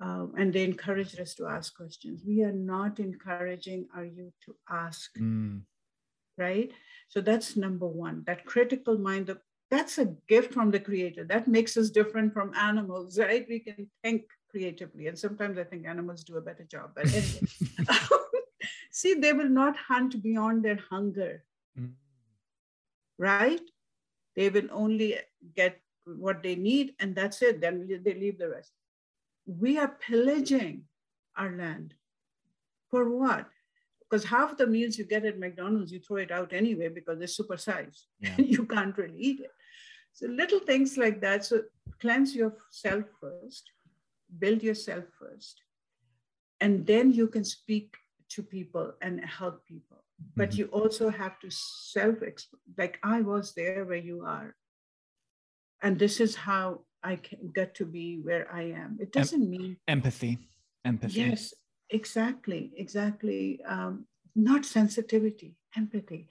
Um, 0.00 0.34
and 0.36 0.52
they 0.52 0.64
encouraged 0.64 1.20
us 1.20 1.34
to 1.34 1.46
ask 1.46 1.76
questions. 1.76 2.22
We 2.26 2.42
are 2.42 2.52
not 2.52 2.98
encouraging 2.98 3.86
our 3.94 4.04
youth 4.04 4.32
to 4.46 4.56
ask, 4.68 5.14
mm. 5.16 5.60
right? 6.36 6.72
So 7.08 7.20
that's 7.20 7.56
number 7.56 7.86
one. 7.86 8.24
That 8.26 8.44
critical 8.44 8.98
mind, 8.98 9.26
the 9.26 9.38
that's 9.72 9.96
a 9.96 10.04
gift 10.28 10.52
from 10.52 10.70
the 10.70 10.78
creator. 10.78 11.24
That 11.24 11.48
makes 11.48 11.78
us 11.78 11.88
different 11.88 12.34
from 12.34 12.52
animals, 12.54 13.18
right? 13.18 13.46
We 13.48 13.58
can 13.58 13.88
think 14.04 14.24
creatively. 14.50 15.06
And 15.06 15.18
sometimes 15.18 15.56
I 15.56 15.64
think 15.64 15.86
animals 15.86 16.24
do 16.24 16.36
a 16.36 16.42
better 16.42 16.64
job. 16.64 16.90
But 16.94 17.06
anyway, 17.14 17.40
see, 18.90 19.14
they 19.14 19.32
will 19.32 19.48
not 19.48 19.74
hunt 19.74 20.22
beyond 20.22 20.62
their 20.62 20.78
hunger, 20.90 21.42
mm. 21.80 21.92
right? 23.16 23.62
They 24.36 24.50
will 24.50 24.68
only 24.70 25.16
get 25.56 25.80
what 26.04 26.42
they 26.42 26.54
need, 26.54 26.94
and 27.00 27.16
that's 27.16 27.40
it. 27.40 27.62
Then 27.62 27.88
they 28.04 28.12
leave 28.12 28.38
the 28.38 28.50
rest. 28.50 28.72
We 29.46 29.78
are 29.78 29.88
pillaging 29.88 30.82
our 31.34 31.50
land. 31.50 31.94
For 32.90 33.08
what? 33.08 33.46
because 34.12 34.26
half 34.26 34.58
the 34.58 34.66
meals 34.66 34.98
you 34.98 35.06
get 35.06 35.24
at 35.24 35.38
McDonald's, 35.38 35.90
you 35.90 35.98
throw 35.98 36.18
it 36.18 36.30
out 36.30 36.52
anyway 36.52 36.88
because 36.88 37.18
it's 37.22 37.40
supersized. 37.40 38.02
Yeah. 38.20 38.34
you 38.36 38.66
can't 38.66 38.96
really 38.98 39.16
eat 39.16 39.40
it. 39.40 39.50
So 40.12 40.26
little 40.26 40.60
things 40.60 40.96
like 40.96 41.20
that. 41.22 41.44
So 41.44 41.62
cleanse 42.00 42.34
yourself 42.34 43.04
first, 43.20 43.70
build 44.38 44.62
yourself 44.62 45.04
first, 45.18 45.60
and 46.60 46.86
then 46.86 47.12
you 47.12 47.28
can 47.28 47.44
speak 47.44 47.96
to 48.30 48.42
people 48.42 48.92
and 49.00 49.24
help 49.24 49.66
people. 49.66 50.04
But 50.36 50.50
mm-hmm. 50.50 50.58
you 50.60 50.66
also 50.66 51.08
have 51.10 51.40
to 51.40 51.50
self 51.50 52.16
like 52.78 52.98
I 53.02 53.22
was 53.22 53.54
there 53.54 53.84
where 53.84 53.96
you 53.96 54.24
are. 54.24 54.54
And 55.82 55.98
this 55.98 56.20
is 56.20 56.36
how 56.36 56.82
I 57.02 57.16
can 57.16 57.50
get 57.52 57.74
to 57.76 57.84
be 57.84 58.20
where 58.22 58.46
I 58.52 58.62
am. 58.70 58.98
It 59.00 59.12
doesn't 59.12 59.42
em- 59.42 59.50
mean 59.50 59.76
empathy. 59.88 60.38
Empathy. 60.84 61.20
Yes, 61.20 61.54
exactly, 61.90 62.72
exactly. 62.76 63.60
Um, 63.66 64.06
not 64.34 64.64
sensitivity, 64.64 65.56
empathy 65.76 66.28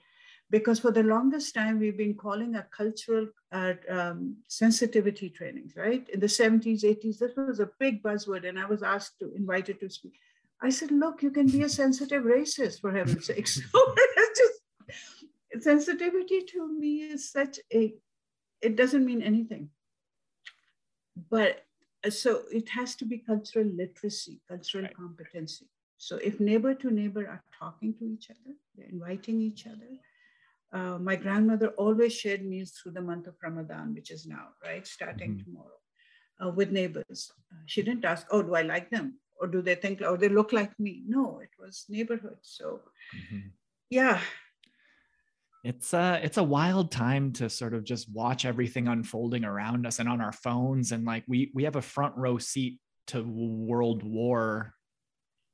because 0.52 0.78
for 0.78 0.92
the 0.92 1.02
longest 1.02 1.54
time 1.54 1.80
we've 1.80 1.96
been 1.96 2.14
calling 2.14 2.54
a 2.56 2.66
cultural 2.76 3.26
uh, 3.52 3.74
um, 3.88 4.36
sensitivity 4.48 5.28
trainings 5.30 5.72
right 5.76 6.08
in 6.10 6.20
the 6.20 6.34
70s 6.40 6.84
80s 6.84 7.18
this 7.18 7.36
was 7.36 7.60
a 7.60 7.70
big 7.80 8.02
buzzword 8.02 8.48
and 8.48 8.58
i 8.58 8.66
was 8.66 8.82
asked 8.82 9.18
to 9.18 9.32
invited 9.34 9.80
to 9.80 9.90
speak 9.90 10.14
I 10.62 10.70
said, 10.70 10.92
look, 10.92 11.22
you 11.22 11.30
can 11.30 11.48
be 11.48 11.62
a 11.62 11.68
sensitive 11.68 12.22
racist 12.22 12.80
for 12.80 12.92
heaven's 12.92 13.26
sake. 13.26 13.48
So 13.72 13.94
just 14.40 15.64
sensitivity 15.64 16.42
to 16.52 16.68
me 16.78 17.02
is 17.02 17.30
such 17.30 17.58
a, 17.74 17.94
it 18.62 18.76
doesn't 18.76 19.04
mean 19.04 19.22
anything. 19.22 19.70
But 21.30 21.64
so 22.08 22.42
it 22.50 22.68
has 22.70 22.94
to 22.96 23.04
be 23.04 23.18
cultural 23.18 23.66
literacy, 23.66 24.40
cultural 24.48 24.84
right. 24.84 24.96
competency. 24.96 25.66
So 25.98 26.16
if 26.16 26.40
neighbor 26.40 26.74
to 26.74 26.90
neighbor 26.90 27.26
are 27.28 27.42
talking 27.58 27.94
to 27.98 28.04
each 28.06 28.30
other, 28.30 28.54
they're 28.76 28.88
inviting 28.88 29.40
each 29.40 29.66
other. 29.66 29.90
Uh, 30.72 30.98
my 30.98 31.16
grandmother 31.16 31.68
always 31.76 32.14
shared 32.14 32.44
meals 32.44 32.70
through 32.70 32.92
the 32.92 33.00
month 33.00 33.26
of 33.26 33.34
Ramadan, 33.42 33.94
which 33.94 34.10
is 34.10 34.26
now, 34.26 34.48
right, 34.64 34.86
starting 34.86 35.32
mm-hmm. 35.32 35.44
tomorrow, 35.44 35.78
uh, 36.42 36.50
with 36.50 36.72
neighbors. 36.72 37.30
Uh, 37.52 37.62
she 37.66 37.82
didn't 37.82 38.04
ask, 38.04 38.26
oh, 38.30 38.42
do 38.42 38.54
I 38.54 38.62
like 38.62 38.88
them? 38.90 39.18
Or 39.38 39.48
do 39.48 39.60
they 39.60 39.74
think, 39.74 40.00
or 40.00 40.16
they 40.16 40.28
look 40.28 40.52
like 40.52 40.78
me? 40.78 41.02
No, 41.06 41.40
it 41.40 41.50
was 41.58 41.84
neighborhood. 41.88 42.38
So, 42.42 42.80
mm-hmm. 43.14 43.48
yeah, 43.90 44.20
it's 45.64 45.94
a 45.94 46.20
it's 46.22 46.38
a 46.38 46.42
wild 46.42 46.90
time 46.90 47.32
to 47.34 47.48
sort 47.48 47.74
of 47.74 47.84
just 47.84 48.12
watch 48.12 48.44
everything 48.44 48.88
unfolding 48.88 49.44
around 49.44 49.86
us 49.86 50.00
and 50.00 50.08
on 50.08 50.20
our 50.20 50.32
phones 50.32 50.90
and 50.90 51.04
like 51.04 51.24
we 51.28 51.52
we 51.54 51.64
have 51.64 51.76
a 51.76 51.82
front 51.82 52.16
row 52.16 52.36
seat 52.36 52.80
to 53.06 53.22
world 53.22 54.02
war 54.02 54.74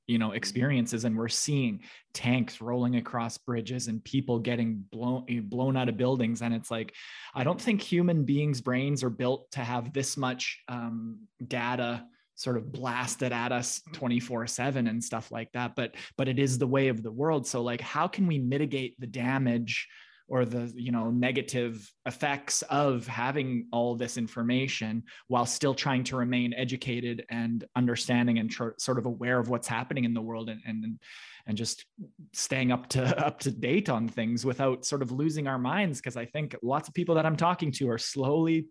you 0.08 0.18
know 0.18 0.32
experiences 0.32 1.04
and 1.04 1.16
we're 1.16 1.28
seeing 1.28 1.80
tanks 2.12 2.60
rolling 2.60 2.96
across 2.96 3.38
bridges 3.38 3.86
and 3.86 4.02
people 4.02 4.40
getting 4.40 4.84
blown 4.90 5.24
blown 5.44 5.76
out 5.76 5.88
of 5.88 5.96
buildings. 5.96 6.42
And 6.42 6.52
it's 6.52 6.70
like 6.70 6.94
i 7.34 7.44
don't 7.44 7.60
think 7.60 7.80
human 7.80 8.24
beings 8.24 8.60
brains 8.60 9.04
are 9.04 9.10
built 9.10 9.50
to 9.52 9.60
have 9.60 9.92
this 9.92 10.16
much 10.16 10.60
um, 10.68 11.20
data 11.46 12.04
sort 12.34 12.56
of 12.56 12.72
blasted 12.72 13.32
at 13.32 13.52
us 13.52 13.82
24 13.92 14.46
7 14.46 14.86
and 14.86 15.02
stuff 15.02 15.32
like 15.32 15.50
that 15.52 15.74
but 15.74 15.96
but 16.16 16.28
it 16.28 16.38
is 16.38 16.56
the 16.56 16.66
way 16.66 16.88
of 16.88 17.02
the 17.02 17.10
world. 17.10 17.46
So 17.46 17.62
like 17.62 17.80
how 17.80 18.08
can 18.08 18.26
we 18.26 18.38
mitigate 18.38 18.98
the 18.98 19.06
damage 19.06 19.88
or 20.28 20.44
the 20.44 20.72
you 20.76 20.92
know 20.92 21.10
negative 21.10 21.90
effects 22.06 22.62
of 22.62 23.06
having 23.06 23.66
all 23.72 23.96
this 23.96 24.16
information 24.16 25.02
while 25.28 25.46
still 25.46 25.74
trying 25.74 26.04
to 26.04 26.16
remain 26.16 26.54
educated 26.54 27.24
and 27.30 27.64
understanding 27.74 28.38
and 28.38 28.50
tr- 28.50 28.70
sort 28.78 28.98
of 28.98 29.06
aware 29.06 29.38
of 29.38 29.48
what's 29.48 29.66
happening 29.68 30.04
in 30.04 30.14
the 30.14 30.20
world 30.20 30.48
and, 30.48 30.60
and 30.66 31.00
and 31.46 31.56
just 31.56 31.86
staying 32.32 32.70
up 32.70 32.88
to 32.88 33.02
up 33.26 33.40
to 33.40 33.50
date 33.50 33.88
on 33.88 34.08
things 34.08 34.44
without 34.44 34.84
sort 34.84 35.02
of 35.02 35.10
losing 35.10 35.46
our 35.46 35.58
minds. 35.58 35.98
Because 35.98 36.16
i 36.16 36.24
think 36.24 36.54
lots 36.62 36.88
of 36.88 36.94
people 36.94 37.14
that 37.14 37.26
i'm 37.26 37.36
talking 37.36 37.72
to 37.72 37.90
are 37.90 37.98
slowly 37.98 38.66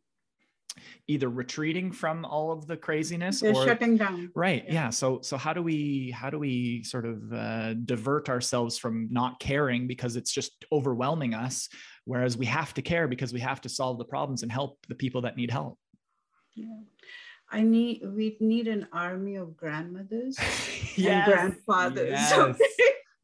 either 1.07 1.29
retreating 1.29 1.91
from 1.91 2.23
all 2.25 2.51
of 2.51 2.67
the 2.67 2.77
craziness 2.77 3.41
They're 3.41 3.55
or 3.55 3.65
shutting 3.65 3.97
down 3.97 4.31
right 4.35 4.63
yeah. 4.67 4.73
yeah. 4.73 4.89
so 4.89 5.21
so 5.21 5.37
how 5.37 5.53
do 5.53 5.61
we 5.61 6.11
how 6.11 6.29
do 6.29 6.37
we 6.37 6.83
sort 6.83 7.05
of 7.05 7.33
uh, 7.33 7.73
divert 7.73 8.29
ourselves 8.29 8.77
from 8.77 9.07
not 9.11 9.39
caring 9.39 9.87
because 9.87 10.15
it's 10.15 10.31
just 10.31 10.65
overwhelming 10.71 11.33
us 11.33 11.69
whereas 12.05 12.37
we 12.37 12.45
have 12.45 12.73
to 12.75 12.81
care 12.81 13.07
because 13.07 13.33
we 13.33 13.39
have 13.39 13.61
to 13.61 13.69
solve 13.69 13.97
the 13.97 14.05
problems 14.05 14.43
and 14.43 14.51
help 14.51 14.77
the 14.87 14.95
people 14.95 15.21
that 15.21 15.35
need 15.35 15.49
help 15.49 15.79
yeah 16.55 16.65
I 17.49 17.61
need 17.61 18.01
we 18.05 18.37
need 18.39 18.67
an 18.67 18.87
army 18.91 19.35
of 19.35 19.55
grandmothers 19.55 20.37
yes. 20.95 21.27
and 21.27 21.33
grandfathers. 21.33 22.19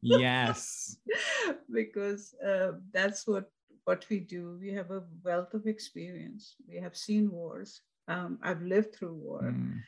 Yes. 0.06 0.98
yes. 1.06 1.54
because 1.72 2.34
uh, 2.46 2.72
that's 2.92 3.26
what 3.26 3.50
what 3.84 4.04
we 4.08 4.20
do. 4.20 4.58
We 4.60 4.72
have 4.72 4.90
a 4.90 5.02
wealth 5.22 5.54
of 5.54 5.66
experience. 5.66 6.56
We 6.68 6.76
have 6.76 6.96
seen 6.96 7.30
wars. 7.30 7.82
Um, 8.08 8.38
I've 8.42 8.62
lived 8.62 8.94
through 8.94 9.14
war. 9.14 9.54
Mm. 9.54 9.80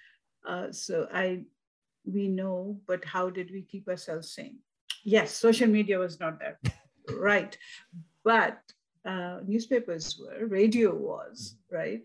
Uh, 0.47 0.73
so 0.73 1.09
I, 1.13 1.43
we 2.05 2.29
know, 2.29 2.79
but 2.87 3.05
how 3.05 3.31
did 3.31 3.51
we 3.51 3.63
keep 3.63 3.89
ourselves 3.89 4.31
sane? 4.31 4.59
Yes, 5.05 5.33
social 5.33 5.69
media 5.69 5.99
was 5.99 6.21
not 6.21 6.39
there, 6.39 6.59
right? 7.19 7.57
But 8.25 8.59
uh, 9.05 9.41
newspapers 9.47 10.21
were, 10.21 10.47
radio 10.47 10.95
was, 10.95 11.57
right? 11.71 12.03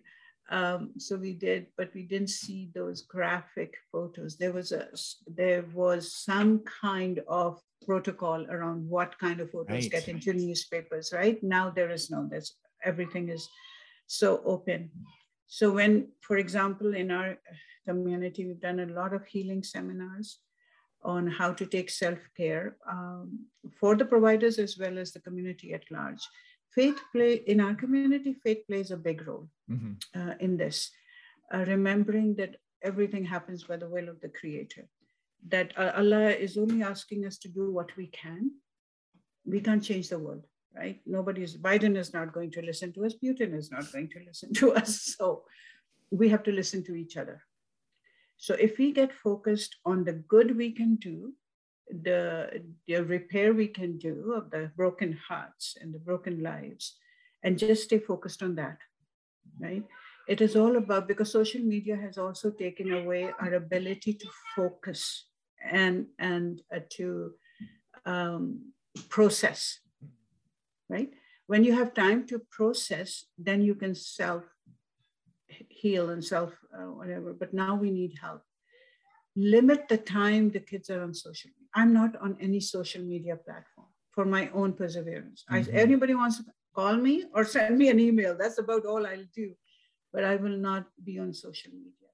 Um, 0.51 0.91
so 0.97 1.15
we 1.15 1.33
did, 1.33 1.67
but 1.77 1.89
we 1.95 2.03
didn't 2.03 2.29
see 2.29 2.69
those 2.75 3.01
graphic 3.03 3.73
photos. 3.91 4.35
There 4.35 4.51
was 4.51 4.73
a, 4.73 4.89
there 5.25 5.63
was 5.73 6.13
some 6.13 6.59
kind 6.81 7.21
of 7.27 7.61
protocol 7.85 8.45
around 8.49 8.87
what 8.87 9.17
kind 9.17 9.39
of 9.39 9.49
photos 9.51 9.83
right. 9.83 9.91
get 9.91 10.09
into 10.09 10.33
newspapers, 10.33 11.13
right? 11.13 11.41
Now 11.41 11.69
there 11.69 11.89
is 11.89 12.11
no, 12.11 12.27
there's 12.29 12.55
everything 12.83 13.29
is 13.29 13.47
so 14.07 14.41
open. 14.45 14.91
So 15.47 15.71
when, 15.71 16.09
for 16.19 16.37
example, 16.37 16.95
in 16.95 17.11
our 17.11 17.37
community, 17.87 18.45
we've 18.45 18.59
done 18.59 18.81
a 18.81 18.93
lot 18.93 19.13
of 19.13 19.25
healing 19.25 19.63
seminars 19.63 20.39
on 21.03 21.27
how 21.27 21.53
to 21.53 21.65
take 21.65 21.89
self-care 21.89 22.75
um, 22.89 23.39
for 23.79 23.95
the 23.95 24.05
providers 24.05 24.59
as 24.59 24.77
well 24.77 24.97
as 24.97 25.11
the 25.11 25.19
community 25.21 25.73
at 25.73 25.89
large. 25.89 26.21
Faith 26.73 26.99
play 27.11 27.33
in 27.33 27.59
our 27.59 27.75
community, 27.75 28.33
faith 28.33 28.65
plays 28.67 28.91
a 28.91 28.97
big 28.97 29.27
role 29.27 29.49
mm-hmm. 29.69 29.93
uh, 30.19 30.33
in 30.39 30.57
this, 30.57 30.89
uh, 31.53 31.65
remembering 31.67 32.35
that 32.35 32.55
everything 32.81 33.25
happens 33.25 33.63
by 33.63 33.75
the 33.75 33.89
will 33.89 34.07
of 34.07 34.19
the 34.21 34.29
creator 34.29 34.87
that 35.49 35.73
uh, 35.77 35.91
Allah 35.95 36.29
is 36.29 36.57
only 36.57 36.83
asking 36.83 37.25
us 37.25 37.37
to 37.39 37.47
do 37.47 37.71
what 37.71 37.95
we 37.97 38.07
can. 38.07 38.51
We 39.45 39.59
can't 39.59 39.83
change 39.83 40.09
the 40.09 40.19
world, 40.19 40.45
right? 40.75 40.99
Nobody's, 41.05 41.57
Biden 41.57 41.97
is 41.97 42.13
not 42.13 42.33
going 42.33 42.51
to 42.51 42.61
listen 42.61 42.93
to 42.93 43.05
us, 43.05 43.15
Putin 43.23 43.55
is 43.55 43.71
not 43.71 43.91
going 43.91 44.09
to 44.09 44.19
listen 44.25 44.53
to 44.53 44.73
us. 44.81 45.15
So 45.17 45.43
we 46.11 46.29
have 46.29 46.43
to 46.43 46.51
listen 46.51 46.83
to 46.85 46.95
each 46.95 47.17
other. 47.17 47.41
So 48.37 48.55
if 48.55 48.77
we 48.77 48.91
get 48.91 49.13
focused 49.13 49.77
on 49.85 50.03
the 50.03 50.13
good 50.13 50.57
we 50.57 50.71
can 50.71 50.95
do, 50.95 51.33
the, 52.03 52.61
the 52.87 53.03
repair 53.03 53.53
we 53.53 53.67
can 53.67 53.97
do 53.97 54.33
of 54.33 54.49
the 54.49 54.71
broken 54.75 55.17
hearts 55.27 55.77
and 55.79 55.93
the 55.93 55.99
broken 55.99 56.41
lives, 56.41 56.97
and 57.43 57.57
just 57.57 57.83
stay 57.83 57.99
focused 57.99 58.43
on 58.43 58.55
that, 58.55 58.77
right? 59.59 59.83
It 60.27 60.41
is 60.41 60.55
all 60.55 60.77
about 60.77 61.07
because 61.07 61.31
social 61.31 61.61
media 61.61 61.95
has 61.95 62.17
also 62.17 62.51
taken 62.51 62.93
away 62.93 63.31
our 63.39 63.55
ability 63.55 64.13
to 64.13 64.27
focus 64.55 65.25
and 65.63 66.07
and 66.19 66.61
uh, 66.73 66.79
to 66.89 67.31
um, 68.05 68.73
process 69.09 69.79
right 70.89 71.11
when 71.47 71.63
you 71.63 71.73
have 71.73 71.93
time 71.93 72.25
to 72.27 72.39
process 72.51 73.25
then 73.37 73.61
you 73.61 73.75
can 73.75 73.95
self 73.95 74.43
heal 75.69 76.09
and 76.09 76.23
self 76.23 76.51
uh, 76.73 76.91
whatever 76.91 77.33
but 77.33 77.53
now 77.53 77.75
we 77.75 77.91
need 77.91 78.17
help 78.19 78.43
limit 79.35 79.87
the 79.89 79.97
time 79.97 80.49
the 80.51 80.59
kids 80.59 80.89
are 80.89 81.01
on 81.03 81.13
social 81.13 81.49
media 81.49 81.69
i'm 81.75 81.93
not 81.93 82.15
on 82.21 82.37
any 82.39 82.59
social 82.59 83.01
media 83.01 83.35
platform 83.35 83.87
for 84.11 84.25
my 84.25 84.49
own 84.53 84.73
perseverance 84.73 85.43
mm-hmm. 85.49 85.75
I, 85.75 85.79
anybody 85.79 86.15
wants 86.15 86.37
to 86.37 86.45
call 86.75 86.95
me 86.95 87.25
or 87.33 87.43
send 87.45 87.77
me 87.77 87.89
an 87.89 87.99
email 87.99 88.35
that's 88.37 88.59
about 88.59 88.85
all 88.85 89.05
i'll 89.05 89.31
do 89.35 89.53
but 90.13 90.23
i 90.23 90.35
will 90.35 90.57
not 90.57 90.85
be 91.03 91.19
on 91.19 91.33
social 91.33 91.71
media 91.71 92.09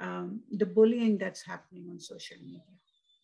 um, 0.00 0.40
the 0.50 0.64
bullying 0.66 1.18
that's 1.18 1.42
happening 1.44 1.86
on 1.90 2.00
social 2.00 2.38
media 2.38 2.62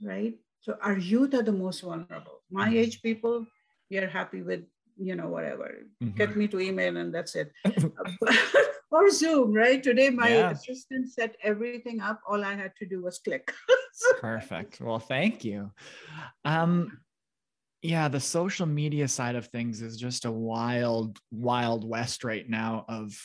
right? 0.02 0.34
So 0.60 0.76
our 0.82 0.98
youth 0.98 1.34
are 1.34 1.42
the 1.42 1.52
most 1.52 1.80
vulnerable. 1.80 2.42
My 2.50 2.66
mm-hmm. 2.66 2.76
age 2.76 3.02
people, 3.02 3.46
we 3.90 3.98
are 3.98 4.08
happy 4.08 4.42
with, 4.42 4.64
you 4.96 5.14
know, 5.14 5.28
whatever. 5.28 5.70
Mm-hmm. 6.02 6.16
Get 6.16 6.36
me 6.36 6.48
to 6.48 6.60
email 6.60 6.96
and 6.96 7.14
that's 7.14 7.36
it. 7.36 7.52
or 8.90 9.10
Zoom, 9.10 9.52
right? 9.52 9.82
Today, 9.82 10.10
my 10.10 10.28
yeah. 10.28 10.50
assistant 10.50 11.10
set 11.10 11.36
everything 11.42 12.00
up. 12.00 12.20
All 12.28 12.44
I 12.44 12.54
had 12.54 12.74
to 12.76 12.86
do 12.86 13.02
was 13.02 13.18
click. 13.18 13.52
Perfect. 14.20 14.80
Well, 14.80 14.98
thank 14.98 15.44
you. 15.44 15.72
Um, 16.44 16.98
yeah, 17.82 18.08
the 18.08 18.20
social 18.20 18.66
media 18.66 19.08
side 19.08 19.36
of 19.36 19.46
things 19.46 19.82
is 19.82 19.96
just 19.96 20.24
a 20.24 20.30
wild, 20.30 21.18
wild 21.30 21.88
west 21.88 22.24
right 22.24 22.48
now 22.48 22.84
of 22.88 23.16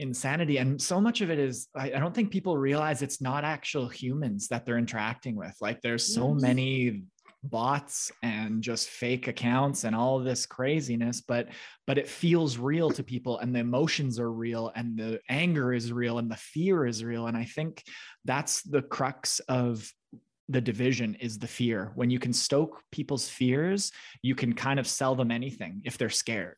insanity 0.00 0.56
and 0.56 0.80
so 0.80 0.98
much 0.98 1.20
of 1.20 1.30
it 1.30 1.38
is 1.38 1.68
I, 1.76 1.92
I, 1.92 2.00
don't 2.00 2.14
think 2.14 2.30
people 2.30 2.56
realize 2.56 3.02
it's 3.02 3.20
not 3.20 3.44
actual 3.44 3.86
humans 3.86 4.48
that 4.48 4.64
they're 4.64 4.78
interacting 4.78 5.36
with 5.36 5.54
like 5.60 5.82
there's 5.82 6.14
so 6.14 6.32
yes. 6.32 6.40
many 6.40 7.02
bots 7.42 8.12
and 8.22 8.62
just 8.62 8.88
fake 8.88 9.26
accounts 9.26 9.84
and 9.84 9.96
all 9.96 10.18
this 10.18 10.44
craziness 10.44 11.22
but 11.22 11.48
but 11.86 11.96
it 11.96 12.06
feels 12.06 12.58
real 12.58 12.90
to 12.90 13.02
people 13.02 13.38
and 13.38 13.54
the 13.54 13.60
emotions 13.60 14.18
are 14.18 14.30
real 14.30 14.70
and 14.76 14.98
the 14.98 15.18
anger 15.30 15.72
is 15.72 15.90
real 15.90 16.18
and 16.18 16.30
the 16.30 16.36
fear 16.36 16.84
is 16.84 17.02
real 17.02 17.28
and 17.28 17.36
i 17.36 17.44
think 17.44 17.82
that's 18.26 18.62
the 18.62 18.82
crux 18.82 19.38
of 19.48 19.90
the 20.50 20.60
division 20.60 21.16
is 21.20 21.38
the 21.38 21.46
fear. 21.46 21.92
When 21.94 22.10
you 22.10 22.18
can 22.18 22.32
stoke 22.32 22.82
people's 22.90 23.28
fears, 23.28 23.92
you 24.20 24.34
can 24.34 24.52
kind 24.52 24.80
of 24.80 24.86
sell 24.86 25.14
them 25.14 25.30
anything 25.30 25.80
if 25.84 25.96
they're 25.96 26.10
scared. 26.10 26.56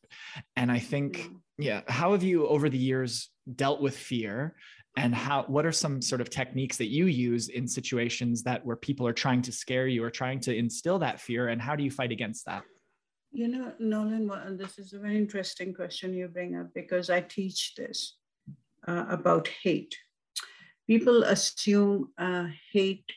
And 0.56 0.72
I 0.72 0.78
think, 0.78 1.18
mm. 1.18 1.36
yeah, 1.58 1.82
how 1.86 2.12
have 2.12 2.22
you 2.22 2.46
over 2.46 2.70
the 2.70 2.78
years 2.78 3.28
dealt 3.54 3.82
with 3.82 3.94
fear 3.94 4.54
and 4.96 5.14
how 5.14 5.44
what 5.44 5.64
are 5.64 5.72
some 5.72 6.02
sort 6.02 6.20
of 6.20 6.28
techniques 6.28 6.76
that 6.76 6.88
you 6.88 7.06
use 7.06 7.48
in 7.48 7.66
situations 7.66 8.42
that 8.42 8.64
where 8.64 8.76
people 8.76 9.06
are 9.06 9.12
trying 9.12 9.42
to 9.42 9.52
scare 9.52 9.86
you 9.86 10.04
or 10.04 10.10
trying 10.10 10.40
to 10.40 10.54
instill 10.54 10.98
that 10.98 11.20
fear 11.20 11.48
and 11.48 11.62
how 11.62 11.74
do 11.74 11.82
you 11.82 11.90
fight 11.90 12.12
against 12.12 12.44
that 12.46 12.62
you 13.30 13.48
know 13.48 13.72
nolan 13.78 14.30
this 14.58 14.78
is 14.78 14.92
a 14.92 14.98
very 14.98 15.16
interesting 15.16 15.72
question 15.72 16.12
you 16.12 16.28
bring 16.28 16.56
up 16.56 16.66
because 16.74 17.08
i 17.08 17.20
teach 17.20 17.74
this 17.76 18.16
uh, 18.86 19.06
about 19.08 19.48
hate 19.62 19.96
people 20.86 21.22
assume 21.22 22.10
uh, 22.18 22.46
hate 22.72 23.10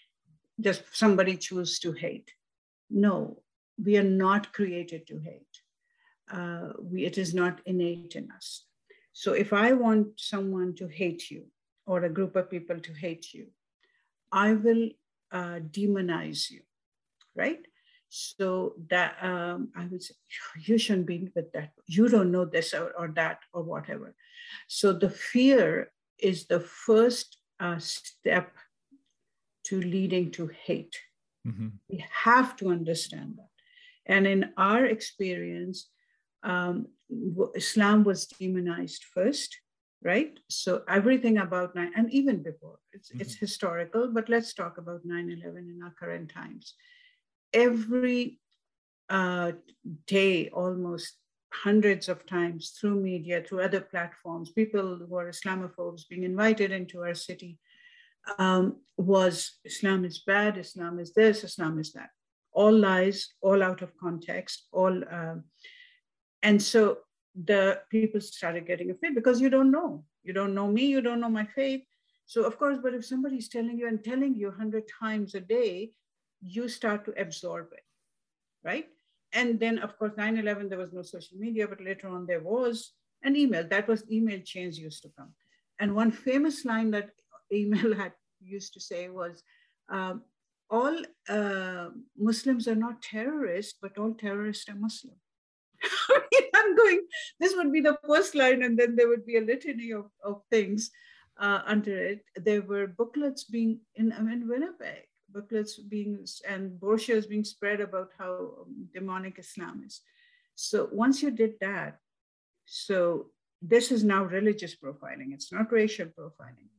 just 0.60 0.84
somebody 0.94 1.38
choose 1.38 1.80
to 1.80 1.92
hate. 1.92 2.32
No, 2.90 3.42
we 3.84 3.98
are 3.98 4.04
not 4.04 4.54
created 4.54 5.08
to 5.08 5.20
hate. 5.20 5.42
Uh, 6.32 6.74
we, 6.82 7.06
it 7.06 7.18
is 7.18 7.34
not 7.34 7.62
innate 7.66 8.16
in 8.16 8.32
us. 8.32 8.66
So 9.14 9.34
if 9.34 9.54
I 9.54 9.74
want 9.74 10.20
someone 10.20 10.76
to 10.76 10.88
hate 10.88 11.30
you 11.30 11.46
or 11.86 12.04
a 12.04 12.10
group 12.10 12.36
of 12.36 12.50
people 12.50 12.80
to 12.80 12.94
hate 12.94 13.34
you, 13.34 13.48
I 14.32 14.54
will 14.54 14.90
uh, 15.32 15.60
demonize 15.72 16.50
you, 16.50 16.62
right? 17.36 17.60
So 18.10 18.76
that 18.90 19.18
um, 19.22 19.70
I 19.76 19.86
would 19.86 20.04
say, 20.04 20.16
you 20.62 20.78
shouldn't 20.78 21.08
be 21.08 21.30
with 21.36 21.52
that. 21.54 21.72
You 21.86 22.08
don't 22.08 22.32
know 22.32 22.46
this 22.46 22.74
or, 22.74 22.92
or 22.98 23.10
that 23.16 23.40
or 23.54 23.64
whatever. 23.64 24.16
So 24.68 24.94
the 24.94 25.10
fear 25.10 25.92
is 26.18 26.46
the 26.46 26.60
first 26.60 27.38
uh, 27.60 27.80
step 27.80 28.52
to 29.66 29.82
leading 29.82 30.32
to 30.32 30.48
hate. 30.48 30.98
Mm-hmm. 31.48 31.68
We 31.90 32.06
have 32.12 32.56
to 32.58 32.70
understand 32.70 33.36
that. 33.38 33.50
And 34.06 34.28
in 34.28 34.52
our 34.58 34.86
experience, 34.86 35.90
um, 36.44 36.88
Islam 37.56 38.04
was 38.04 38.28
demonized 38.28 39.04
first, 39.04 39.60
right? 40.04 40.40
So 40.50 40.84
everything 40.88 41.38
about 41.38 41.76
nine, 41.76 41.92
and 41.96 42.12
even 42.14 42.44
before, 42.44 42.80
it's, 42.94 43.10
mm-hmm. 43.10 43.22
it's 43.22 43.36
historical, 43.36 44.10
but 44.12 44.30
let's 44.30 44.54
talk 44.54 44.78
about 44.78 45.02
9 45.04 45.30
11 45.44 45.58
in 45.58 45.84
our 45.84 45.94
current 46.00 46.32
times. 46.32 46.76
Every 47.54 48.40
uh, 49.10 49.54
day, 50.08 50.50
almost 50.50 51.18
hundreds 51.64 52.10
of 52.10 52.26
times 52.26 52.72
through 52.80 53.00
media, 53.02 53.42
through 53.42 53.62
other 53.62 53.82
platforms, 53.82 54.52
people 54.52 55.00
who 55.08 55.16
are 55.16 55.30
Islamophobes 55.30 56.08
being 56.10 56.24
invited 56.24 56.72
into 56.72 57.02
our 57.02 57.14
city 57.14 57.58
um, 58.38 58.78
was 58.98 59.60
Islam 59.64 60.06
is 60.06 60.20
bad, 60.20 60.58
Islam 60.58 61.00
is 61.00 61.14
this, 61.14 61.44
Islam 61.44 61.80
is 61.80 61.94
that. 61.94 62.10
All 62.52 62.72
lies, 62.72 63.30
all 63.42 63.62
out 63.62 63.82
of 63.82 63.96
context, 63.98 64.68
all. 64.72 65.04
Uh, 65.10 65.36
and 66.42 66.62
so 66.62 67.00
the 67.44 67.82
people 67.90 68.22
started 68.22 68.66
getting 68.66 68.92
afraid 68.92 69.16
because 69.16 69.42
you 69.42 69.50
don't 69.50 69.72
know. 69.72 70.04
You 70.24 70.34
don't 70.34 70.56
know 70.56 70.68
me, 70.68 70.86
you 70.86 71.02
don't 71.02 71.20
know 71.20 71.30
my 71.30 71.46
faith. 71.46 71.82
So, 72.26 72.44
of 72.44 72.58
course, 72.58 72.80
but 72.82 72.94
if 72.94 73.06
somebody's 73.06 73.50
telling 73.50 73.78
you 73.78 73.88
and 73.88 74.04
telling 74.04 74.36
you 74.36 74.48
100 74.48 74.84
times 75.00 75.36
a 75.36 75.40
day, 75.40 75.92
you 76.42 76.68
start 76.68 77.06
to 77.06 77.22
absorb 77.22 77.68
it, 77.74 77.84
right? 78.64 78.88
And 79.34 79.60
then, 79.60 79.80
of 79.80 79.98
course, 80.00 80.14
9 80.18 80.38
11, 80.38 80.70
there 80.70 80.78
was 80.78 80.94
no 80.94 81.02
social 81.02 81.38
media, 81.38 81.68
but 81.68 81.82
later 81.82 82.08
on 82.08 82.26
there 82.26 82.40
was 82.40 82.94
an 83.24 83.36
email. 83.36 83.68
That 83.68 83.88
was 83.88 84.10
email 84.10 84.40
chains 84.44 84.80
used 84.80 85.04
to 85.04 85.10
come. 85.18 85.34
And 85.80 85.94
one 85.94 86.12
famous 86.12 86.66
line 86.66 86.90
that 86.92 87.10
email 87.52 87.94
had 87.96 88.14
used 88.42 88.74
to 88.74 88.80
say 88.80 89.10
was, 89.10 89.44
um, 89.90 90.24
all 90.70 90.98
uh, 91.30 91.90
Muslims 92.18 92.68
are 92.68 92.76
not 92.76 93.02
terrorists, 93.02 93.78
but 93.80 93.98
all 93.98 94.14
terrorists 94.14 94.68
are 94.70 94.76
Muslim. 94.76 95.16
I'm 96.88 97.02
this 97.40 97.56
would 97.56 97.72
be 97.72 97.82
the 97.82 97.98
first 98.08 98.36
line, 98.36 98.64
and 98.64 98.78
then 98.78 98.96
there 98.96 99.08
would 99.08 99.26
be 99.26 99.38
a 99.38 99.42
litany 99.42 99.92
of, 99.92 100.06
of 100.24 100.42
things 100.50 100.92
uh, 101.38 101.62
under 101.66 101.98
it. 101.98 102.26
There 102.36 102.62
were 102.62 102.88
booklets 102.88 103.44
being 103.44 103.80
in, 103.96 104.14
I 104.14 104.22
mean, 104.22 104.48
Winnipeg, 104.48 105.08
booklets 105.30 105.78
being, 105.78 106.26
and 106.48 106.80
brochures 106.80 107.28
being 107.28 107.44
spread 107.44 107.82
about 107.82 108.12
how 108.18 108.52
um, 108.62 108.88
demonic 108.94 109.40
Islam 109.40 109.84
is. 109.86 110.02
So 110.56 110.90
once 110.92 111.22
you 111.22 111.32
did 111.32 111.54
that, 111.62 112.00
so 112.66 113.32
this 113.62 113.92
is 113.92 114.04
now 114.04 114.24
religious 114.24 114.76
profiling, 114.76 115.34
it's 115.34 115.52
not 115.52 115.72
racial 115.72 116.08
profiling. 116.08 116.70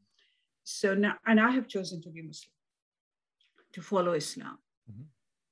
So 0.65 0.95
now, 0.95 1.17
and 1.27 1.39
I 1.41 1.51
have 1.51 1.69
chosen 1.69 2.03
to 2.03 2.11
be 2.11 2.23
Muslim, 2.23 2.53
to 3.73 3.83
follow 3.83 4.13
Islam. 4.13 4.59
Mm-hmm. 4.91 5.03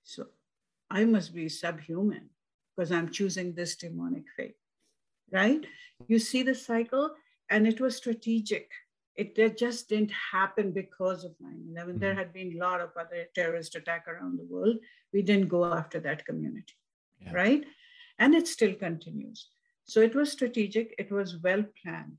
So 0.02 0.26
I 0.90 1.04
must 1.04 1.34
be 1.34 1.48
subhuman 1.48 2.30
because 2.76 2.92
I'm 2.92 3.10
choosing 3.10 3.54
this 3.54 3.76
demonic 3.76 4.24
faith, 4.36 4.56
right? 5.32 5.64
You 6.08 6.18
see 6.18 6.42
the 6.42 6.54
cycle, 6.54 7.10
and 7.50 7.66
it 7.66 7.80
was 7.80 7.96
strategic. 7.96 8.70
It, 9.16 9.38
it 9.38 9.56
just 9.58 9.88
didn't 9.88 10.10
happen 10.32 10.72
because 10.72 11.24
of 11.24 11.34
9 11.40 11.66
11. 11.70 11.94
Mm-hmm. 11.94 12.00
There 12.00 12.14
had 12.14 12.32
been 12.32 12.54
a 12.54 12.64
lot 12.64 12.80
of 12.80 12.90
other 12.98 13.26
terrorist 13.34 13.76
attack 13.76 14.06
around 14.08 14.38
the 14.38 14.44
world. 14.44 14.76
We 15.12 15.22
didn't 15.22 15.48
go 15.48 15.64
after 15.64 16.00
that 16.00 16.26
community, 16.26 16.74
yeah. 17.20 17.32
right? 17.32 17.64
And 18.18 18.34
it 18.34 18.48
still 18.48 18.74
continues. 18.74 19.48
So 19.84 20.00
it 20.00 20.14
was 20.14 20.32
strategic, 20.32 20.94
it 20.98 21.12
was 21.12 21.38
well 21.42 21.64
planned. 21.82 22.16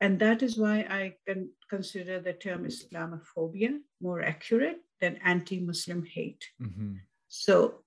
And 0.00 0.18
that 0.18 0.42
is 0.42 0.58
why 0.58 0.80
I 0.80 1.14
can 1.26 1.50
consider 1.70 2.20
the 2.20 2.32
term 2.32 2.66
Islamophobia 2.66 3.78
more 4.00 4.22
accurate 4.22 4.80
than 5.00 5.18
anti 5.24 5.60
Muslim 5.60 6.04
hate. 6.04 6.44
Mm-hmm. 6.60 6.94
So, 7.28 7.84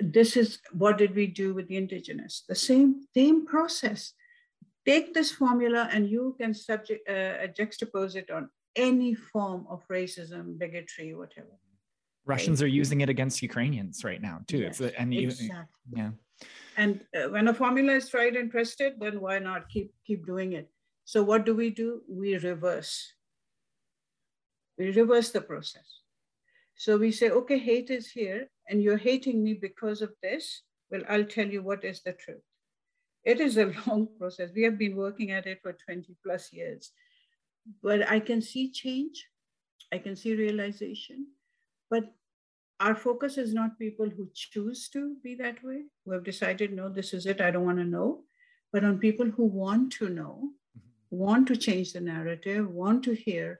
this 0.00 0.36
is 0.36 0.58
what 0.72 0.98
did 0.98 1.14
we 1.14 1.26
do 1.26 1.54
with 1.54 1.68
the 1.68 1.76
indigenous? 1.76 2.44
The 2.48 2.54
same, 2.54 3.02
same 3.14 3.46
process. 3.46 4.12
Take 4.86 5.12
this 5.12 5.30
formula 5.30 5.88
and 5.92 6.08
you 6.08 6.36
can 6.40 6.54
subject, 6.54 7.08
uh, 7.08 7.48
juxtapose 7.58 8.14
it 8.14 8.30
on 8.30 8.48
any 8.76 9.14
form 9.14 9.66
of 9.68 9.86
racism, 9.88 10.58
bigotry, 10.58 11.14
whatever. 11.14 11.58
Russians 12.24 12.62
are 12.62 12.68
using 12.68 13.00
it 13.00 13.08
against 13.08 13.42
Ukrainians 13.42 14.04
right 14.04 14.20
now 14.20 14.40
too. 14.46 14.58
Yes, 14.58 14.80
and 14.80 15.12
you, 15.14 15.28
exactly. 15.28 15.64
yeah. 15.96 16.10
And 16.76 17.00
uh, 17.16 17.30
when 17.30 17.48
a 17.48 17.54
formula 17.54 17.94
is 17.94 18.08
tried 18.08 18.36
and 18.36 18.50
trusted, 18.50 19.00
then 19.00 19.20
why 19.20 19.38
not 19.38 19.68
keep 19.68 19.92
keep 20.06 20.26
doing 20.26 20.52
it? 20.52 20.68
So 21.04 21.22
what 21.22 21.46
do 21.46 21.54
we 21.54 21.70
do? 21.70 22.02
We 22.06 22.36
reverse. 22.36 23.12
We 24.76 24.92
reverse 24.92 25.30
the 25.30 25.40
process. 25.40 25.88
So 26.78 26.96
we 26.96 27.10
say, 27.10 27.30
okay, 27.30 27.58
hate 27.58 27.90
is 27.90 28.08
here, 28.08 28.48
and 28.68 28.80
you're 28.80 28.96
hating 28.96 29.42
me 29.42 29.54
because 29.54 30.00
of 30.00 30.12
this. 30.22 30.62
Well, 30.90 31.02
I'll 31.08 31.24
tell 31.24 31.48
you 31.48 31.60
what 31.60 31.84
is 31.84 32.02
the 32.02 32.12
truth. 32.12 32.46
It 33.24 33.40
is 33.40 33.56
a 33.56 33.74
long 33.86 34.08
process. 34.16 34.50
We 34.54 34.62
have 34.62 34.78
been 34.78 34.94
working 34.94 35.32
at 35.32 35.46
it 35.46 35.58
for 35.60 35.72
20 35.72 36.16
plus 36.24 36.52
years. 36.52 36.92
But 37.82 38.08
I 38.08 38.20
can 38.20 38.40
see 38.40 38.70
change, 38.70 39.26
I 39.92 39.98
can 39.98 40.14
see 40.14 40.36
realization. 40.36 41.26
But 41.90 42.04
our 42.78 42.94
focus 42.94 43.38
is 43.38 43.52
not 43.52 43.78
people 43.80 44.08
who 44.08 44.30
choose 44.32 44.88
to 44.90 45.16
be 45.22 45.34
that 45.34 45.62
way, 45.64 45.82
who 46.04 46.12
have 46.12 46.22
decided, 46.22 46.72
no, 46.72 46.88
this 46.88 47.12
is 47.12 47.26
it, 47.26 47.40
I 47.40 47.50
don't 47.50 47.66
want 47.66 47.78
to 47.78 47.84
know, 47.84 48.22
but 48.72 48.84
on 48.84 49.00
people 49.00 49.26
who 49.26 49.46
want 49.46 49.92
to 49.94 50.08
know 50.08 50.52
mm-hmm. 50.78 51.16
want 51.16 51.48
to 51.48 51.56
change 51.56 51.92
the 51.92 52.00
narrative, 52.00 52.70
want 52.70 53.02
to 53.04 53.14
hear 53.14 53.58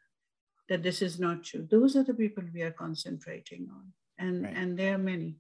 that 0.68 0.82
this 0.82 1.02
is 1.02 1.18
not 1.18 1.44
true. 1.44 1.66
Those 1.70 1.96
are 1.96 2.04
the 2.04 2.14
people 2.14 2.44
we 2.52 2.62
are 2.62 2.70
concentrating 2.70 3.68
on. 3.72 3.92
And 4.18 4.44
right. 4.44 4.56
and 4.56 4.78
there 4.78 4.94
are 4.94 4.98
many, 4.98 5.36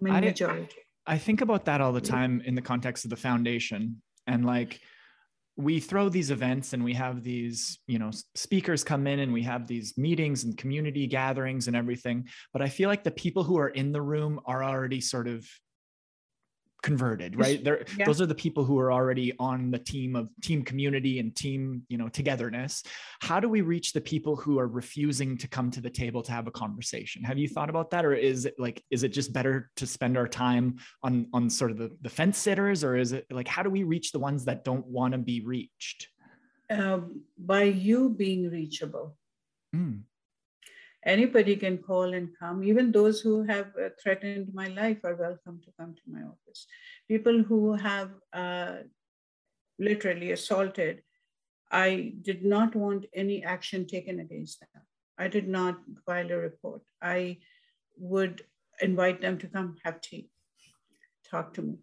many 0.00 0.16
I, 0.16 0.20
majority. 0.20 0.76
I 1.06 1.18
think 1.18 1.40
about 1.40 1.64
that 1.64 1.80
all 1.80 1.92
the 1.92 2.00
time 2.00 2.42
in 2.44 2.54
the 2.54 2.62
context 2.62 3.04
of 3.04 3.10
the 3.10 3.16
foundation. 3.16 4.02
And 4.26 4.44
like 4.44 4.80
we 5.56 5.80
throw 5.80 6.08
these 6.08 6.30
events 6.30 6.72
and 6.72 6.84
we 6.84 6.94
have 6.94 7.24
these, 7.24 7.78
you 7.88 7.98
know, 7.98 8.10
speakers 8.36 8.84
come 8.84 9.06
in 9.08 9.18
and 9.18 9.32
we 9.32 9.42
have 9.42 9.66
these 9.66 9.98
meetings 9.98 10.44
and 10.44 10.56
community 10.56 11.06
gatherings 11.06 11.66
and 11.66 11.76
everything. 11.76 12.28
But 12.52 12.62
I 12.62 12.68
feel 12.68 12.88
like 12.88 13.02
the 13.02 13.10
people 13.10 13.42
who 13.42 13.58
are 13.58 13.70
in 13.70 13.90
the 13.90 14.02
room 14.02 14.38
are 14.46 14.62
already 14.62 15.00
sort 15.00 15.26
of 15.26 15.44
converted 16.82 17.36
right? 17.38 17.62
There 17.62 17.84
yeah. 17.96 18.04
those 18.04 18.20
are 18.20 18.26
the 18.26 18.34
people 18.34 18.64
who 18.64 18.78
are 18.78 18.92
already 18.92 19.32
on 19.38 19.70
the 19.70 19.78
team 19.78 20.16
of 20.16 20.30
team 20.42 20.62
community 20.62 21.18
and 21.18 21.34
team 21.34 21.82
you 21.88 21.98
know 21.98 22.08
togetherness. 22.08 22.82
How 23.20 23.40
do 23.40 23.48
we 23.48 23.60
reach 23.60 23.92
the 23.92 24.00
people 24.00 24.36
who 24.36 24.58
are 24.58 24.68
refusing 24.68 25.36
to 25.38 25.48
come 25.48 25.70
to 25.72 25.80
the 25.80 25.90
table 25.90 26.22
to 26.22 26.32
have 26.32 26.46
a 26.46 26.50
conversation? 26.50 27.22
Have 27.24 27.38
you 27.38 27.48
thought 27.48 27.70
about 27.70 27.90
that 27.90 28.04
or 28.04 28.14
is 28.14 28.46
it 28.46 28.54
like 28.58 28.82
is 28.90 29.02
it 29.02 29.10
just 29.10 29.32
better 29.32 29.70
to 29.76 29.86
spend 29.86 30.16
our 30.16 30.28
time 30.28 30.76
on 31.02 31.26
on 31.32 31.50
sort 31.50 31.70
of 31.70 31.78
the, 31.78 31.90
the 32.02 32.10
fence 32.10 32.38
sitters 32.38 32.84
or 32.84 32.96
is 32.96 33.12
it 33.12 33.26
like 33.30 33.48
how 33.48 33.62
do 33.62 33.70
we 33.70 33.82
reach 33.82 34.12
the 34.12 34.18
ones 34.18 34.44
that 34.44 34.64
don't 34.64 34.86
want 34.86 35.12
to 35.12 35.18
be 35.18 35.40
reached? 35.40 36.08
Um, 36.70 37.22
by 37.38 37.62
you 37.62 38.10
being 38.10 38.50
reachable. 38.50 39.16
Mm 39.74 40.02
anybody 41.04 41.56
can 41.56 41.78
call 41.78 42.14
and 42.14 42.28
come. 42.38 42.64
Even 42.64 42.92
those 42.92 43.20
who 43.20 43.42
have 43.44 43.68
uh, 43.82 43.88
threatened 44.02 44.52
my 44.52 44.68
life 44.68 44.98
are 45.04 45.14
welcome 45.14 45.60
to 45.64 45.72
come 45.78 45.94
to 45.94 46.02
my 46.06 46.22
office. 46.22 46.66
People 47.06 47.42
who 47.42 47.74
have 47.74 48.10
uh, 48.32 48.76
literally 49.78 50.32
assaulted, 50.32 51.02
I 51.70 52.14
did 52.22 52.44
not 52.44 52.74
want 52.74 53.06
any 53.14 53.44
action 53.44 53.86
taken 53.86 54.20
against 54.20 54.60
them. 54.60 54.82
I 55.18 55.28
did 55.28 55.48
not 55.48 55.78
file 56.06 56.30
a 56.30 56.36
report. 56.36 56.82
I 57.02 57.38
would 57.96 58.42
invite 58.80 59.20
them 59.20 59.38
to 59.38 59.46
come 59.48 59.76
have 59.84 60.00
tea, 60.00 60.30
talk 61.28 61.52
to 61.54 61.62
me. 61.62 61.78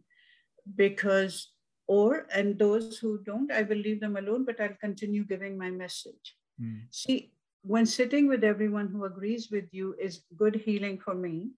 Because, 0.75 1.51
or, 1.87 2.25
and 2.33 2.57
those 2.57 2.97
who 2.97 3.19
don't, 3.23 3.51
I 3.51 3.61
will 3.61 3.77
leave 3.77 3.99
them 3.99 4.17
alone, 4.17 4.45
but 4.45 4.59
I'll 4.59 4.77
continue 4.81 5.23
giving 5.23 5.57
my 5.57 5.69
message. 5.69 6.35
Mm. 6.59 6.83
See, 6.89 7.33
when 7.65 7.85
sitting 7.85 8.27
with 8.27 8.43
everyone 8.43 8.89
who 8.89 9.05
agrees 9.05 9.49
with 9.49 9.65
you 9.71 9.95
is 9.99 10.21
good 10.37 10.55
healing 10.55 10.99
for 10.99 11.15
me, 11.15 11.49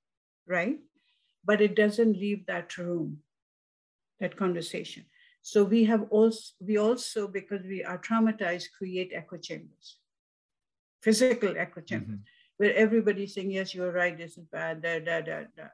right? 0.48 0.80
But 1.44 1.62
it 1.62 1.76
doesn't 1.76 2.18
leave 2.18 2.46
that 2.46 2.78
room, 2.78 3.20
that 4.20 4.38
conversation. 4.38 5.06
So 5.42 5.64
we 5.64 5.84
have 5.86 6.06
also, 6.10 6.54
we 6.60 6.78
also, 6.78 7.28
because 7.28 7.64
we 7.66 7.84
are 7.84 7.98
traumatized, 7.98 8.68
create 8.78 9.12
echo 9.14 9.38
chambers, 9.38 9.98
physical 11.02 11.56
echo 11.58 11.82
chambers. 11.82 12.20
Mm-hmm. 12.20 12.58
where 12.58 12.74
everybody's 12.76 13.34
saying, 13.34 13.52
yes, 13.52 13.76
you're 13.76 13.92
right, 13.92 14.18
this 14.18 14.38
is 14.38 14.46
bad, 14.52 14.82
da, 14.82 15.00
da, 15.00 15.22
da, 15.22 15.44
da. 15.56 15.68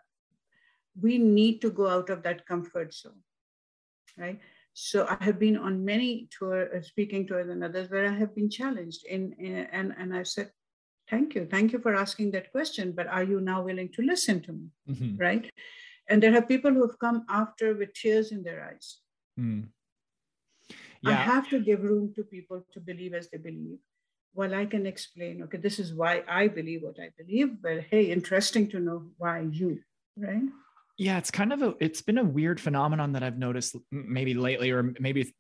We 1.02 1.18
need 1.18 1.62
to 1.62 1.72
go 1.72 1.88
out 1.88 2.10
of 2.10 2.24
that 2.24 2.46
comfort 2.46 2.94
zone, 2.94 3.24
right? 4.18 4.40
So 4.74 5.06
I 5.08 5.24
have 5.24 5.40
been 5.40 5.58
on 5.58 5.86
many 5.86 6.28
tour 6.38 6.76
uh, 6.76 6.82
speaking 6.82 7.28
tours 7.28 7.50
and 7.50 7.64
others 7.64 7.90
where 7.90 8.08
I 8.08 8.14
have 8.14 8.36
been 8.36 8.50
challenged 8.50 9.06
in, 9.06 9.34
in 9.40 9.68
and, 9.72 9.94
and 9.98 10.16
I 10.16 10.24
said, 10.24 10.52
thank 11.10 11.36
you, 11.36 11.46
thank 11.46 11.74
you 11.74 11.80
for 11.80 11.96
asking 11.96 12.32
that 12.32 12.52
question, 12.52 12.92
but 12.92 13.08
are 13.08 13.24
you 13.24 13.40
now 13.40 13.62
willing 13.62 13.90
to 13.94 14.02
listen 14.02 14.42
to 14.42 14.54
me, 14.54 14.68
mm-hmm. 14.90 15.18
right? 15.18 15.50
And 16.10 16.22
there 16.22 16.36
are 16.36 16.42
people 16.42 16.72
who 16.72 16.82
have 16.88 16.98
come 17.00 17.26
after 17.30 17.76
with 17.76 17.94
tears 17.94 18.32
in 18.32 18.44
their 18.44 18.68
eyes. 18.70 18.98
Mm. 19.40 19.68
Yeah. 21.02 21.12
I 21.12 21.14
have 21.14 21.50
to 21.50 21.60
give 21.60 21.84
room 21.84 22.14
to 22.16 22.24
people 22.24 22.66
to 22.74 22.80
believe 22.80 23.14
as 23.14 23.30
they 23.30 23.38
believe. 23.38 23.78
Well, 24.34 24.56
I 24.56 24.66
can 24.66 24.88
explain, 24.88 25.44
okay, 25.44 25.58
this 25.58 25.78
is 25.78 25.94
why 25.94 26.24
I 26.28 26.48
believe 26.48 26.82
what 26.82 27.00
I 27.00 27.10
believe, 27.18 27.62
but 27.62 27.82
hey, 27.92 28.06
interesting 28.12 28.68
to 28.70 28.80
know 28.80 29.06
why 29.18 29.42
you, 29.42 29.82
right? 30.18 30.42
Yeah, 30.98 31.18
it's 31.18 31.32
kind 31.32 31.52
of 31.52 31.62
a 31.62 31.74
it's 31.80 32.02
been 32.02 32.18
a 32.18 32.24
weird 32.24 32.60
phenomenon 32.60 33.14
that 33.14 33.24
I've 33.24 33.38
noticed 33.38 33.76
maybe 33.92 34.34
lately, 34.34 34.72
or 34.72 34.94
maybe 35.00 35.34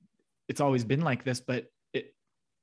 it's 0.47 0.61
always 0.61 0.83
been 0.83 1.01
like 1.01 1.23
this, 1.23 1.39
but 1.39 1.65
it, 1.93 2.13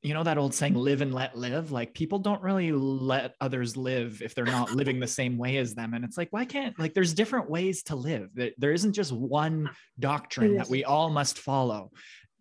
you 0.03 0.13
know 0.13 0.25
that 0.25 0.39
old 0.39 0.55
saying 0.55 0.75
live 0.75 1.01
and 1.01 1.15
let 1.15 1.37
live 1.37 1.71
like 1.71 1.95
people 1.95 2.19
don't 2.19 2.43
really 2.43 2.73
let 2.73 3.35
others 3.41 3.77
live 3.77 4.23
if 4.23 4.35
they're 4.35 4.45
not 4.45 4.73
living 4.75 4.99
the 4.99 5.07
same 5.07 5.39
way 5.39 5.59
as 5.59 5.75
them 5.75 5.95
and 5.95 6.05
it's 6.05 6.19
like 6.19 6.29
why 6.31 6.45
can't 6.45 6.79
like 6.79 6.95
there's 6.95 7.15
different 7.15 7.49
ways 7.49 7.83
to 7.85 7.97
live. 7.97 8.29
There 8.59 8.73
isn't 8.73 8.93
just 8.93 9.13
one 9.13 9.71
doctrine 9.99 10.57
that 10.57 10.69
we 10.69 10.85
all 10.85 11.11
must 11.11 11.39
follow. 11.39 11.91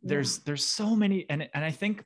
There's 0.02 0.38
yeah. 0.38 0.44
there's 0.48 0.64
so 0.64 0.96
many 0.96 1.26
and 1.30 1.48
and 1.54 1.64
i 1.64 1.72
think 1.72 2.04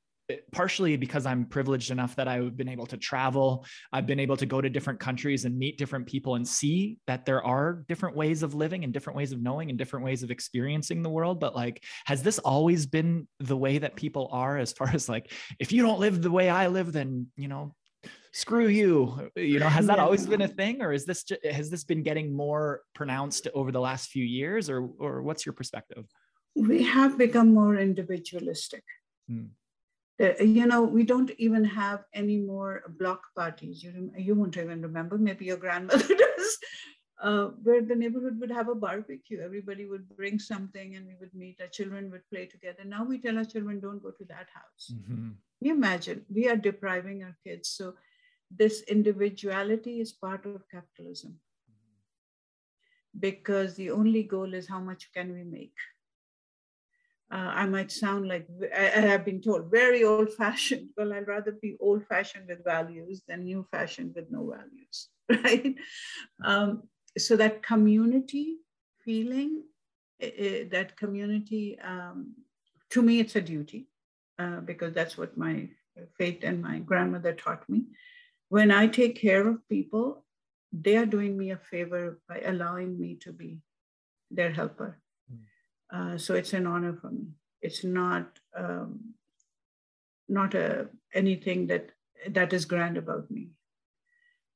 partially 0.52 0.98
because 0.98 1.26
I'm 1.26 1.46
privileged 1.46 1.92
enough 1.92 2.16
that 2.16 2.28
I've 2.28 2.56
been 2.56 2.70
able 2.70 2.86
to 2.88 2.98
travel. 2.98 3.66
I've 3.92 4.06
been 4.06 4.20
able 4.20 4.38
to 4.38 4.46
go 4.46 4.62
to 4.62 4.70
different 4.70 5.00
countries 5.00 5.46
and 5.46 5.58
meet 5.58 5.78
different 5.78 6.06
people 6.06 6.36
and 6.36 6.48
see 6.48 6.98
that 7.08 7.26
there 7.26 7.44
are 7.44 7.84
different 7.88 8.16
ways 8.16 8.44
of 8.44 8.54
living 8.54 8.84
and 8.84 8.94
different 8.94 9.18
ways 9.18 9.32
of 9.32 9.42
knowing 9.42 9.70
and 9.70 9.78
different 9.78 10.06
ways 10.06 10.24
of 10.24 10.32
experiencing 10.32 11.04
the 11.04 11.10
world. 11.10 11.40
But 11.40 11.56
like, 11.56 11.84
has 12.06 12.24
this 12.24 12.40
always 12.40 12.86
been 12.86 13.28
the 13.40 13.58
way 13.58 13.78
that 13.78 13.96
people 13.96 14.30
are 14.32 14.58
as 14.58 14.74
far 14.74 14.90
as 14.94 15.10
like, 15.10 15.32
if 15.60 15.72
you 15.72 15.82
don't 15.84 16.00
live 16.00 16.22
the 16.22 16.32
way 16.32 16.50
I 16.50 16.68
live, 16.68 16.92
then, 16.92 17.28
you 17.38 17.48
know, 17.48 17.76
screw 18.34 18.68
you 18.68 19.30
you 19.36 19.60
know 19.60 19.70
has 19.70 19.86
that 19.86 20.00
always 20.00 20.26
been 20.26 20.42
a 20.42 20.48
thing 20.48 20.82
or 20.82 20.92
is 20.92 21.06
this 21.06 21.24
has 21.44 21.70
this 21.70 21.84
been 21.84 22.02
getting 22.02 22.36
more 22.36 22.82
pronounced 22.96 23.48
over 23.54 23.72
the 23.72 23.80
last 23.80 24.10
few 24.10 24.26
years 24.26 24.72
or 24.72 24.90
or 24.98 25.22
what's 25.22 25.46
your 25.46 25.54
perspective 25.54 26.04
we 26.56 26.82
have 26.82 27.16
become 27.16 27.54
more 27.54 27.78
individualistic 27.78 28.84
hmm. 29.30 29.46
Uh, 30.24 30.44
you 30.44 30.66
know 30.66 30.82
we 30.82 31.04
don't 31.04 31.32
even 31.38 31.64
have 31.64 32.04
any 32.14 32.38
more 32.38 32.84
block 33.00 33.22
parties. 33.36 33.84
You, 33.84 34.12
you 34.18 34.36
won't 34.36 34.58
even 34.58 34.82
remember. 34.82 35.18
Maybe 35.18 35.46
your 35.46 35.58
grandmother 35.58 36.16
does. 36.26 36.58
Uh, 37.22 37.52
where 37.64 37.82
the 37.82 37.96
neighborhood 37.96 38.38
would 38.40 38.52
have 38.52 38.68
a 38.68 38.76
barbecue. 38.76 39.40
Everybody 39.40 39.86
would 39.86 40.10
bring 40.18 40.40
something 40.40 40.96
and 40.96 41.08
we 41.08 41.16
would 41.22 41.34
meet. 41.34 41.62
Our 41.62 41.68
children 41.68 42.12
would 42.12 42.30
play 42.30 42.48
together. 42.48 42.84
Now 42.86 43.06
we 43.06 43.18
tell 43.18 43.38
our 43.38 43.46
children 43.46 43.80
don't 43.80 44.04
go 44.04 44.12
to 44.12 44.26
that 44.26 44.48
house. 44.54 44.92
Mm-hmm. 44.94 45.30
you 45.62 45.74
imagine? 45.74 46.26
We 46.30 46.50
are 46.50 46.58
depriving 46.58 47.24
our 47.24 47.38
kids. 47.42 47.70
So 47.70 47.94
this 48.52 48.82
individuality 48.84 50.02
is 50.02 50.12
part 50.12 50.46
of 50.46 50.68
capitalism. 50.70 51.40
Because 53.18 53.76
the 53.76 53.92
only 53.92 54.24
goal 54.24 54.54
is 54.54 54.68
how 54.68 54.80
much 54.80 55.10
can 55.14 55.32
we 55.32 55.44
make 55.44 55.76
uh, 57.34 57.52
I 57.56 57.66
might 57.66 57.92
sound 57.92 58.28
like, 58.28 58.46
I, 58.78 58.86
I 58.86 59.02
have 59.12 59.26
been 59.26 59.42
told, 59.42 59.72
very 59.72 60.04
old 60.04 60.32
fashioned. 60.34 60.90
Well, 60.96 61.14
I'd 61.16 61.28
rather 61.28 61.52
be 61.52 61.76
old 61.80 62.06
fashioned 62.06 62.48
with 62.48 62.64
values 62.64 63.24
than 63.28 63.46
new 63.46 63.66
fashioned 63.72 64.14
with 64.16 64.30
no 64.30 64.52
values, 64.52 65.10
right? 65.44 65.76
Um, 66.46 66.84
so 67.18 67.36
that 67.38 67.64
community 67.64 68.58
feeling, 69.04 69.64
uh, 70.22 70.70
that 70.70 70.96
community, 70.96 71.80
um, 71.80 72.36
to 72.92 73.02
me, 73.02 73.20
it's 73.20 73.36
a 73.36 73.42
duty 73.42 73.88
uh, 74.38 74.60
because 74.60 74.94
that's 74.94 75.18
what 75.18 75.36
my 75.36 75.70
faith 76.20 76.42
and 76.44 76.62
my 76.62 76.80
grandmother 76.80 77.34
taught 77.34 77.68
me. 77.68 77.86
When 78.50 78.70
I 78.70 78.86
take 78.86 79.20
care 79.20 79.48
of 79.48 79.68
people, 79.70 80.24
they 80.72 80.98
are 80.98 81.08
doing 81.08 81.36
me 81.36 81.50
a 81.50 81.58
favor 81.58 82.20
by 82.30 82.42
allowing 82.46 83.00
me 83.00 83.16
to 83.22 83.32
be 83.32 83.62
their 84.30 84.52
helper 84.52 85.00
uh, 85.94 86.18
so 86.18 86.34
it's 86.34 86.54
an 86.54 86.68
honor 86.68 86.98
for 87.00 87.12
me. 87.12 87.28
It's 87.62 87.84
not 87.84 88.40
um, 88.58 89.14
not 90.28 90.56
a 90.56 90.90
anything 91.14 91.68
that 91.68 91.92
that 92.30 92.54
is 92.54 92.66
grand 92.66 92.98
about 92.98 93.30
me. 93.30 93.50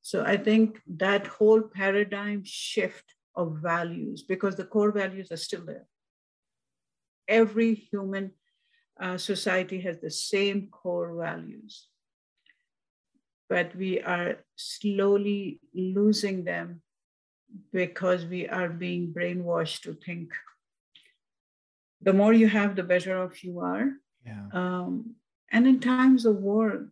So 0.02 0.24
I 0.24 0.38
think 0.38 0.82
that 0.88 1.28
whole 1.28 1.62
paradigm 1.62 2.44
shift 2.46 3.14
of 3.36 3.58
values, 3.62 4.24
because 4.24 4.56
the 4.56 4.64
core 4.64 4.92
values 4.92 5.32
are 5.32 5.38
still 5.38 5.66
there. 5.66 5.86
Every 7.28 7.74
human 7.76 8.32
uh, 9.00 9.18
society 9.18 9.82
has 9.82 10.00
the 10.00 10.10
same 10.10 10.70
core 10.72 11.14
values, 11.16 11.88
but 13.50 13.76
we 13.76 14.02
are 14.02 14.38
slowly 14.56 15.60
losing 15.76 16.46
them 16.46 16.82
because 17.72 18.26
we 18.26 18.48
are 18.48 18.70
being 18.70 19.14
brainwashed 19.14 19.82
to 19.82 19.94
think 19.94 20.32
the 22.08 22.14
more 22.14 22.32
you 22.32 22.47
have, 22.47 22.78
the 22.78 22.84
better 22.84 23.22
off 23.22 23.43
you 23.43 23.60
are. 23.60 23.91
Yeah. 24.26 24.45
Um, 24.53 25.16
and 25.51 25.68
in 25.68 25.82
times 25.82 26.26
of 26.26 26.38
war 26.38 26.88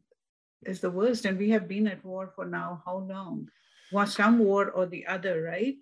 is 0.63 0.81
the 0.81 0.91
worst. 0.91 1.23
And 1.23 1.39
we 1.39 1.51
have 1.51 1.69
been 1.69 1.87
at 1.87 2.03
war 2.03 2.33
for 2.35 2.45
now 2.45 2.83
how 2.85 2.97
long? 2.97 3.47
Well, 3.93 4.07
some 4.07 4.39
war 4.39 4.71
or 4.71 4.85
the 4.85 5.07
other, 5.07 5.41
right? 5.41 5.77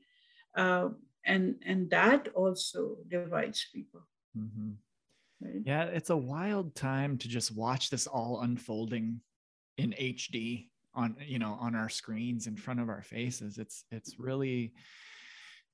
Uh, 0.56 0.90
and 1.26 1.56
and 1.66 1.90
that 1.90 2.28
also 2.36 2.98
divides 3.10 3.66
people. 3.74 4.06
Mm-hmm. 4.38 4.72
Right? 5.42 5.64
Yeah, 5.66 5.86
it's 5.86 6.12
a 6.12 6.24
wild 6.34 6.76
time 6.76 7.18
to 7.18 7.28
just 7.28 7.56
watch 7.56 7.90
this 7.90 8.06
all 8.06 8.42
unfolding 8.42 9.20
in 9.80 9.96
HD 10.00 10.68
on 10.94 11.16
you 11.26 11.40
know 11.40 11.58
on 11.60 11.74
our 11.74 11.90
screens 11.90 12.46
in 12.46 12.56
front 12.56 12.82
of 12.82 12.88
our 12.88 13.02
faces. 13.02 13.58
It's 13.58 13.86
it's 13.90 14.20
really 14.20 14.74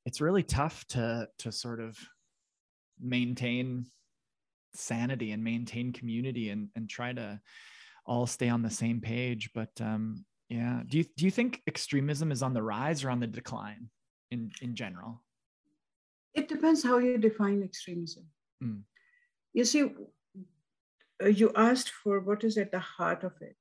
it's 0.06 0.22
really 0.22 0.44
tough 0.44 0.88
to 0.96 1.28
to 1.40 1.52
sort 1.52 1.82
of 1.82 2.00
maintain 3.00 3.86
sanity 4.74 5.32
and 5.32 5.44
maintain 5.44 5.92
community 5.92 6.50
and 6.50 6.70
and 6.76 6.90
try 6.90 7.14
to 7.14 7.40
all 8.06 8.26
stay 8.26 8.50
on 8.50 8.62
the 8.62 8.70
same 8.70 9.02
page. 9.02 9.50
But 9.54 9.70
um 9.82 10.26
yeah 10.50 10.82
do 10.88 10.98
you 10.98 11.06
do 11.16 11.26
you 11.26 11.32
think 11.32 11.62
extremism 11.68 12.32
is 12.32 12.42
on 12.44 12.54
the 12.54 12.64
rise 12.64 13.04
or 13.04 13.10
on 13.10 13.20
the 13.20 13.28
decline 13.28 13.90
in 14.32 14.52
in 14.62 14.76
general? 14.76 15.24
It 16.34 16.48
depends 16.48 16.84
how 16.84 17.00
you 17.00 17.18
define 17.18 17.64
extremism. 17.64 18.26
Mm. 18.64 18.84
you 19.54 19.64
see 19.64 19.84
uh, 21.24 21.28
you 21.28 21.52
asked 21.56 21.92
for 21.92 22.20
what 22.20 22.44
is 22.44 22.58
at 22.58 22.72
the 22.72 22.80
heart 22.80 23.24
of 23.24 23.34
it. 23.42 23.56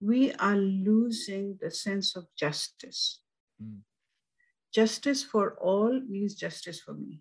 We 0.00 0.32
are 0.34 0.56
losing 0.56 1.58
the 1.60 1.70
sense 1.70 2.16
of 2.16 2.24
justice. 2.34 3.20
Mm. 3.62 3.80
justice 4.72 5.22
for 5.22 5.54
all 5.60 6.00
means 6.08 6.34
justice 6.34 6.80
for 6.80 6.94
me 6.94 7.20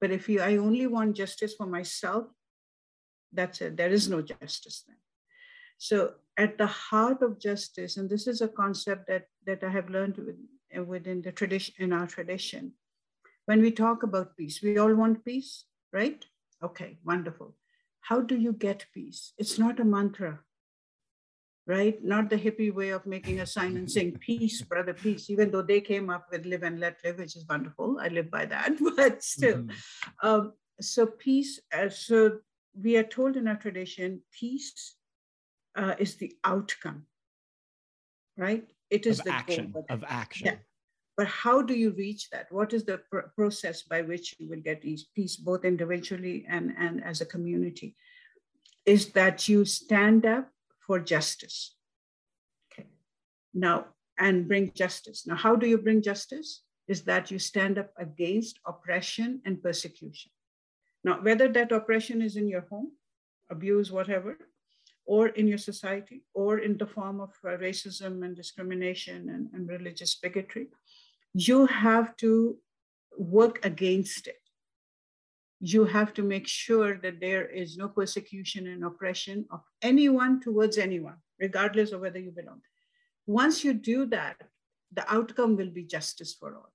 but 0.00 0.10
if 0.10 0.28
you, 0.28 0.40
I 0.40 0.56
only 0.56 0.86
want 0.86 1.16
justice 1.16 1.54
for 1.54 1.66
myself, 1.66 2.26
that's 3.32 3.60
it. 3.60 3.76
There 3.76 3.90
is 3.90 4.08
no 4.08 4.22
justice 4.22 4.84
then. 4.86 4.96
So 5.78 6.14
at 6.36 6.56
the 6.58 6.66
heart 6.66 7.22
of 7.22 7.40
justice, 7.40 7.96
and 7.96 8.08
this 8.08 8.26
is 8.26 8.40
a 8.40 8.48
concept 8.48 9.08
that, 9.08 9.26
that 9.46 9.64
I 9.64 9.70
have 9.70 9.90
learned 9.90 10.18
with, 10.18 10.86
within 10.86 11.22
the 11.22 11.32
tradition, 11.32 11.74
in 11.78 11.92
our 11.92 12.06
tradition, 12.06 12.72
when 13.46 13.60
we 13.60 13.70
talk 13.70 14.02
about 14.02 14.36
peace, 14.36 14.62
we 14.62 14.78
all 14.78 14.94
want 14.94 15.24
peace, 15.24 15.64
right? 15.92 16.24
Okay, 16.62 16.98
wonderful. 17.04 17.54
How 18.00 18.20
do 18.20 18.36
you 18.36 18.52
get 18.52 18.86
peace? 18.94 19.32
It's 19.38 19.58
not 19.58 19.80
a 19.80 19.84
mantra 19.84 20.40
right? 21.66 22.02
Not 22.04 22.28
the 22.28 22.36
hippie 22.36 22.72
way 22.72 22.90
of 22.90 23.06
making 23.06 23.40
a 23.40 23.46
sign 23.46 23.76
and 23.76 23.90
saying, 23.90 24.18
peace, 24.20 24.60
brother, 24.62 24.92
peace, 24.92 25.30
even 25.30 25.50
though 25.50 25.62
they 25.62 25.80
came 25.80 26.10
up 26.10 26.26
with 26.30 26.44
live 26.44 26.62
and 26.62 26.78
let 26.78 26.98
live, 27.04 27.18
which 27.18 27.36
is 27.36 27.46
wonderful. 27.48 27.98
I 28.00 28.08
live 28.08 28.30
by 28.30 28.44
that, 28.46 28.72
but 28.96 29.22
still. 29.22 29.58
Mm-hmm. 29.58 30.26
Um, 30.28 30.52
so, 30.80 31.06
peace, 31.06 31.60
uh, 31.72 31.88
so 31.88 32.38
we 32.78 32.96
are 32.96 33.04
told 33.04 33.36
in 33.36 33.48
our 33.48 33.56
tradition, 33.56 34.20
peace 34.32 34.96
uh, 35.76 35.94
is 35.98 36.16
the 36.16 36.32
outcome, 36.44 37.04
right? 38.36 38.66
It 38.90 39.06
is 39.06 39.20
of 39.20 39.26
the 39.26 39.32
action, 39.32 39.70
goal, 39.70 39.86
of 39.88 40.04
action. 40.06 40.46
Yeah. 40.46 40.56
But 41.16 41.28
how 41.28 41.62
do 41.62 41.74
you 41.74 41.92
reach 41.92 42.28
that? 42.30 42.50
What 42.50 42.72
is 42.72 42.84
the 42.84 42.98
pr- 43.10 43.30
process 43.36 43.82
by 43.82 44.02
which 44.02 44.34
you 44.38 44.48
will 44.48 44.60
get 44.60 44.82
peace, 44.82 45.36
both 45.36 45.64
individually 45.64 46.44
and, 46.48 46.74
and 46.76 47.02
as 47.04 47.20
a 47.20 47.26
community? 47.26 47.94
Is 48.84 49.12
that 49.12 49.48
you 49.48 49.64
stand 49.64 50.26
up 50.26 50.50
for 50.86 51.00
justice. 51.00 51.76
Okay. 52.72 52.88
Now, 53.52 53.86
and 54.18 54.46
bring 54.46 54.72
justice. 54.74 55.26
Now, 55.26 55.36
how 55.36 55.56
do 55.56 55.66
you 55.66 55.78
bring 55.78 56.02
justice? 56.02 56.62
Is 56.86 57.02
that 57.04 57.30
you 57.30 57.38
stand 57.38 57.78
up 57.78 57.90
against 57.98 58.58
oppression 58.66 59.40
and 59.46 59.62
persecution. 59.62 60.30
Now, 61.02 61.20
whether 61.20 61.48
that 61.48 61.72
oppression 61.72 62.20
is 62.20 62.36
in 62.36 62.46
your 62.48 62.66
home, 62.70 62.92
abuse, 63.50 63.90
whatever, 63.90 64.38
or 65.06 65.28
in 65.28 65.46
your 65.46 65.58
society 65.58 66.22
or 66.34 66.58
in 66.58 66.76
the 66.78 66.86
form 66.86 67.20
of 67.20 67.30
uh, 67.44 67.56
racism 67.58 68.24
and 68.24 68.34
discrimination 68.36 69.28
and, 69.28 69.48
and 69.52 69.68
religious 69.68 70.14
bigotry, 70.14 70.68
you 71.34 71.66
have 71.66 72.16
to 72.18 72.56
work 73.18 73.64
against 73.64 74.26
it. 74.26 74.43
You 75.66 75.86
have 75.86 76.12
to 76.14 76.22
make 76.22 76.46
sure 76.46 76.98
that 76.98 77.20
there 77.20 77.46
is 77.46 77.78
no 77.78 77.88
persecution 77.88 78.66
and 78.66 78.84
oppression 78.84 79.46
of 79.50 79.62
anyone 79.80 80.40
towards 80.42 80.76
anyone, 80.76 81.16
regardless 81.40 81.92
of 81.92 82.02
whether 82.02 82.18
you 82.18 82.32
belong. 82.32 82.60
Once 83.26 83.64
you 83.64 83.72
do 83.72 84.04
that, 84.06 84.36
the 84.92 85.10
outcome 85.10 85.56
will 85.56 85.70
be 85.70 85.84
justice 85.84 86.34
for 86.38 86.54
all. 86.54 86.70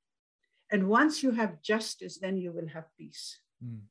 And 0.72 0.90
once 0.90 1.22
you 1.22 1.32
have 1.32 1.62
justice, 1.62 2.18
then 2.18 2.38
you 2.38 2.52
will 2.52 2.68
have 2.70 2.86
peace. 2.98 3.40
Mm. 3.64 3.82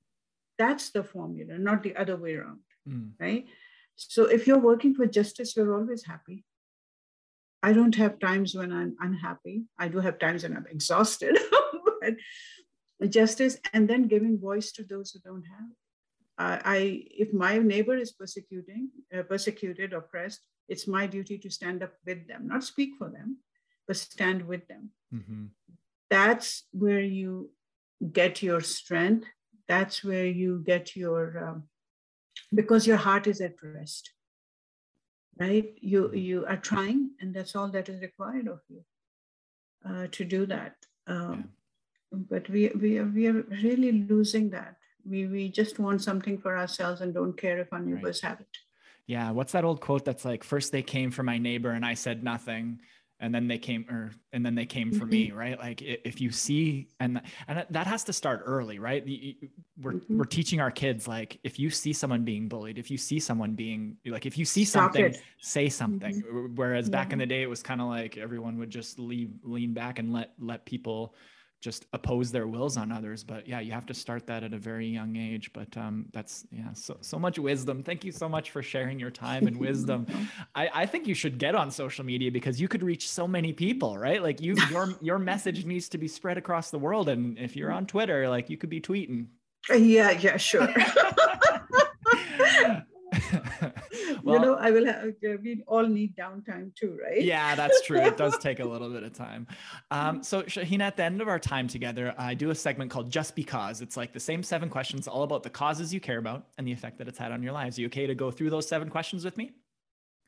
That's 0.59 0.91
the 0.91 1.05
formula, 1.05 1.59
not 1.59 1.85
the 1.85 1.95
other 1.95 2.17
way 2.17 2.35
around, 2.35 2.61
mm. 2.89 3.13
right? 3.21 3.47
So 3.95 4.25
if 4.25 4.49
you're 4.49 4.59
working 4.59 4.95
for 4.95 5.07
justice, 5.07 5.57
you're 5.57 5.75
always 5.75 6.05
happy. 6.05 6.45
I 7.63 7.73
don't 7.73 7.95
have 7.95 8.19
times 8.19 8.55
when 8.55 8.73
I'm 8.73 8.97
unhappy. 9.01 9.65
I 9.79 9.89
do 9.89 9.99
have 9.99 10.19
times 10.19 10.43
when 10.43 10.57
I'm 10.57 10.67
exhausted, 10.71 11.39
but 12.01 12.15
justice 13.07 13.59
and 13.73 13.89
then 13.89 14.09
giving 14.09 14.39
voice 14.39 14.73
to 14.73 14.85
those 14.85 15.11
who 15.11 15.21
don't 15.21 15.45
have. 15.45 15.71
Uh, 16.39 16.61
I, 16.65 17.05
if 17.11 17.33
my 17.33 17.59
neighbor 17.59 17.97
is 17.97 18.13
persecuting, 18.13 18.91
uh, 19.17 19.23
persecuted, 19.23 19.93
oppressed, 19.93 20.41
it's 20.69 20.87
my 20.87 21.07
duty 21.07 21.39
to 21.39 21.51
stand 21.51 21.83
up 21.83 21.93
with 22.07 22.27
them, 22.29 22.47
not 22.47 22.65
speak 22.65 22.91
for 22.99 23.09
them, 23.09 23.39
but 23.87 23.97
stand 23.97 24.47
with 24.47 24.67
them. 24.69 24.91
Mm-hmm. 25.15 25.47
That's 26.11 26.65
where 26.73 27.01
you 27.01 27.51
get 28.13 28.43
your 28.43 28.61
strength. 28.61 29.27
That's 29.67 30.05
where 30.05 30.27
you 30.27 30.63
get 30.65 30.97
your, 30.97 31.49
um, 31.49 31.65
because 32.55 32.87
your 32.87 32.97
heart 32.97 33.27
is 33.27 33.41
at 33.41 33.55
rest 33.63 34.13
right? 35.39 35.73
You 35.81 36.13
you 36.13 36.45
are 36.47 36.57
trying, 36.57 37.11
and 37.21 37.35
that's 37.35 37.55
all 37.55 37.69
that 37.69 37.89
is 37.89 38.01
required 38.01 38.49
of 38.49 38.61
you 38.69 38.85
uh, 39.89 40.07
to 40.13 40.25
do 40.25 40.47
that. 40.47 40.75
Um, 41.07 41.33
yeah. 41.33 41.43
But 42.13 42.49
we 42.49 42.71
we 42.81 42.99
are, 42.99 43.05
we 43.05 43.27
are 43.29 43.45
really 43.63 43.93
losing 43.93 44.51
that. 44.51 44.77
We 45.05 45.27
we 45.27 45.49
just 45.49 45.79
want 45.79 46.03
something 46.03 46.39
for 46.39 46.57
ourselves 46.57 47.01
and 47.01 47.13
don't 47.13 47.37
care 47.37 47.59
if 47.59 47.73
our 47.73 47.81
neighbors 47.81 48.23
right. 48.23 48.31
have 48.31 48.41
it. 48.41 48.57
Yeah, 49.07 49.31
what's 49.31 49.53
that 49.53 49.65
old 49.65 49.81
quote 49.81 50.05
that's 50.05 50.25
like, 50.25 50.45
first 50.45 50.71
they 50.71 50.83
came 50.83 51.11
for 51.11 51.23
my 51.23 51.39
neighbor 51.39 51.71
and 51.71 51.85
I 51.85 51.95
said 51.95 52.23
nothing, 52.23 52.79
and 53.21 53.35
then 53.35 53.49
they 53.49 53.59
came 53.59 53.85
or 53.91 54.13
and 54.33 54.45
then 54.45 54.55
they 54.55 54.67
came 54.67 54.93
for 54.93 55.05
me 55.05 55.29
mm-hmm. 55.29 55.39
right 55.39 55.59
like 55.59 55.83
if 55.83 56.21
you 56.21 56.31
see 56.31 56.89
and 57.01 57.21
and 57.49 57.67
that 57.71 57.87
has 57.87 58.05
to 58.05 58.13
start 58.13 58.43
early 58.45 58.79
right 58.79 59.05
we're 59.83 59.95
mm-hmm. 59.95 60.19
we're 60.19 60.25
teaching 60.25 60.61
our 60.61 60.71
kids 60.71 61.09
like 61.09 61.39
if 61.43 61.59
you 61.59 61.69
see 61.69 61.93
someone 61.93 62.25
being 62.25 62.49
bullied 62.49 62.79
if 62.79 62.91
you 62.91 62.99
see 62.99 63.19
someone 63.19 63.55
being 63.55 63.97
like 64.07 64.27
if 64.27 64.39
you 64.39 64.45
see 64.45 64.65
Stop 64.65 64.93
something 64.93 65.07
it. 65.07 65.23
say 65.41 65.69
something 65.69 66.23
mm-hmm. 66.23 66.55
whereas 66.55 66.87
yeah. 66.87 66.93
back 66.93 67.13
in 67.13 67.19
the 67.19 67.27
day 67.27 67.43
it 67.43 67.51
was 67.51 67.63
kind 67.63 67.81
of 67.81 67.89
like 67.89 68.17
everyone 68.17 68.59
would 68.59 68.71
just 68.71 68.99
leave 68.99 69.31
lean 69.43 69.75
back 69.75 69.99
and 69.99 70.13
let 70.13 70.33
let 70.39 70.65
people 70.65 71.15
just 71.61 71.87
oppose 71.93 72.31
their 72.31 72.47
wills 72.47 72.77
on 72.77 72.93
others 72.93 73.25
but 73.25 73.49
yeah 73.49 73.61
you 73.61 73.73
have 73.73 73.87
to 73.87 73.95
start 73.95 74.27
that 74.27 74.45
at 74.45 74.55
a 74.55 74.59
very 74.59 74.87
young 74.87 75.17
age 75.17 75.53
but 75.53 75.77
um, 75.77 76.07
that's 76.13 76.47
yeah 76.51 76.73
so 76.73 76.97
so 77.01 77.19
much 77.19 77.39
wisdom. 77.39 77.83
Thank 77.83 78.05
you 78.05 78.13
so 78.13 78.29
much 78.29 78.51
for 78.51 78.63
sharing 78.63 78.99
your 78.99 79.11
time 79.11 79.47
and 79.47 79.57
wisdom. 79.69 80.07
I, 80.55 80.71
I 80.73 80.87
think 80.87 81.07
you 81.07 81.15
should 81.15 81.39
get 81.39 81.55
on 81.55 81.71
social 81.71 82.05
media 82.05 82.31
because 82.31 82.61
you 82.61 82.69
could 82.69 82.83
reach 82.83 83.09
so 83.09 83.27
many 83.27 83.53
people 83.53 83.99
right? 83.99 84.23
Like 84.23 84.41
you 84.41 84.57
your 84.71 84.95
your 85.01 85.19
message 85.19 85.65
needs 85.65 85.89
to 85.91 85.99
be 85.99 86.09
spread 86.09 86.39
across 86.39 86.71
the 86.71 86.79
world 86.79 87.09
and 87.09 87.39
if 87.39 87.57
you're 87.57 87.73
on 87.73 87.87
twitter 87.87 88.29
like 88.29 88.51
you 88.51 88.57
could 88.57 88.71
be 88.71 88.81
tweeting. 88.81 89.27
Yeah 89.71 90.13
yeah 90.13 90.37
sure 90.37 90.69
well, 94.23 94.37
you 94.37 94.39
know, 94.41 94.55
I 94.55 94.71
will 94.71 94.87
have, 94.87 95.13
we 95.23 95.63
all 95.67 95.87
need 95.87 96.17
downtime 96.17 96.75
too, 96.75 96.99
right? 97.03 97.23
Yeah, 97.23 97.55
that's 97.55 97.87
true. 97.87 97.99
it 97.99 98.17
does 98.17 98.37
take 98.41 98.61
a 98.61 98.65
little 98.65 98.91
bit 98.91 99.03
of 99.03 99.13
time. 99.13 99.47
Um, 99.91 100.23
so, 100.23 100.43
Shahina, 100.43 100.83
at 100.83 100.97
the 100.97 101.05
end 101.05 101.21
of 101.21 101.29
our 101.29 101.39
time 101.39 101.69
together, 101.69 102.15
I 102.19 102.35
do 102.35 102.51
a 102.51 102.55
segment 102.55 102.91
called 102.91 103.11
Just 103.11 103.35
Because. 103.35 103.81
It's 103.81 103.97
like 103.97 104.13
the 104.13 104.21
same 104.21 104.43
seven 104.43 104.69
questions, 104.69 105.09
all 105.09 105.23
about 105.23 105.43
the 105.43 105.51
causes 105.51 105.93
you 105.93 106.01
care 106.01 106.19
about 106.19 106.47
and 106.59 106.67
the 106.67 106.73
effect 106.73 106.99
that 106.99 107.09
it's 107.09 107.19
had 107.19 107.33
on 107.33 107.43
your 107.43 107.53
lives. 107.53 107.79
Are 107.79 107.83
you 107.83 107.87
okay 107.89 108.07
to 108.07 108.15
go 108.15 108.31
through 108.31 108.51
those 108.51 108.69
seven 108.69 108.91
questions 108.91 109.25
with 109.25 109.37
me? 109.37 109.53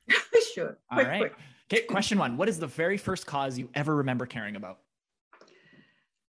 sure. 0.55 0.79
All 0.91 0.99
quick, 0.99 1.09
right. 1.09 1.21
Quick. 1.21 1.35
Okay, 1.73 1.83
question 1.87 2.19
one 2.19 2.37
What 2.37 2.49
is 2.49 2.59
the 2.59 2.67
very 2.67 2.97
first 2.97 3.27
cause 3.27 3.59
you 3.59 3.69
ever 3.75 3.97
remember 3.97 4.27
caring 4.27 4.57
about? 4.57 4.79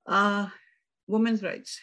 Uh, 0.07 0.49
women's 1.07 1.43
rights. 1.43 1.81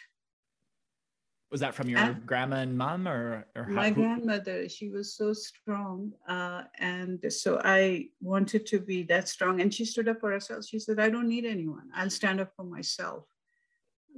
Was 1.54 1.60
that 1.60 1.72
from 1.72 1.88
your 1.88 2.00
uh, 2.00 2.14
grandma 2.26 2.56
and 2.56 2.76
mom 2.76 3.06
or, 3.06 3.46
or 3.54 3.68
my 3.68 3.88
grandmother? 3.88 4.68
She 4.68 4.88
was 4.88 5.14
so 5.14 5.32
strong. 5.32 6.10
Uh, 6.26 6.64
and 6.80 7.24
so 7.32 7.60
I 7.64 8.08
wanted 8.20 8.66
to 8.66 8.80
be 8.80 9.04
that 9.04 9.28
strong. 9.28 9.60
And 9.60 9.72
she 9.72 9.84
stood 9.84 10.08
up 10.08 10.18
for 10.18 10.32
herself. 10.32 10.64
She 10.64 10.80
said, 10.80 10.98
I 10.98 11.10
don't 11.10 11.28
need 11.28 11.44
anyone. 11.44 11.90
I'll 11.94 12.10
stand 12.10 12.40
up 12.40 12.50
for 12.56 12.64
myself. 12.64 13.26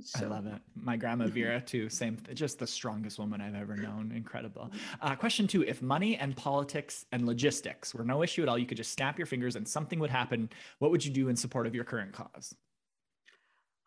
So. 0.01 0.25
I 0.25 0.29
love 0.29 0.47
it. 0.47 0.63
My 0.75 0.97
grandma. 0.97 1.27
Vera 1.37 1.61
too. 1.61 1.91
Same, 1.91 2.17
just 2.33 2.59
the 2.59 2.67
strongest 2.67 3.19
woman 3.19 3.43
I've 3.43 3.55
ever 3.55 3.77
known. 3.77 4.13
Incredible. 4.17 4.71
Uh, 5.03 5.15
question 5.15 5.47
two: 5.47 5.63
If 5.63 5.83
money 5.83 6.17
and 6.17 6.35
politics 6.35 7.05
and 7.13 7.27
logistics 7.27 7.95
were 7.95 8.05
no 8.05 8.23
issue 8.23 8.45
at 8.45 8.49
all, 8.49 8.57
you 8.57 8.67
could 8.67 8.79
just 8.79 8.93
snap 8.93 9.19
your 9.19 9.27
fingers 9.27 9.57
and 9.57 9.69
something 9.69 9.99
would 9.99 10.11
happen. 10.11 10.49
What 10.79 10.91
would 10.91 11.05
you 11.05 11.13
do 11.13 11.29
in 11.29 11.37
support 11.37 11.67
of 11.67 11.75
your 11.75 11.85
current 11.85 12.15
cause? 12.15 12.55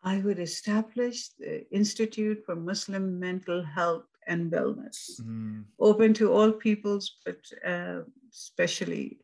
I 0.02 0.18
would 0.18 0.38
establish 0.38 1.28
the 1.38 1.68
Institute 1.70 2.42
for 2.46 2.56
Muslim 2.56 3.18
Mental 3.18 3.62
Health 3.62 4.04
and 4.26 4.50
Wellness, 4.50 5.20
mm. 5.20 5.64
open 5.78 6.14
to 6.14 6.32
all 6.32 6.52
peoples, 6.52 7.16
but 7.24 7.40
uh, 7.66 8.00
especially 8.32 9.18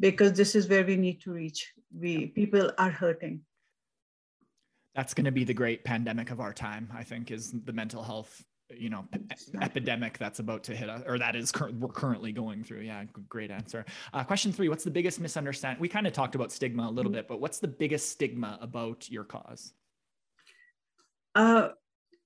because 0.00 0.32
this 0.32 0.54
is 0.54 0.68
where 0.68 0.84
we 0.84 0.96
need 0.96 1.20
to 1.22 1.32
reach. 1.32 1.72
We 1.96 2.26
people 2.26 2.72
are 2.78 2.90
hurting. 2.90 3.40
That's 4.94 5.14
going 5.14 5.26
to 5.26 5.32
be 5.32 5.44
the 5.44 5.54
great 5.54 5.84
pandemic 5.84 6.30
of 6.30 6.40
our 6.40 6.52
time. 6.52 6.90
I 6.94 7.04
think 7.04 7.30
is 7.30 7.52
the 7.64 7.72
mental 7.72 8.02
health 8.02 8.42
you 8.70 8.90
know 8.90 9.04
exactly. 9.12 9.60
epidemic 9.62 10.18
that's 10.18 10.40
about 10.40 10.64
to 10.64 10.74
hit 10.74 10.90
us 10.90 11.02
or 11.06 11.18
that 11.18 11.36
is 11.36 11.52
cur- 11.52 11.70
we're 11.78 11.88
currently 11.88 12.32
going 12.32 12.64
through 12.64 12.80
yeah 12.80 13.04
great 13.28 13.50
answer 13.50 13.84
uh, 14.12 14.24
question 14.24 14.52
three 14.52 14.68
what's 14.68 14.82
the 14.82 14.90
biggest 14.90 15.20
misunderstanding 15.20 15.80
we 15.80 15.88
kind 15.88 16.04
of 16.06 16.12
talked 16.12 16.34
about 16.34 16.50
stigma 16.50 16.82
a 16.82 16.90
little 16.90 17.10
mm-hmm. 17.10 17.18
bit 17.18 17.28
but 17.28 17.40
what's 17.40 17.60
the 17.60 17.68
biggest 17.68 18.10
stigma 18.10 18.58
about 18.60 19.08
your 19.08 19.22
cause 19.22 19.72
uh, 21.36 21.68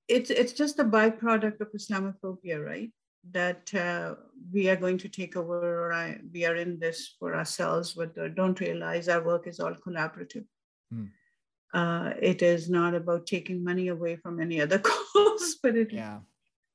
it's, 0.08 0.30
it's 0.30 0.52
just 0.52 0.78
a 0.78 0.84
byproduct 0.84 1.60
of 1.60 1.72
Islamophobia, 1.72 2.64
right? 2.64 2.90
That 3.32 3.74
uh, 3.74 4.14
we 4.52 4.70
are 4.70 4.76
going 4.76 4.98
to 4.98 5.08
take 5.08 5.36
over 5.36 5.86
or 5.86 5.92
I, 5.92 6.18
we 6.32 6.46
are 6.46 6.56
in 6.56 6.78
this 6.78 7.16
for 7.18 7.34
ourselves, 7.34 7.94
but 7.94 8.34
don't 8.34 8.60
realize 8.60 9.08
our 9.08 9.22
work 9.22 9.46
is 9.46 9.60
all 9.60 9.74
collaborative. 9.74 10.46
Mm. 10.94 11.10
Uh, 11.74 12.14
it 12.20 12.42
is 12.42 12.70
not 12.70 12.94
about 12.94 13.26
taking 13.26 13.62
money 13.62 13.88
away 13.88 14.16
from 14.16 14.40
any 14.40 14.60
other 14.60 14.78
cause, 14.90 15.56
but 15.62 15.76
it 15.76 15.92
yeah. 15.92 16.18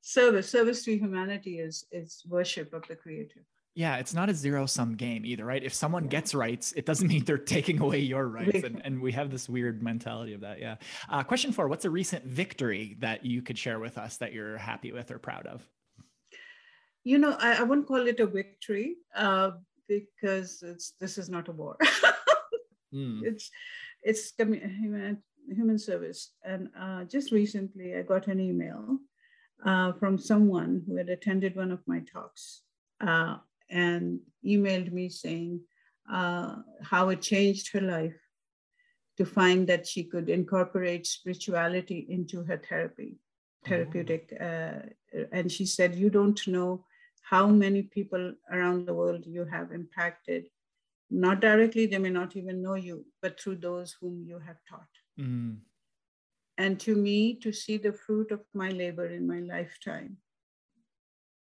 service. 0.00 0.48
Service 0.48 0.84
to 0.84 0.96
humanity 0.96 1.58
is, 1.58 1.84
is 1.90 2.22
worship 2.28 2.72
of 2.72 2.86
the 2.88 2.96
creator. 2.96 3.44
Yeah, 3.76 3.96
it's 3.96 4.14
not 4.14 4.30
a 4.30 4.34
zero 4.34 4.64
sum 4.64 4.94
game 4.94 5.26
either, 5.26 5.44
right? 5.44 5.62
If 5.62 5.74
someone 5.74 6.06
gets 6.06 6.34
rights, 6.34 6.72
it 6.72 6.86
doesn't 6.86 7.06
mean 7.12 7.24
they're 7.24 7.36
taking 7.36 7.78
away 7.78 7.98
your 7.98 8.26
rights. 8.26 8.64
And, 8.64 8.80
and 8.82 9.02
we 9.02 9.12
have 9.12 9.30
this 9.30 9.50
weird 9.50 9.82
mentality 9.82 10.32
of 10.32 10.40
that. 10.40 10.58
Yeah. 10.58 10.76
Uh, 11.10 11.22
question 11.22 11.52
four 11.52 11.68
What's 11.68 11.84
a 11.84 11.90
recent 11.90 12.24
victory 12.24 12.96
that 13.00 13.26
you 13.26 13.42
could 13.42 13.58
share 13.58 13.78
with 13.78 13.98
us 13.98 14.16
that 14.16 14.32
you're 14.32 14.56
happy 14.56 14.92
with 14.92 15.10
or 15.10 15.18
proud 15.18 15.46
of? 15.46 15.62
You 17.04 17.18
know, 17.18 17.36
I, 17.38 17.56
I 17.56 17.62
wouldn't 17.64 17.86
call 17.86 18.06
it 18.06 18.18
a 18.18 18.26
victory 18.26 18.96
uh, 19.14 19.50
because 19.86 20.62
it's 20.62 20.94
this 20.98 21.18
is 21.18 21.28
not 21.28 21.48
a 21.48 21.52
war. 21.52 21.76
mm. 22.94 23.20
It's 23.24 23.50
it's 24.02 24.32
human, 24.38 25.22
human 25.54 25.78
service. 25.78 26.32
And 26.42 26.70
uh, 26.80 27.04
just 27.04 27.30
recently, 27.30 27.94
I 27.94 28.02
got 28.02 28.26
an 28.28 28.40
email 28.40 28.96
uh, 29.66 29.92
from 29.92 30.16
someone 30.16 30.82
who 30.86 30.96
had 30.96 31.10
attended 31.10 31.56
one 31.56 31.72
of 31.72 31.80
my 31.86 32.00
talks. 32.10 32.62
Uh, 33.70 33.76
and 33.76 34.20
emailed 34.44 34.92
me 34.92 35.08
saying 35.08 35.60
uh, 36.12 36.56
how 36.82 37.08
it 37.08 37.22
changed 37.22 37.72
her 37.72 37.80
life 37.80 38.16
to 39.16 39.24
find 39.24 39.66
that 39.66 39.86
she 39.86 40.04
could 40.04 40.28
incorporate 40.28 41.06
spirituality 41.06 42.06
into 42.10 42.44
her 42.44 42.58
therapy, 42.68 43.18
therapeutic. 43.64 44.32
Oh. 44.40 44.44
Uh, 44.44 44.82
and 45.32 45.50
she 45.50 45.66
said, 45.66 45.94
You 45.94 46.10
don't 46.10 46.46
know 46.46 46.84
how 47.22 47.46
many 47.46 47.82
people 47.82 48.34
around 48.52 48.86
the 48.86 48.94
world 48.94 49.24
you 49.26 49.44
have 49.44 49.72
impacted. 49.72 50.44
Not 51.10 51.40
directly, 51.40 51.86
they 51.86 51.98
may 51.98 52.10
not 52.10 52.36
even 52.36 52.62
know 52.62 52.74
you, 52.74 53.06
but 53.22 53.40
through 53.40 53.56
those 53.56 53.96
whom 54.00 54.24
you 54.24 54.38
have 54.38 54.56
taught. 54.68 54.88
Mm. 55.18 55.58
And 56.58 56.80
to 56.80 56.94
me, 56.94 57.34
to 57.36 57.52
see 57.52 57.78
the 57.78 57.92
fruit 57.92 58.32
of 58.32 58.40
my 58.54 58.70
labor 58.70 59.06
in 59.06 59.26
my 59.26 59.40
lifetime 59.40 60.18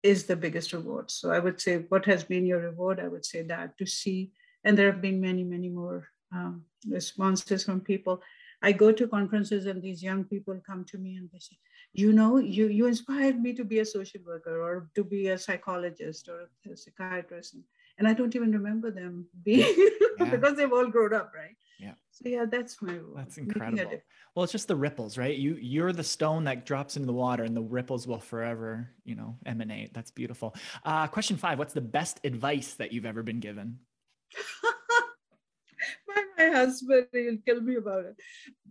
is 0.06 0.26
the 0.26 0.36
biggest 0.36 0.72
reward. 0.72 1.10
So 1.10 1.32
I 1.32 1.40
would 1.40 1.60
say, 1.60 1.78
what 1.90 2.06
has 2.06 2.24
been 2.24 2.46
your 2.46 2.60
reward? 2.60 3.00
I 3.00 3.08
would 3.08 3.26
say 3.26 3.42
that 3.44 3.78
to 3.80 3.86
see, 3.86 4.32
and 4.64 4.78
there 4.78 4.92
have 4.92 5.02
been 5.02 5.20
many, 5.20 5.44
many 5.44 5.70
more 5.70 6.08
um, 6.32 6.64
responses 6.88 7.64
from 7.64 7.82
people. 7.82 8.22
I 8.62 8.72
go 8.72 8.92
to 8.92 9.08
conferences 9.08 9.66
and 9.66 9.82
these 9.82 10.02
young 10.04 10.24
people 10.24 10.60
come 10.66 10.86
to 10.86 10.98
me 10.98 11.16
and 11.16 11.30
they 11.32 11.40
say, 11.40 11.58
you 11.94 12.14
know, 12.14 12.38
you 12.38 12.68
you 12.68 12.86
inspired 12.88 13.40
me 13.42 13.54
to 13.54 13.64
be 13.64 13.80
a 13.80 13.86
social 13.86 14.22
worker 14.26 14.56
or 14.62 14.90
to 14.96 15.04
be 15.04 15.28
a 15.30 15.38
psychologist 15.38 16.30
or 16.30 16.50
a 16.72 16.78
psychiatrist. 16.78 17.54
And 17.54 17.64
I 18.08 18.14
don't 18.14 18.36
even 18.36 18.52
remember 18.52 18.92
them 18.92 19.28
being 19.44 19.74
yeah. 20.20 20.30
because 20.30 20.58
they've 20.58 20.72
all 20.72 20.88
grown 20.88 21.14
up, 21.14 21.32
right? 21.36 21.56
Yeah. 21.80 21.94
So 22.12 22.30
yeah, 22.30 22.46
that's 22.46 22.82
my 22.82 23.00
That's 23.16 23.38
incredible. 23.38 24.02
Well, 24.36 24.44
it's 24.44 24.52
just 24.52 24.68
the 24.68 24.76
ripples, 24.76 25.18
right? 25.18 25.36
You 25.36 25.56
you're 25.56 25.94
the 25.94 26.04
stone 26.04 26.44
that 26.46 26.66
drops 26.66 26.98
into 26.98 27.06
the 27.06 27.14
water, 27.14 27.44
and 27.44 27.56
the 27.56 27.62
ripples 27.62 28.08
will 28.08 28.20
forever, 28.20 28.90
you 29.04 29.16
know, 29.16 29.38
emanate. 29.46 29.94
That's 29.94 30.12
beautiful. 30.12 30.56
Uh, 30.84 31.08
question 31.08 31.38
five: 31.38 31.60
What's 31.60 31.74
the 31.74 31.82
best 31.82 32.20
advice 32.24 32.74
that 32.76 32.92
you've 32.92 33.06
ever 33.06 33.24
been 33.24 33.40
given? 33.40 33.80
by 36.08 36.24
my 36.38 36.50
husband, 36.52 37.08
he'll 37.12 37.38
kill 37.46 37.62
me 37.62 37.76
about 37.76 38.06
it. 38.06 38.16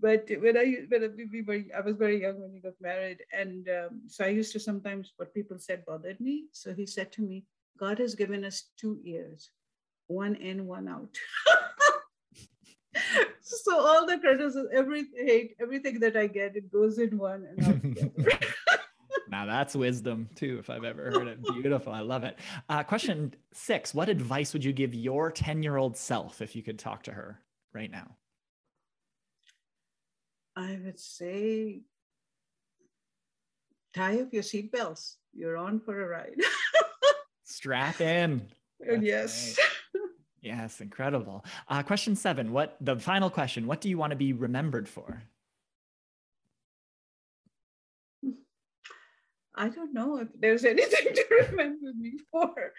But 0.01 0.29
when 0.41 0.57
I 0.57 0.85
when 0.89 1.29
we 1.33 1.43
were, 1.43 1.65
I 1.77 1.81
was 1.81 1.97
very 1.97 2.23
young 2.23 2.41
when 2.41 2.53
we 2.53 2.61
got 2.61 2.81
married, 2.81 3.19
and 3.33 3.69
um, 3.69 4.03
so 4.09 4.25
I 4.25 4.29
used 4.29 4.53
to 4.53 4.61
sometimes 4.61 5.13
what 5.17 5.35
people 5.35 5.59
said 5.59 5.85
bothered 5.87 6.21
me. 6.21 6.47
So 6.53 6.75
he 6.75 6.87
said 6.87 7.13
to 7.13 7.23
me, 7.23 7.45
"God 7.79 7.99
has 7.99 8.15
given 8.15 8.45
us 8.45 8.71
two 8.77 9.01
ears, 9.05 9.51
one 10.07 10.35
in, 10.37 10.67
one 10.67 10.89
out." 10.89 11.17
so 13.41 13.79
all 13.79 14.07
the 14.07 14.19
criticism, 14.19 14.69
every 14.73 15.07
hate, 15.17 15.57
everything 15.61 16.01
that 16.01 16.17
I 16.17 16.27
get, 16.27 16.57
it 16.57 16.73
goes 16.73 16.99
in 16.99 17.19
one 17.19 17.47
and 17.57 17.67
out 17.67 18.43
now 19.29 19.47
that's 19.47 19.75
wisdom 19.75 20.29
too, 20.35 20.59
if 20.59 20.71
I've 20.71 20.85
ever 20.85 21.05
heard 21.11 21.29
it. 21.29 21.43
Beautiful. 21.43 21.93
I 21.93 22.01
love 22.01 22.25
it. 22.25 22.39
Uh, 22.69 22.83
question 22.83 23.35
six 23.53 23.95
What 23.95 24.09
advice 24.09 24.53
would 24.53 24.65
you 24.65 24.73
give 24.73 24.95
your 24.95 25.31
10 25.31 25.63
year 25.63 25.77
old 25.77 25.97
self 25.97 26.41
if 26.41 26.55
you 26.55 26.63
could 26.63 26.79
talk 26.79 27.03
to 27.05 27.13
her 27.13 27.41
right 27.73 27.91
now? 27.91 28.17
I 30.57 30.79
would 30.85 31.01
say 31.01 31.83
tie 33.95 34.21
up 34.21 34.33
your 34.33 34.43
seatbelts. 34.43 35.17
You're 35.33 35.57
on 35.57 35.81
for 35.81 36.05
a 36.05 36.09
ride. 36.09 36.41
Strap 37.45 38.01
in. 38.01 38.49
Yes. 38.81 39.59
Yes, 40.41 40.83
incredible. 40.83 41.45
Uh, 41.69 41.83
question 41.83 42.17
seven. 42.17 42.53
What 42.53 42.77
the 42.81 42.97
final 42.97 43.31
question? 43.31 43.67
What 43.67 43.81
do 43.81 43.89
you 43.89 43.97
want 43.97 44.11
to 44.11 44.17
be 44.17 44.35
remembered 44.35 44.87
for? 44.89 45.23
I 49.55 49.69
don't 49.69 49.95
know 49.95 50.19
if 50.19 50.29
there's 50.39 50.65
anything 50.75 51.15
to 51.15 51.47
remember 51.49 51.93
me 51.97 52.19
for, 52.31 52.73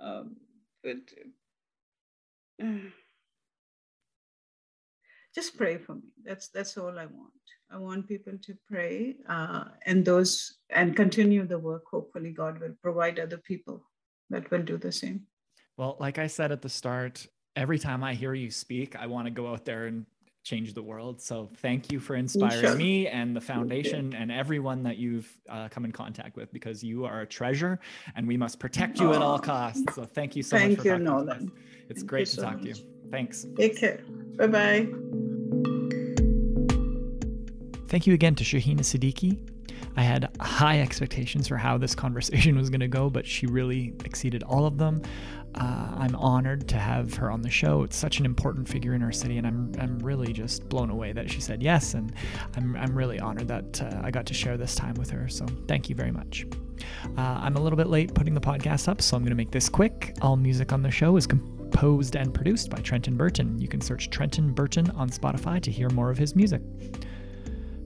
um, 0.00 0.36
but 0.82 0.96
uh, 2.62 2.90
just 5.34 5.56
pray 5.56 5.78
for 5.78 5.94
me. 5.94 6.08
That's 6.24 6.48
that's 6.48 6.76
all 6.76 6.98
I 6.98 7.06
want. 7.06 7.32
I 7.70 7.78
want 7.78 8.08
people 8.08 8.38
to 8.40 8.54
pray 8.68 9.16
uh, 9.28 9.64
and 9.84 10.04
those 10.04 10.58
and 10.70 10.96
continue 10.96 11.46
the 11.46 11.58
work. 11.58 11.84
Hopefully, 11.90 12.30
God 12.30 12.60
will 12.60 12.74
provide 12.82 13.18
other 13.18 13.38
people 13.38 13.84
that 14.30 14.50
will 14.50 14.62
do 14.62 14.76
the 14.76 14.92
same. 14.92 15.26
Well, 15.76 15.96
like 16.00 16.18
I 16.18 16.26
said 16.26 16.52
at 16.52 16.62
the 16.62 16.68
start, 16.68 17.26
every 17.54 17.78
time 17.78 18.02
I 18.02 18.14
hear 18.14 18.34
you 18.34 18.50
speak, 18.50 18.96
I 18.96 19.06
want 19.06 19.26
to 19.26 19.30
go 19.30 19.48
out 19.52 19.64
there 19.64 19.86
and 19.86 20.06
change 20.46 20.74
the 20.74 20.82
world. 20.82 21.20
So 21.20 21.50
thank 21.56 21.90
you 21.90 21.98
for 21.98 22.14
inspiring 22.14 22.60
sure. 22.60 22.76
me 22.76 23.08
and 23.08 23.34
the 23.34 23.40
foundation 23.40 24.14
and 24.14 24.30
everyone 24.30 24.84
that 24.84 24.96
you've 24.96 25.28
uh, 25.48 25.68
come 25.68 25.84
in 25.84 25.90
contact 25.90 26.36
with 26.36 26.52
because 26.52 26.84
you 26.84 27.04
are 27.04 27.22
a 27.22 27.26
treasure 27.26 27.80
and 28.14 28.28
we 28.28 28.36
must 28.36 28.60
protect 28.60 29.00
you 29.00 29.12
at 29.12 29.20
all 29.20 29.40
costs. 29.40 29.82
So 29.94 30.04
thank 30.04 30.36
you 30.36 30.44
so 30.44 30.56
thank 30.56 30.78
much 30.78 30.86
for 30.86 30.92
you, 30.92 30.98
Nolan. 30.98 31.50
It's 31.88 32.00
thank 32.00 32.10
great 32.10 32.26
to 32.28 32.36
so 32.36 32.42
talk 32.42 32.54
much. 32.54 32.62
to 32.62 32.68
you. 32.68 32.74
Thanks. 33.10 33.44
Take 33.56 33.76
care. 33.76 34.00
Bye 34.36 34.46
bye. 34.46 34.86
Thank 37.88 38.06
you 38.06 38.14
again 38.14 38.34
to 38.36 38.44
Shahina 38.44 38.80
Siddiqui. 38.80 39.55
I 39.96 40.02
had 40.02 40.30
high 40.40 40.80
expectations 40.80 41.48
for 41.48 41.56
how 41.56 41.78
this 41.78 41.94
conversation 41.94 42.56
was 42.56 42.70
going 42.70 42.80
to 42.80 42.88
go, 42.88 43.08
but 43.08 43.26
she 43.26 43.46
really 43.46 43.94
exceeded 44.04 44.42
all 44.42 44.66
of 44.66 44.78
them. 44.78 45.02
Uh, 45.54 45.90
I'm 45.96 46.14
honored 46.16 46.68
to 46.68 46.76
have 46.76 47.14
her 47.14 47.30
on 47.30 47.40
the 47.40 47.48
show. 47.48 47.82
It's 47.82 47.96
such 47.96 48.18
an 48.18 48.26
important 48.26 48.68
figure 48.68 48.92
in 48.92 49.02
our 49.02 49.12
city, 49.12 49.38
and 49.38 49.46
I'm, 49.46 49.72
I'm 49.78 49.98
really 50.00 50.32
just 50.32 50.68
blown 50.68 50.90
away 50.90 51.12
that 51.12 51.30
she 51.30 51.40
said 51.40 51.62
yes. 51.62 51.94
And 51.94 52.12
I'm, 52.56 52.76
I'm 52.76 52.96
really 52.96 53.18
honored 53.18 53.48
that 53.48 53.82
uh, 53.82 54.00
I 54.02 54.10
got 54.10 54.26
to 54.26 54.34
share 54.34 54.58
this 54.58 54.74
time 54.74 54.94
with 54.94 55.08
her. 55.10 55.28
So 55.28 55.46
thank 55.66 55.88
you 55.88 55.94
very 55.94 56.12
much. 56.12 56.46
Uh, 57.16 57.20
I'm 57.20 57.56
a 57.56 57.60
little 57.60 57.78
bit 57.78 57.86
late 57.86 58.12
putting 58.12 58.34
the 58.34 58.40
podcast 58.40 58.86
up, 58.86 59.00
so 59.00 59.16
I'm 59.16 59.22
going 59.22 59.30
to 59.30 59.36
make 59.36 59.50
this 59.50 59.70
quick. 59.70 60.14
All 60.20 60.36
music 60.36 60.74
on 60.74 60.82
the 60.82 60.90
show 60.90 61.16
is 61.16 61.26
composed 61.26 62.16
and 62.16 62.34
produced 62.34 62.68
by 62.68 62.78
Trenton 62.78 63.16
Burton. 63.16 63.58
You 63.58 63.68
can 63.68 63.80
search 63.80 64.10
Trenton 64.10 64.52
Burton 64.52 64.90
on 64.90 65.08
Spotify 65.08 65.62
to 65.62 65.70
hear 65.70 65.88
more 65.88 66.10
of 66.10 66.18
his 66.18 66.36
music. 66.36 66.60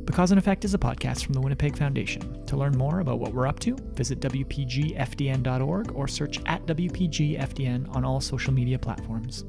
Because 0.04 0.32
and 0.32 0.38
Effect 0.38 0.64
is 0.64 0.74
a 0.74 0.78
podcast 0.78 1.24
from 1.24 1.34
the 1.34 1.40
Winnipeg 1.40 1.76
Foundation. 1.76 2.44
To 2.46 2.56
learn 2.56 2.76
more 2.76 3.00
about 3.00 3.20
what 3.20 3.32
we're 3.32 3.46
up 3.46 3.60
to, 3.60 3.76
visit 3.94 4.20
WPGFDN.org 4.20 5.92
or 5.92 6.08
search 6.08 6.40
at 6.46 6.66
WPGFDN 6.66 7.94
on 7.94 8.04
all 8.04 8.20
social 8.20 8.52
media 8.52 8.78
platforms. 8.78 9.44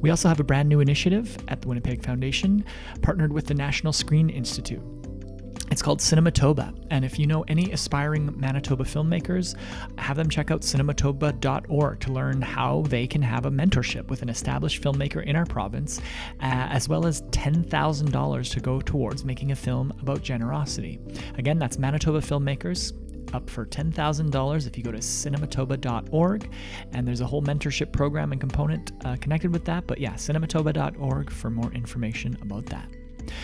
We 0.00 0.10
also 0.10 0.28
have 0.28 0.40
a 0.40 0.44
brand 0.44 0.68
new 0.68 0.80
initiative 0.80 1.36
at 1.48 1.62
the 1.62 1.68
Winnipeg 1.68 2.04
Foundation, 2.04 2.64
partnered 3.02 3.32
with 3.32 3.46
the 3.46 3.54
National 3.54 3.92
Screen 3.92 4.30
Institute. 4.30 4.82
It's 5.70 5.82
called 5.82 6.00
Cinematoba, 6.00 6.74
and 6.90 7.04
if 7.04 7.16
you 7.16 7.28
know 7.28 7.42
any 7.42 7.70
aspiring 7.70 8.34
Manitoba 8.38 8.82
filmmakers, 8.82 9.54
have 9.98 10.16
them 10.16 10.28
check 10.28 10.50
out 10.50 10.62
cinematoba.org 10.62 12.00
to 12.00 12.12
learn 12.12 12.42
how 12.42 12.82
they 12.88 13.06
can 13.06 13.22
have 13.22 13.46
a 13.46 13.50
mentorship 13.50 14.08
with 14.08 14.22
an 14.22 14.28
established 14.28 14.82
filmmaker 14.82 15.22
in 15.24 15.36
our 15.36 15.46
province, 15.46 16.00
uh, 16.40 16.66
as 16.70 16.88
well 16.88 17.06
as 17.06 17.22
$10,000 17.22 18.50
to 18.50 18.60
go 18.60 18.80
towards 18.80 19.24
making 19.24 19.52
a 19.52 19.56
film 19.56 19.92
about 20.02 20.22
generosity. 20.22 20.98
Again, 21.38 21.58
that's 21.60 21.78
Manitoba 21.78 22.20
filmmakers 22.20 22.92
up 23.32 23.48
for 23.48 23.64
$10,000 23.64 24.66
if 24.66 24.76
you 24.76 24.82
go 24.82 24.90
to 24.90 24.98
cinematoba.org. 24.98 26.52
And 26.92 27.06
there's 27.06 27.20
a 27.20 27.26
whole 27.26 27.42
mentorship 27.42 27.92
program 27.92 28.32
and 28.32 28.40
component 28.40 28.90
uh, 29.04 29.16
connected 29.20 29.52
with 29.52 29.64
that. 29.66 29.86
But 29.86 29.98
yeah, 29.98 30.14
cinematoba.org 30.14 31.30
for 31.30 31.50
more 31.50 31.72
information 31.72 32.36
about 32.42 32.66
that. 32.66 32.88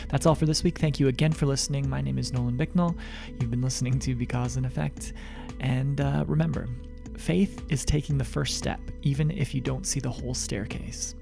That's 0.09 0.27
all 0.27 0.35
for 0.35 0.47
this 0.47 0.63
week. 0.63 0.79
Thank 0.79 1.01
you 1.01 1.09
again 1.09 1.33
for 1.33 1.47
listening. 1.47 1.89
My 1.89 2.01
name 2.01 2.19
is 2.19 2.33
Nolan 2.33 2.57
Bicknell. 2.57 2.97
You've 3.41 3.51
been 3.51 3.63
listening 3.63 3.99
to 4.01 4.15
Because 4.15 4.57
and 4.57 4.67
Effect. 4.67 5.13
And 5.61 6.01
uh, 6.01 6.25
remember, 6.27 6.69
faith 7.17 7.63
is 7.69 7.85
taking 7.85 8.19
the 8.19 8.25
first 8.25 8.57
step, 8.57 8.81
even 9.03 9.31
if 9.31 9.55
you 9.55 9.61
don't 9.61 9.87
see 9.87 10.01
the 10.01 10.11
whole 10.11 10.35
staircase. 10.35 11.15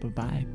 Bye 0.00 0.08
bye. 0.08 0.46